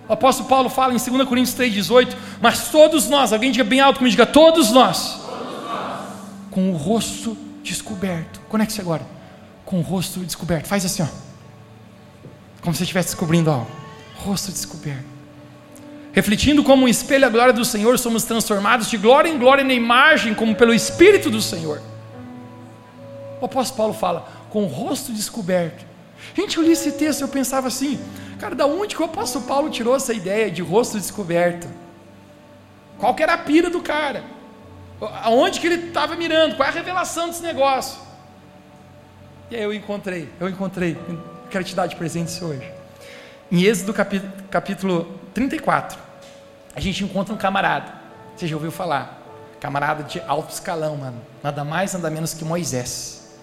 O 0.09 0.11
apóstolo 0.11 0.49
Paulo 0.49 0.69
fala 0.69 0.93
em 0.93 0.97
2 0.97 1.29
Coríntios 1.29 1.55
3, 1.55 1.71
18, 1.71 2.17
mas 2.41 2.67
todos 2.67 3.07
nós, 3.07 3.31
alguém 3.31 3.53
diga 3.53 3.63
bem 3.63 3.79
alto 3.79 3.99
comigo, 3.99 4.11
diga 4.11 4.25
todos 4.25 4.69
nós, 4.69 5.13
todos 5.13 5.63
nós. 5.63 6.09
com 6.51 6.69
o 6.69 6.75
rosto 6.75 7.37
descoberto. 7.63 8.41
Conecte-se 8.49 8.81
agora. 8.81 9.07
Com 9.63 9.79
o 9.79 9.81
rosto 9.81 10.19
descoberto. 10.19 10.67
Faz 10.67 10.83
assim, 10.83 11.03
ó. 11.03 11.30
Como 12.61 12.75
se 12.75 12.83
estivesse 12.83 13.09
descobrindo 13.09 13.49
algo. 13.49 13.67
Rosto 14.15 14.51
descoberto. 14.51 15.11
Refletindo 16.13 16.63
como 16.63 16.83
um 16.83 16.87
espelho 16.87 17.25
a 17.25 17.29
glória 17.29 17.53
do 17.53 17.63
Senhor, 17.63 17.97
somos 17.97 18.23
transformados 18.23 18.89
de 18.89 18.97
glória 18.97 19.29
em 19.29 19.37
glória 19.37 19.63
na 19.63 19.73
imagem, 19.73 20.33
como 20.33 20.55
pelo 20.55 20.73
Espírito 20.73 21.29
do 21.29 21.41
Senhor. 21.41 21.81
O 23.39 23.45
apóstolo 23.45 23.77
Paulo 23.77 23.93
fala, 23.93 24.27
com 24.49 24.63
o 24.63 24.67
rosto 24.67 25.13
descoberto. 25.13 25.85
Gente, 26.35 26.57
eu 26.57 26.63
li 26.63 26.71
esse 26.71 26.91
texto 26.91 27.21
eu 27.21 27.27
pensava 27.27 27.67
assim, 27.67 27.99
cara, 28.39 28.53
da 28.53 28.65
onde 28.65 28.95
que 28.95 29.01
o 29.01 29.05
apóstolo 29.05 29.45
Paulo 29.45 29.69
tirou 29.69 29.95
essa 29.95 30.13
ideia 30.13 30.51
de 30.51 30.61
rosto 30.61 30.99
descoberto? 30.99 31.67
Qual 32.99 33.15
que 33.15 33.23
era 33.23 33.33
a 33.33 33.37
pira 33.37 33.69
do 33.69 33.81
cara? 33.81 34.23
Aonde 35.23 35.59
que 35.59 35.67
ele 35.67 35.87
estava 35.87 36.15
mirando? 36.15 36.55
Qual 36.55 36.67
é 36.67 36.71
a 36.71 36.73
revelação 36.73 37.27
desse 37.27 37.41
negócio? 37.41 37.99
E 39.49 39.55
aí 39.55 39.63
eu 39.63 39.73
encontrei, 39.73 40.29
eu 40.39 40.47
encontrei, 40.47 40.95
quero 41.51 41.63
te 41.63 41.75
dar 41.75 41.85
de 41.85 41.95
presente 41.95 42.29
isso 42.29 42.45
hoje. 42.45 42.71
Em 43.51 43.63
Êxodo 43.63 43.93
capítulo, 43.93 44.31
capítulo 44.49 45.19
34, 45.33 45.99
a 46.73 46.79
gente 46.79 47.03
encontra 47.03 47.33
um 47.33 47.37
camarada, 47.37 47.93
você 48.35 48.47
já 48.47 48.55
ouviu 48.55 48.71
falar, 48.71 49.21
camarada 49.59 50.03
de 50.03 50.21
alto 50.21 50.51
escalão, 50.51 50.95
mano, 50.95 51.21
nada 51.43 51.63
mais, 51.63 51.93
nada 51.93 52.09
menos 52.09 52.33
que 52.33 52.45
Moisés. 52.45 53.37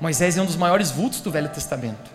Moisés 0.00 0.38
é 0.38 0.42
um 0.42 0.46
dos 0.46 0.56
maiores 0.56 0.90
vultos 0.90 1.20
do 1.20 1.30
Velho 1.30 1.48
Testamento. 1.48 2.10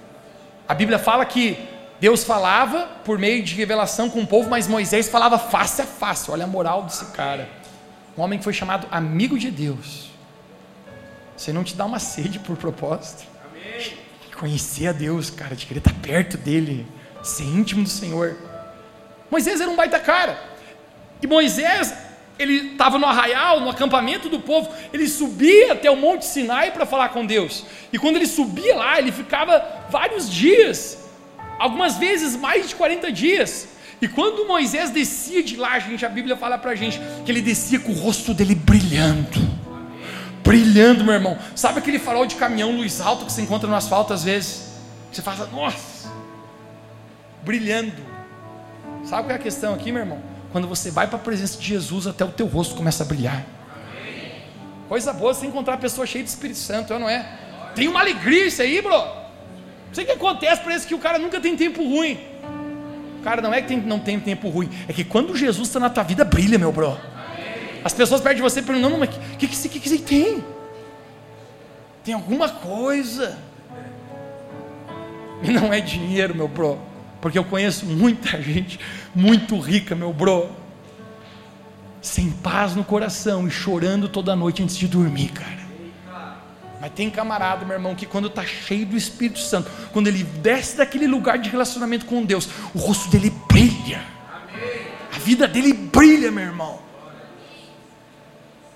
A 0.67 0.73
Bíblia 0.73 0.97
fala 0.97 1.25
que 1.25 1.67
Deus 1.99 2.23
falava 2.23 2.87
por 3.03 3.19
meio 3.19 3.43
de 3.43 3.55
revelação 3.55 4.09
com 4.09 4.21
o 4.21 4.27
povo, 4.27 4.49
mas 4.49 4.67
Moisés 4.67 5.09
falava 5.09 5.37
face 5.37 5.81
a 5.81 5.85
face. 5.85 6.31
Olha 6.31 6.45
a 6.45 6.47
moral 6.47 6.83
desse 6.83 7.05
cara. 7.07 7.49
Um 8.17 8.21
homem 8.21 8.39
que 8.39 8.43
foi 8.43 8.53
chamado 8.53 8.87
amigo 8.89 9.37
de 9.37 9.51
Deus. 9.51 10.09
Você 11.35 11.51
não 11.51 11.63
te 11.63 11.75
dá 11.75 11.85
uma 11.85 11.99
sede 11.99 12.39
por 12.39 12.55
propósito? 12.55 13.23
Amém. 13.49 14.08
Conhecer 14.39 14.87
a 14.87 14.91
Deus, 14.93 15.29
cara, 15.29 15.53
de 15.53 15.65
querer 15.65 15.79
estar 15.79 15.93
perto 15.95 16.37
dele, 16.37 16.87
ser 17.21 17.43
íntimo 17.43 17.83
do 17.83 17.89
Senhor. 17.89 18.37
Moisés 19.29 19.59
era 19.59 19.69
um 19.69 19.75
baita 19.75 19.99
cara. 19.99 20.41
E 21.21 21.27
Moisés 21.27 21.93
ele 22.39 22.71
estava 22.71 22.97
no 22.97 23.05
arraial, 23.05 23.59
no 23.59 23.69
acampamento 23.69 24.29
do 24.29 24.39
povo, 24.39 24.73
ele 24.93 25.09
subia 25.09 25.73
até 25.73 25.91
o 25.91 25.97
Monte 25.97 26.25
Sinai 26.25 26.71
para 26.71 26.85
falar 26.85 27.09
com 27.09 27.25
Deus. 27.25 27.65
E 27.91 27.99
quando 27.99 28.15
ele 28.15 28.27
subia 28.27 28.77
lá, 28.77 28.97
ele 28.97 29.11
ficava 29.11 29.61
vários 29.89 30.31
dias, 30.31 30.99
algumas 31.59 31.97
vezes 31.97 32.37
mais 32.37 32.69
de 32.69 32.75
40 32.75 33.11
dias. 33.11 33.67
E 34.01 34.07
quando 34.07 34.47
Moisés 34.47 34.89
descia 34.89 35.43
de 35.43 35.57
lá, 35.57 35.77
gente, 35.79 36.05
a 36.05 36.09
Bíblia 36.09 36.37
fala 36.37 36.57
para 36.57 36.71
a 36.71 36.75
gente 36.75 36.97
que 37.25 37.29
ele 37.29 37.41
descia 37.41 37.77
com 37.77 37.91
o 37.91 37.95
rosto 37.95 38.33
dele 38.33 38.55
brilhando. 38.55 39.58
Brilhando, 40.49 41.05
meu 41.05 41.13
irmão. 41.13 41.37
Sabe 41.55 41.77
aquele 41.77 41.99
farol 41.99 42.25
de 42.25 42.33
caminhão 42.33 42.71
luz 42.71 42.99
alto 42.99 43.23
que 43.23 43.31
você 43.31 43.43
encontra 43.43 43.69
no 43.69 43.75
asfalto 43.75 44.13
às 44.13 44.23
vezes? 44.23 44.71
Você 45.11 45.21
fala, 45.21 45.45
nossa, 45.45 46.11
brilhando. 47.43 47.93
Sabe 49.05 49.27
qual 49.27 49.31
é 49.31 49.35
a 49.35 49.37
questão 49.37 49.75
aqui, 49.75 49.91
meu 49.91 50.01
irmão? 50.01 50.19
Quando 50.51 50.67
você 50.67 50.89
vai 50.89 51.05
para 51.05 51.17
a 51.17 51.21
presença 51.21 51.55
de 51.59 51.67
Jesus, 51.67 52.07
até 52.07 52.25
o 52.25 52.29
teu 52.29 52.47
rosto 52.47 52.73
começa 52.73 53.03
a 53.03 53.05
brilhar. 53.05 53.45
Coisa 54.87 55.13
boa 55.13 55.35
você 55.35 55.45
encontrar 55.45 55.77
pessoa 55.77 56.07
cheia 56.07 56.23
de 56.23 56.31
Espírito 56.31 56.57
Santo, 56.57 56.97
não 56.97 57.07
é? 57.07 57.29
Tem 57.75 57.87
uma 57.87 57.99
alegria 57.99 58.47
isso 58.47 58.63
aí, 58.63 58.81
bro. 58.81 58.97
Não 58.97 59.93
sei 59.93 60.03
o 60.03 60.07
que 60.07 60.13
acontece, 60.13 60.63
parece 60.63 60.87
que 60.87 60.95
o 60.95 60.99
cara 60.99 61.19
nunca 61.19 61.39
tem 61.39 61.55
tempo 61.55 61.83
ruim. 61.83 62.19
O 63.19 63.21
cara 63.21 63.39
não 63.39 63.53
é 63.53 63.61
que 63.61 63.67
tem, 63.67 63.77
não 63.77 63.99
tem 63.99 64.19
tempo 64.19 64.49
ruim, 64.49 64.67
é 64.87 64.93
que 64.93 65.03
quando 65.03 65.37
Jesus 65.37 65.67
está 65.67 65.79
na 65.79 65.91
tua 65.91 66.01
vida, 66.01 66.25
brilha, 66.25 66.57
meu 66.57 66.71
bro. 66.71 66.97
As 67.83 67.93
pessoas 67.93 68.21
perto 68.21 68.37
de 68.37 68.41
você 68.41 68.61
perguntam, 68.61 68.89
não, 68.89 68.99
mas 68.99 69.09
o 69.09 69.37
que, 69.37 69.47
que, 69.47 69.69
que, 69.69 69.79
que, 69.79 69.89
você 69.89 69.97
tem? 69.97 70.43
Tem 72.03 72.13
alguma 72.13 72.49
coisa. 72.49 73.37
E 75.41 75.51
não 75.51 75.71
é 75.71 75.79
dinheiro, 75.79 76.35
meu 76.35 76.47
bro. 76.47 76.79
Porque 77.21 77.37
eu 77.37 77.43
conheço 77.43 77.85
muita 77.85 78.41
gente 78.41 78.79
muito 79.13 79.59
rica, 79.59 79.95
meu 79.95 80.13
bro, 80.13 80.49
sem 82.01 82.31
paz 82.31 82.75
no 82.75 82.83
coração 82.83 83.47
e 83.47 83.51
chorando 83.51 84.07
toda 84.07 84.35
noite 84.35 84.63
antes 84.63 84.77
de 84.77 84.87
dormir, 84.87 85.29
cara. 85.29 85.59
Mas 86.79 86.93
tem 86.93 87.09
camarada, 87.09 87.65
meu 87.65 87.75
irmão, 87.75 87.93
que 87.93 88.05
quando 88.05 88.27
está 88.27 88.45
cheio 88.45 88.85
do 88.85 88.95
Espírito 88.95 89.39
Santo, 89.39 89.69
quando 89.91 90.07
ele 90.07 90.23
desce 90.23 90.77
daquele 90.77 91.07
lugar 91.07 91.37
de 91.37 91.49
relacionamento 91.49 92.05
com 92.05 92.23
Deus, 92.23 92.47
o 92.73 92.79
rosto 92.79 93.09
dele 93.09 93.33
brilha. 93.49 94.01
A 95.13 95.19
vida 95.19 95.45
dele 95.45 95.73
brilha, 95.73 96.31
meu 96.31 96.45
irmão. 96.45 96.88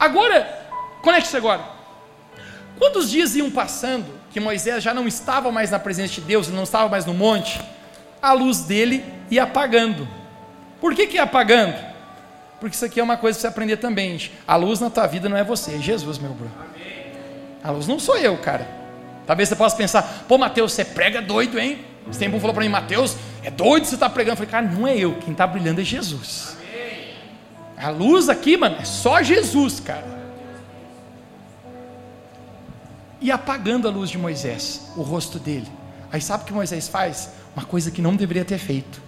Agora, 0.03 0.67
conecte-se 1.01 1.37
agora. 1.37 1.61
Quantos 2.77 3.09
dias 3.09 3.35
iam 3.35 3.49
passando 3.49 4.05
que 4.31 4.39
Moisés 4.39 4.83
já 4.83 4.93
não 4.93 5.07
estava 5.07 5.51
mais 5.51 5.71
na 5.71 5.79
presença 5.79 6.15
de 6.15 6.21
Deus, 6.21 6.49
não 6.49 6.63
estava 6.63 6.89
mais 6.89 7.05
no 7.05 7.13
monte? 7.13 7.61
a 8.23 8.31
luz 8.31 8.61
dele 8.61 9.03
ia 9.29 9.43
apagando. 9.43 10.07
Por 10.79 10.95
que, 10.95 11.07
que 11.07 11.17
ia 11.17 11.23
apagando? 11.23 11.75
Porque 12.57 12.73
isso 12.73 12.85
aqui 12.85 13.01
é 13.01 13.03
uma 13.03 13.17
coisa 13.17 13.37
para 13.37 13.41
você 13.41 13.47
aprender 13.47 13.75
também. 13.75 14.17
A 14.47 14.55
luz 14.55 14.79
na 14.79 14.89
tua 14.89 15.05
vida 15.05 15.27
não 15.27 15.35
é 15.35 15.43
você, 15.43 15.75
é 15.75 15.77
Jesus, 15.77 16.17
meu 16.17 16.31
bro. 16.31 16.49
A 17.61 17.71
luz 17.71 17.85
não 17.85 17.99
sou 17.99 18.15
eu, 18.17 18.37
cara. 18.37 18.65
Talvez 19.27 19.49
você 19.49 19.57
possa 19.57 19.75
pensar, 19.75 20.23
pô, 20.25 20.37
Mateus, 20.37 20.71
você 20.71 20.85
prega 20.85 21.21
doido, 21.21 21.59
hein? 21.59 21.83
Esse 22.09 22.19
tempo 22.19 22.39
falou 22.39 22.53
para 22.53 22.63
mim, 22.63 22.69
Mateus, 22.69 23.17
é 23.43 23.51
doido 23.51 23.85
você 23.85 23.95
está 23.95 24.09
pregando. 24.09 24.41
Eu 24.41 24.47
falei, 24.47 24.51
cara, 24.51 24.65
não 24.65 24.87
é 24.87 24.97
eu, 24.97 25.15
quem 25.15 25.33
está 25.33 25.45
brilhando 25.45 25.81
é 25.81 25.83
Jesus. 25.83 26.52
A 27.84 27.89
luz 27.89 28.30
aqui, 28.30 28.56
mano, 28.56 28.78
é 28.80 28.86
só 28.86 29.22
Jesus, 29.22 29.80
cara. 29.80 30.24
E 33.19 33.32
apagando 33.32 33.88
a 33.88 33.91
luz 33.91 34.10
de 34.10 34.17
Moisés, 34.17 34.91
o 34.96 35.02
rosto 35.02 35.38
dele. 35.38 35.72
Aí 36.12 36.22
sabe 36.22 36.43
o 36.43 36.46
que 36.46 36.54
Moisés 36.54 36.88
faz? 36.88 37.30
uma 37.56 37.65
coisa 37.65 37.91
que 37.91 38.02
não 38.02 38.15
deveria 38.15 38.43
ter 38.43 38.58
feito. 38.58 39.02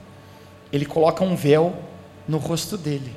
Ele 0.71 0.85
coloca 0.85 1.23
um 1.23 1.35
véu 1.35 1.75
no 2.27 2.37
rosto 2.37 2.77
dele. 2.77 3.15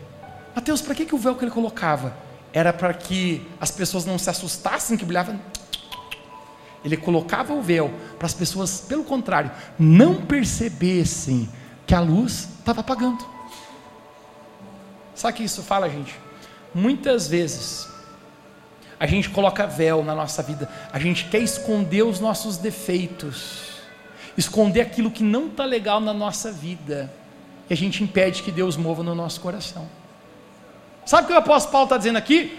Mateus, 0.54 0.80
para 0.80 0.94
que, 0.94 1.04
que 1.04 1.14
o 1.14 1.18
véu 1.18 1.34
que 1.34 1.44
ele 1.44 1.50
colocava? 1.50 2.14
Era 2.52 2.72
para 2.72 2.94
que 2.94 3.46
as 3.60 3.70
pessoas 3.70 4.04
não 4.04 4.18
se 4.18 4.28
assustassem 4.30 4.96
que 4.96 5.04
brilhava. 5.04 5.38
Ele 6.84 6.96
colocava 6.96 7.52
o 7.52 7.60
véu 7.60 7.92
para 8.18 8.26
as 8.26 8.34
pessoas, 8.34 8.80
pelo 8.80 9.04
contrário, 9.04 9.50
não 9.78 10.14
percebessem 10.14 11.48
que 11.86 11.94
a 11.94 12.00
luz 12.00 12.48
estava 12.58 12.80
apagando. 12.80 13.37
Sabe 15.18 15.34
o 15.34 15.36
que 15.38 15.42
isso 15.42 15.64
fala, 15.64 15.90
gente? 15.90 16.14
Muitas 16.72 17.26
vezes 17.26 17.88
a 19.00 19.04
gente 19.04 19.28
coloca 19.28 19.66
véu 19.66 20.04
na 20.04 20.14
nossa 20.14 20.44
vida, 20.44 20.70
a 20.92 20.98
gente 21.00 21.24
quer 21.24 21.40
esconder 21.40 22.04
os 22.04 22.20
nossos 22.20 22.56
defeitos. 22.56 23.80
Esconder 24.36 24.82
aquilo 24.82 25.10
que 25.10 25.24
não 25.24 25.48
está 25.48 25.64
legal 25.64 25.98
na 25.98 26.14
nossa 26.14 26.52
vida, 26.52 27.12
e 27.68 27.74
a 27.74 27.76
gente 27.76 28.04
impede 28.04 28.44
que 28.44 28.52
Deus 28.52 28.76
mova 28.76 29.02
no 29.02 29.12
nosso 29.12 29.40
coração. 29.40 29.88
Sabe 31.04 31.24
o 31.24 31.26
que 31.26 31.32
o 31.32 31.36
apóstolo 31.36 31.72
Paulo 31.72 31.86
está 31.86 31.96
dizendo 31.96 32.16
aqui? 32.16 32.56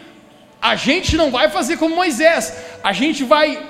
A 0.61 0.75
gente 0.75 1.15
não 1.15 1.31
vai 1.31 1.49
fazer 1.49 1.77
como 1.77 1.95
Moisés, 1.95 2.53
a 2.83 2.91
gente 2.91 3.23
vai 3.23 3.65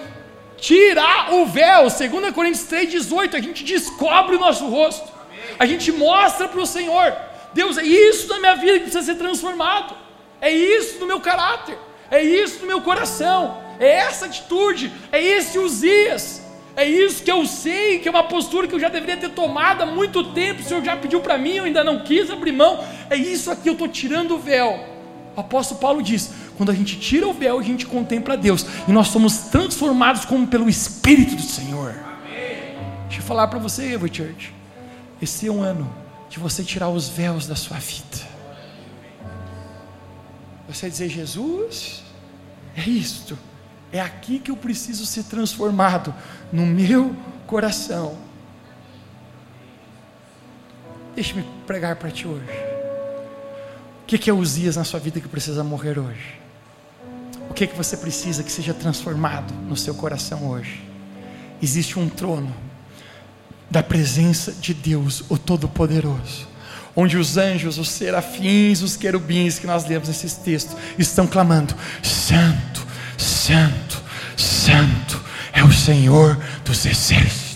tirar 0.57 1.31
o 1.35 1.45
véu, 1.45 1.83
2 1.83 2.33
Coríntios 2.33 2.65
3,18, 2.67 3.35
a 3.35 3.39
gente 3.39 3.63
descobre 3.63 4.35
o 4.35 4.39
nosso 4.39 4.67
rosto, 4.67 5.11
a 5.59 5.67
gente 5.67 5.91
mostra 5.91 6.47
para 6.47 6.59
o 6.59 6.65
Senhor, 6.65 7.28
Deus, 7.53 7.77
é 7.77 7.83
isso 7.83 8.27
na 8.27 8.39
minha 8.39 8.55
vida 8.55 8.73
que 8.73 8.79
precisa 8.81 9.03
ser 9.03 9.15
transformado, 9.15 9.95
é 10.39 10.51
isso 10.51 10.99
no 10.99 11.07
meu 11.07 11.19
caráter, 11.19 11.77
é 12.09 12.21
isso 12.21 12.61
no 12.61 12.67
meu 12.67 12.81
coração, 12.81 13.57
é 13.79 13.89
essa 13.89 14.25
atitude, 14.25 14.91
é 15.11 15.21
esse 15.21 15.57
Uzias, 15.57 16.41
é 16.75 16.85
isso 16.87 17.23
que 17.23 17.31
eu 17.31 17.45
sei, 17.45 17.99
que 17.99 18.07
é 18.07 18.11
uma 18.11 18.23
postura 18.23 18.67
que 18.67 18.73
eu 18.73 18.79
já 18.79 18.87
deveria 18.87 19.17
ter 19.17 19.29
tomado 19.31 19.81
há 19.81 19.85
muito 19.85 20.23
tempo. 20.31 20.61
O 20.61 20.63
Senhor 20.63 20.81
já 20.83 20.95
pediu 20.95 21.19
para 21.19 21.37
mim, 21.37 21.55
eu 21.55 21.65
ainda 21.65 21.83
não 21.83 21.99
quis 22.03 22.31
abrir 22.31 22.53
mão. 22.53 22.81
É 23.09 23.17
isso 23.17 23.51
aqui, 23.51 23.67
eu 23.67 23.73
estou 23.73 23.87
tirando 23.87 24.35
o 24.35 24.37
véu. 24.37 24.79
O 25.35 25.39
apóstolo 25.41 25.79
Paulo 25.79 26.01
diz: 26.01 26.31
quando 26.55 26.69
a 26.69 26.73
gente 26.73 26.97
tira 26.97 27.27
o 27.27 27.33
véu, 27.33 27.59
a 27.59 27.63
gente 27.63 27.85
contempla 27.85 28.37
Deus, 28.37 28.65
e 28.87 28.93
nós 28.93 29.09
somos 29.09 29.37
transformados 29.49 30.23
como 30.23 30.47
pelo 30.47 30.69
Espírito 30.69 31.35
do 31.35 31.41
Senhor. 31.41 31.89
Amém. 31.89 32.75
Deixa 33.07 33.21
eu 33.21 33.25
falar 33.25 33.47
para 33.47 33.59
você, 33.59 33.93
Evo 33.93 34.07
Church. 34.07 34.53
Esse 35.21 35.47
é 35.47 35.51
um 35.51 35.61
ano 35.61 35.93
de 36.29 36.39
você 36.39 36.63
tirar 36.63 36.89
os 36.89 37.09
véus 37.09 37.47
da 37.47 37.55
sua 37.55 37.77
vida. 37.77 38.29
Você 40.67 40.89
dizer, 40.89 41.09
Jesus, 41.09 42.03
é 42.75 42.87
isto, 42.87 43.37
é 43.91 43.99
aqui 43.99 44.37
que 44.37 44.51
eu 44.51 44.55
preciso 44.55 45.05
ser 45.05 45.23
transformado, 45.23 46.13
no 46.51 46.65
meu 46.65 47.15
coração. 47.47 48.17
Deixe-me 51.15 51.43
pregar 51.65 51.95
para 51.95 52.11
ti 52.11 52.27
hoje. 52.27 52.45
O 54.03 54.05
que, 54.05 54.29
é 54.29 54.33
Uzias 54.33 54.75
na 54.75 54.83
sua 54.83 54.99
vida 54.99 55.19
que 55.19 55.27
precisa 55.27 55.63
morrer 55.63 55.97
hoje? 55.97 56.39
O 57.49 57.53
que, 57.53 57.65
que 57.67 57.75
você 57.75 57.97
precisa 57.97 58.43
que 58.43 58.51
seja 58.51 58.73
transformado 58.73 59.51
no 59.67 59.75
seu 59.75 59.93
coração 59.95 60.49
hoje? 60.49 60.83
Existe 61.61 61.99
um 61.99 62.07
trono 62.07 62.55
da 63.69 63.83
presença 63.83 64.51
de 64.51 64.73
Deus, 64.73 65.23
o 65.29 65.37
Todo-Poderoso, 65.37 66.47
onde 66.95 67.17
os 67.17 67.37
anjos, 67.37 67.77
os 67.77 67.89
serafins, 67.89 68.81
os 68.81 68.95
querubins 68.95 69.59
que 69.59 69.67
nós 69.67 69.85
lemos 69.85 70.07
nesses 70.07 70.33
textos 70.33 70.75
estão 70.97 71.27
clamando: 71.27 71.75
Santo, 72.01 72.85
Santo, 73.17 74.01
Santo 74.35 75.23
é 75.53 75.63
o 75.63 75.71
Senhor 75.71 76.37
dos 76.65 76.85
exércitos. 76.85 77.49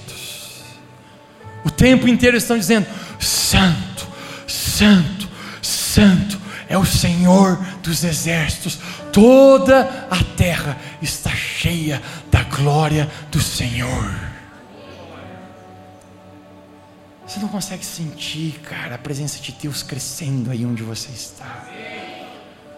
O 1.64 1.72
tempo 1.72 2.08
inteiro 2.08 2.38
estão 2.38 2.58
dizendo: 2.58 2.86
Santo, 3.20 4.08
Santo, 4.48 5.28
Santo 5.62 6.40
é 6.68 6.78
o 6.78 6.86
Senhor 6.86 7.58
dos 7.82 8.04
exércitos. 8.04 8.80
Toda 9.12 10.08
a 10.10 10.24
terra 10.36 10.78
está 11.02 11.30
cheia 11.30 12.02
da 12.32 12.44
glória 12.44 13.10
do 13.32 13.40
Senhor. 13.40 14.33
Você 17.34 17.40
não 17.40 17.48
consegue 17.48 17.84
sentir, 17.84 18.60
cara, 18.60 18.94
a 18.94 18.98
presença 19.00 19.42
de 19.42 19.52
Deus 19.54 19.82
crescendo 19.82 20.52
aí 20.52 20.64
onde 20.64 20.84
você 20.84 21.10
está. 21.10 21.66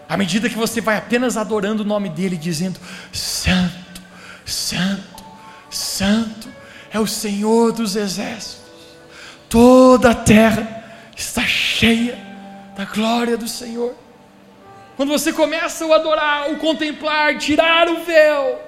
À 0.08 0.16
medida 0.16 0.48
que 0.48 0.56
você 0.56 0.80
vai 0.80 0.96
apenas 0.96 1.36
adorando 1.36 1.82
o 1.82 1.86
nome 1.86 2.08
dEle, 2.08 2.38
dizendo: 2.38 2.80
Santo, 3.12 4.00
Santo, 4.46 5.22
Santo 5.68 6.48
é 6.90 6.98
o 6.98 7.06
Senhor 7.06 7.70
dos 7.70 7.96
exércitos. 7.96 8.64
Toda 9.46 10.12
a 10.12 10.14
terra 10.14 10.84
está 11.14 11.42
cheia 11.42 12.18
da 12.74 12.86
glória 12.86 13.36
do 13.36 13.46
Senhor. 13.46 13.94
Quando 14.96 15.10
você 15.10 15.34
começa 15.34 15.84
a 15.84 15.96
adorar, 15.96 16.50
o 16.50 16.56
contemplar, 16.56 17.36
tirar 17.36 17.90
o 17.90 18.04
véu, 18.06 18.58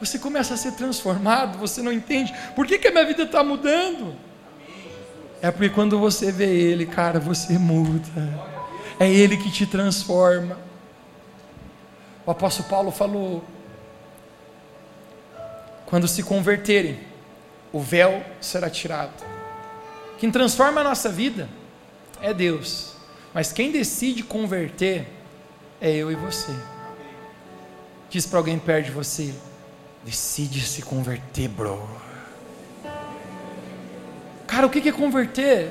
você 0.00 0.18
começa 0.18 0.54
a 0.54 0.56
ser 0.56 0.72
transformado, 0.72 1.58
você 1.58 1.82
não 1.82 1.92
entende 1.92 2.32
por 2.56 2.66
que, 2.66 2.78
que 2.78 2.88
a 2.88 2.90
minha 2.90 3.04
vida 3.04 3.24
está 3.24 3.44
mudando. 3.44 4.29
É 5.42 5.50
porque 5.50 5.70
quando 5.70 5.98
você 5.98 6.30
vê 6.30 6.46
Ele, 6.46 6.84
cara, 6.84 7.18
você 7.18 7.58
muda. 7.58 8.08
É 8.98 9.10
Ele 9.10 9.36
que 9.36 9.50
te 9.50 9.66
transforma. 9.66 10.58
O 12.26 12.30
apóstolo 12.30 12.68
Paulo 12.68 12.90
falou: 12.90 13.42
quando 15.86 16.06
se 16.06 16.22
converterem, 16.22 17.00
o 17.72 17.80
véu 17.80 18.22
será 18.40 18.68
tirado. 18.68 19.24
Quem 20.18 20.30
transforma 20.30 20.82
a 20.82 20.84
nossa 20.84 21.08
vida 21.08 21.48
é 22.20 22.34
Deus, 22.34 22.94
mas 23.32 23.52
quem 23.52 23.72
decide 23.72 24.22
converter 24.22 25.08
é 25.80 25.90
eu 25.90 26.12
e 26.12 26.14
você. 26.14 26.54
Diz 28.10 28.26
para 28.26 28.38
alguém 28.38 28.58
perto 28.58 28.86
de 28.86 28.92
você: 28.92 29.34
decide 30.04 30.60
se 30.60 30.82
converter, 30.82 31.48
bro. 31.48 32.09
Cara, 34.50 34.66
o 34.66 34.70
que 34.70 34.88
é 34.88 34.92
converter? 34.92 35.70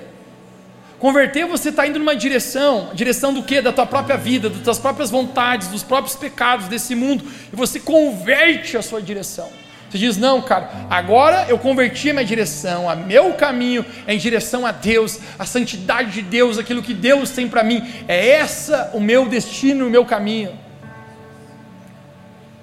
Converter 0.99 1.45
você 1.45 1.67
está 1.67 1.85
indo 1.85 1.99
numa 1.99 2.15
direção, 2.15 2.91
direção 2.93 3.33
do 3.33 3.43
que? 3.43 3.61
Da 3.61 3.73
tua 3.73 3.85
própria 3.85 4.15
vida, 4.15 4.49
das 4.49 4.61
tuas 4.61 4.79
próprias 4.79 5.11
vontades, 5.11 5.67
dos 5.67 5.83
próprios 5.83 6.15
pecados 6.15 6.69
desse 6.69 6.95
mundo, 6.95 7.25
e 7.51 7.55
você 7.57 7.77
converte 7.77 8.77
a 8.77 8.81
sua 8.81 9.01
direção. 9.01 9.49
Você 9.89 9.97
diz: 9.97 10.15
Não, 10.15 10.41
cara, 10.41 10.69
agora 10.89 11.45
eu 11.49 11.59
converti 11.59 12.09
a 12.09 12.13
minha 12.13 12.25
direção, 12.25 12.89
a 12.89 12.95
meu 12.95 13.33
caminho 13.33 13.85
é 14.07 14.13
em 14.13 14.17
direção 14.17 14.65
a 14.65 14.71
Deus, 14.71 15.19
a 15.37 15.45
santidade 15.45 16.11
de 16.11 16.21
Deus, 16.21 16.57
aquilo 16.57 16.81
que 16.81 16.93
Deus 16.93 17.31
tem 17.31 17.49
para 17.49 17.63
mim, 17.63 17.85
é 18.07 18.29
essa 18.29 18.91
o 18.93 19.01
meu 19.01 19.27
destino, 19.27 19.87
o 19.87 19.89
meu 19.89 20.05
caminho. 20.05 20.57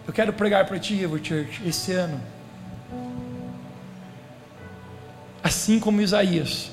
Eu 0.07 0.15
quero 0.15 0.33
pregar 0.33 0.65
para 0.65 0.79
ti, 0.79 0.99
Evo 1.03 1.23
Church, 1.23 1.61
esse 1.67 1.93
ano. 1.93 2.36
Assim 5.47 5.79
como 5.79 6.01
Isaías 6.01 6.73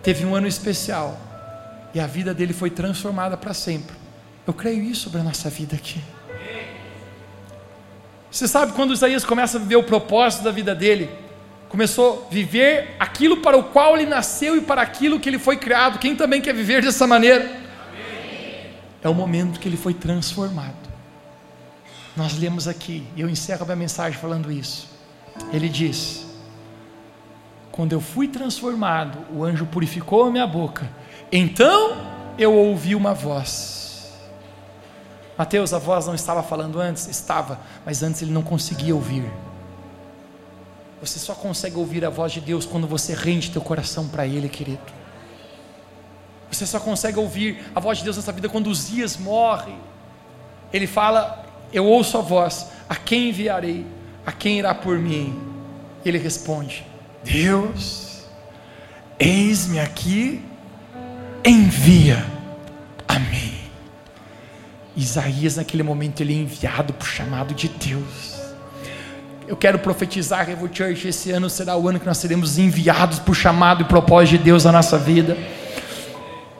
teve 0.00 0.24
um 0.24 0.32
ano 0.32 0.46
especial 0.46 1.18
e 1.92 1.98
a 1.98 2.06
vida 2.06 2.32
dele 2.32 2.52
foi 2.52 2.70
transformada 2.70 3.36
para 3.36 3.52
sempre. 3.52 3.96
Eu 4.46 4.54
creio 4.54 4.80
isso 4.84 5.02
sobre 5.02 5.22
a 5.22 5.24
nossa 5.24 5.50
vida 5.50 5.74
aqui. 5.74 6.00
Você 8.30 8.46
sabe 8.46 8.70
quando 8.74 8.94
Isaías 8.94 9.24
começa 9.24 9.58
a 9.58 9.60
viver 9.60 9.74
o 9.74 9.82
propósito 9.82 10.44
da 10.44 10.52
vida 10.52 10.72
dele? 10.72 11.10
Começou 11.68 12.28
a 12.28 12.32
viver 12.32 12.94
aquilo 13.00 13.38
para 13.38 13.56
o 13.56 13.64
qual 13.64 13.96
ele 13.96 14.06
nasceu 14.06 14.56
e 14.56 14.60
para 14.60 14.80
aquilo 14.80 15.18
que 15.18 15.28
ele 15.28 15.40
foi 15.40 15.56
criado. 15.56 15.98
Quem 15.98 16.14
também 16.14 16.40
quer 16.40 16.54
viver 16.54 16.80
dessa 16.80 17.08
maneira? 17.08 17.60
É 19.02 19.08
o 19.08 19.14
momento 19.14 19.58
que 19.58 19.68
ele 19.68 19.76
foi 19.76 19.94
transformado. 19.94 20.76
Nós 22.16 22.38
lemos 22.38 22.68
aqui, 22.68 23.04
e 23.16 23.20
eu 23.20 23.28
encerro 23.28 23.64
a 23.64 23.66
minha 23.66 23.74
mensagem 23.74 24.16
falando 24.16 24.52
isso. 24.52 24.88
Ele 25.52 25.68
diz: 25.68 26.21
Quando 27.72 27.92
eu 27.92 28.00
fui 28.00 28.28
transformado, 28.28 29.18
o 29.34 29.42
anjo 29.42 29.66
purificou 29.66 30.26
a 30.26 30.30
minha 30.30 30.46
boca. 30.46 30.88
Então 31.32 31.96
eu 32.38 32.54
ouvi 32.54 32.94
uma 32.94 33.12
voz 33.14 33.82
Mateus, 35.36 35.72
a 35.72 35.78
voz 35.78 36.06
não 36.06 36.14
estava 36.14 36.42
falando 36.42 36.78
antes? 36.78 37.08
Estava, 37.08 37.58
mas 37.84 38.02
antes 38.02 38.22
ele 38.22 38.30
não 38.30 38.42
conseguia 38.42 38.94
ouvir. 38.94 39.24
Você 41.00 41.18
só 41.18 41.34
consegue 41.34 41.76
ouvir 41.76 42.04
a 42.04 42.10
voz 42.10 42.32
de 42.32 42.40
Deus 42.40 42.64
quando 42.64 42.86
você 42.86 43.14
rende 43.14 43.50
teu 43.50 43.60
coração 43.60 44.06
para 44.06 44.26
Ele, 44.26 44.48
querido. 44.48 44.82
Você 46.50 46.66
só 46.66 46.78
consegue 46.78 47.18
ouvir 47.18 47.64
a 47.74 47.80
voz 47.80 47.98
de 47.98 48.04
Deus 48.04 48.16
nessa 48.16 48.30
vida 48.30 48.48
quando 48.48 48.68
os 48.68 48.88
dias 48.88 49.16
morrem. 49.16 49.76
Ele 50.72 50.86
fala: 50.86 51.44
Eu 51.72 51.86
ouço 51.86 52.18
a 52.18 52.20
voz, 52.20 52.68
a 52.88 52.94
quem 52.94 53.30
enviarei? 53.30 53.84
A 54.24 54.30
quem 54.30 54.58
irá 54.58 54.72
por 54.72 54.96
mim? 54.96 55.40
Ele 56.04 56.18
responde: 56.18 56.86
Deus, 57.24 58.24
eis-me 59.18 59.78
aqui, 59.80 60.42
envia 61.44 62.24
a 63.06 63.18
mim. 63.18 63.54
Isaías, 64.96 65.56
naquele 65.56 65.82
momento, 65.82 66.20
ele 66.20 66.34
é 66.34 66.36
enviado 66.36 66.94
o 66.98 67.04
chamado 67.04 67.54
de 67.54 67.68
Deus. 67.68 68.40
Eu 69.46 69.56
quero 69.56 69.78
profetizar, 69.78 70.46
Revo 70.46 70.68
Church, 70.72 71.08
esse 71.08 71.30
ano 71.30 71.50
será 71.50 71.76
o 71.76 71.88
ano 71.88 71.98
que 71.98 72.06
nós 72.06 72.18
seremos 72.18 72.58
enviados 72.58 73.20
o 73.26 73.34
chamado 73.34 73.82
e 73.82 73.84
propósito 73.84 74.38
de 74.38 74.44
Deus 74.44 74.64
na 74.64 74.72
nossa 74.72 74.98
vida. 74.98 75.36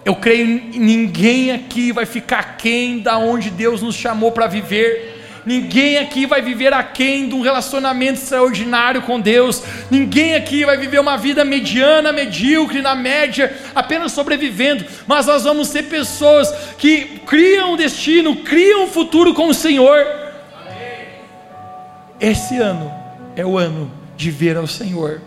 Eu 0.05 0.17
creio 0.17 0.47
ninguém 0.47 1.53
aqui 1.53 1.93
vai 1.93 2.05
ficar 2.05 2.57
quem 2.57 2.99
da 2.99 3.19
onde 3.19 3.51
Deus 3.51 3.83
nos 3.83 3.95
chamou 3.95 4.33
para 4.33 4.49
viver. 4.49 5.12
Ninguém 5.45 5.99
aqui 5.99 6.25
vai 6.25 6.41
viver 6.41 6.73
aquém 6.73 7.29
de 7.29 7.35
um 7.35 7.41
relacionamento 7.41 8.21
extraordinário 8.21 9.03
com 9.03 9.21
Deus. 9.21 9.63
Ninguém 9.91 10.35
aqui 10.35 10.65
vai 10.65 10.77
viver 10.77 11.01
uma 11.01 11.17
vida 11.17 11.45
mediana, 11.45 12.13
medíocre, 12.13 12.81
na 12.81 12.95
média, 12.95 13.57
apenas 13.75 14.13
sobrevivendo. 14.13 14.85
Mas 15.07 15.27
nós 15.27 15.43
vamos 15.43 15.69
ser 15.69 15.85
pessoas 15.85 16.53
que 16.79 17.21
criam 17.27 17.73
um 17.73 17.77
destino, 17.77 18.37
criam 18.37 18.85
um 18.85 18.89
futuro 18.89 19.35
com 19.35 19.49
o 19.49 19.55
Senhor. 19.55 20.07
Esse 22.21 22.59
ano 22.59 22.93
é 23.35 23.45
o 23.45 23.59
ano 23.59 23.91
de 24.17 24.31
ver 24.31 24.57
ao 24.57 24.69
Senhor 24.69 25.21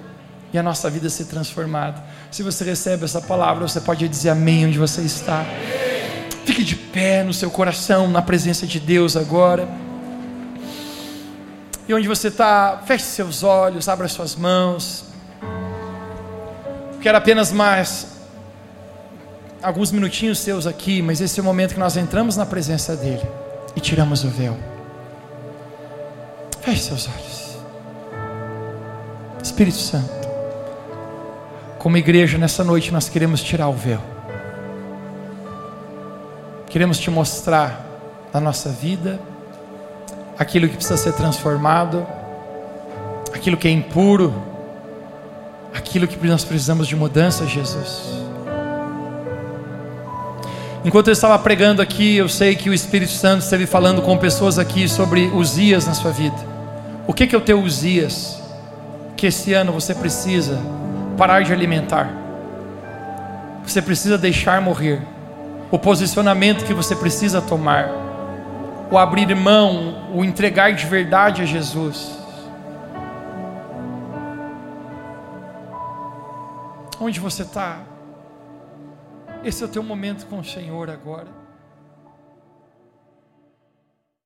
e 0.54 0.58
a 0.58 0.64
nossa 0.64 0.90
vida 0.90 1.10
ser 1.10 1.26
transformada. 1.26 2.02
Se 2.32 2.42
você 2.42 2.64
recebe 2.64 3.04
essa 3.04 3.22
palavra, 3.22 3.68
você 3.68 3.82
pode 3.82 4.08
dizer 4.08 4.30
amém 4.30 4.66
onde 4.66 4.80
você 4.80 5.02
está. 5.02 5.46
Fique 6.46 6.64
de 6.64 6.76
pé 6.78 7.22
no 7.24 7.34
seu 7.34 7.52
coração, 7.52 8.08
na 8.08 8.22
presença 8.22 8.66
de 8.66 8.80
Deus 8.80 9.18
agora. 9.18 9.68
E 11.88 11.94
onde 11.94 12.08
você 12.08 12.30
está, 12.30 12.82
feche 12.86 13.04
seus 13.06 13.44
olhos, 13.44 13.88
abra 13.88 14.08
suas 14.08 14.36
mãos. 14.36 15.06
Quero 17.02 17.18
apenas 17.18 17.52
mais 17.52 18.08
alguns 19.62 19.92
minutinhos 19.92 20.40
seus 20.40 20.66
aqui, 20.66 21.02
mas 21.02 21.22
esse 21.22 21.40
é 21.40 21.44
o 21.44 21.46
momento 21.46 21.74
que 21.74 21.80
nós 21.80 21.96
entramos 21.96 22.36
na 22.36 22.46
presença 22.46 22.96
dEle 22.96 23.28
e 23.76 23.80
tiramos 23.80 24.24
o 24.24 24.30
véu. 24.30 24.58
Feche 26.62 26.82
seus 26.82 27.08
olhos. 27.08 27.58
Espírito 29.44 29.78
Santo, 29.78 30.28
como 31.78 31.98
igreja 31.98 32.38
nessa 32.38 32.64
noite 32.64 32.92
nós 32.92 33.08
queremos 33.08 33.44
tirar 33.44 33.68
o 33.68 33.74
véu. 33.74 34.02
Queremos 36.66 36.98
te 36.98 37.12
mostrar 37.12 37.86
na 38.34 38.42
nossa 38.42 38.70
vida 38.70 39.20
aquilo 40.38 40.68
que 40.68 40.76
precisa 40.76 40.98
ser 40.98 41.14
transformado, 41.14 42.06
aquilo 43.34 43.58
que 43.58 43.68
é 43.68 43.72
impuro, 43.72 44.34
aquilo 45.74 46.08
que 46.08 46.28
nós 46.28 46.44
precisamos 46.44 46.88
de 46.88 46.96
mudança, 46.96 47.46
Jesus. 47.46 48.26
Enquanto 50.84 51.08
eu 51.08 51.14
estava 51.14 51.38
pregando 51.40 51.82
aqui, 51.82 52.16
eu 52.16 52.30
sei 52.30 52.56
que 52.56 52.70
o 52.70 52.74
Espírito 52.74 53.12
Santo 53.12 53.42
esteve 53.42 53.66
falando 53.66 54.04
com 54.04 54.16
pessoas 54.18 54.60
aqui 54.60 54.88
sobre 54.88 55.28
Uzias 55.34 55.88
na 55.88 55.96
sua 55.96 56.12
vida. 56.12 56.38
O 57.08 57.14
que, 57.14 57.36
é 57.36 57.38
o 57.38 57.42
teu 57.42 57.60
Uzias? 57.60 58.40
Que 59.18 59.28
esse 59.28 59.52
ano 59.54 59.72
você 59.72 59.96
precisa 59.96 60.60
parar 61.18 61.44
de 61.44 61.52
alimentar. 61.52 62.12
Você 63.66 63.82
precisa 63.82 64.16
deixar 64.16 64.62
morrer. 64.62 65.02
O 65.72 65.80
posicionamento 65.80 66.64
que 66.66 66.74
você 66.74 66.96
precisa 66.96 67.42
tomar. 67.42 68.05
O 68.92 68.98
abrir 68.98 69.36
mão, 69.36 70.12
o 70.16 70.24
entregar 70.24 70.74
de 70.74 70.86
verdade 70.86 71.42
a 71.42 71.46
Jesus. 71.46 72.18
Onde 77.00 77.20
você 77.20 77.42
está? 77.42 77.80
Esse 79.44 79.64
é 79.64 79.66
o 79.66 79.70
teu 79.70 79.84
momento 79.84 80.26
com 80.28 80.40
o 80.40 80.44
Senhor 80.44 80.90
agora. 80.90 81.28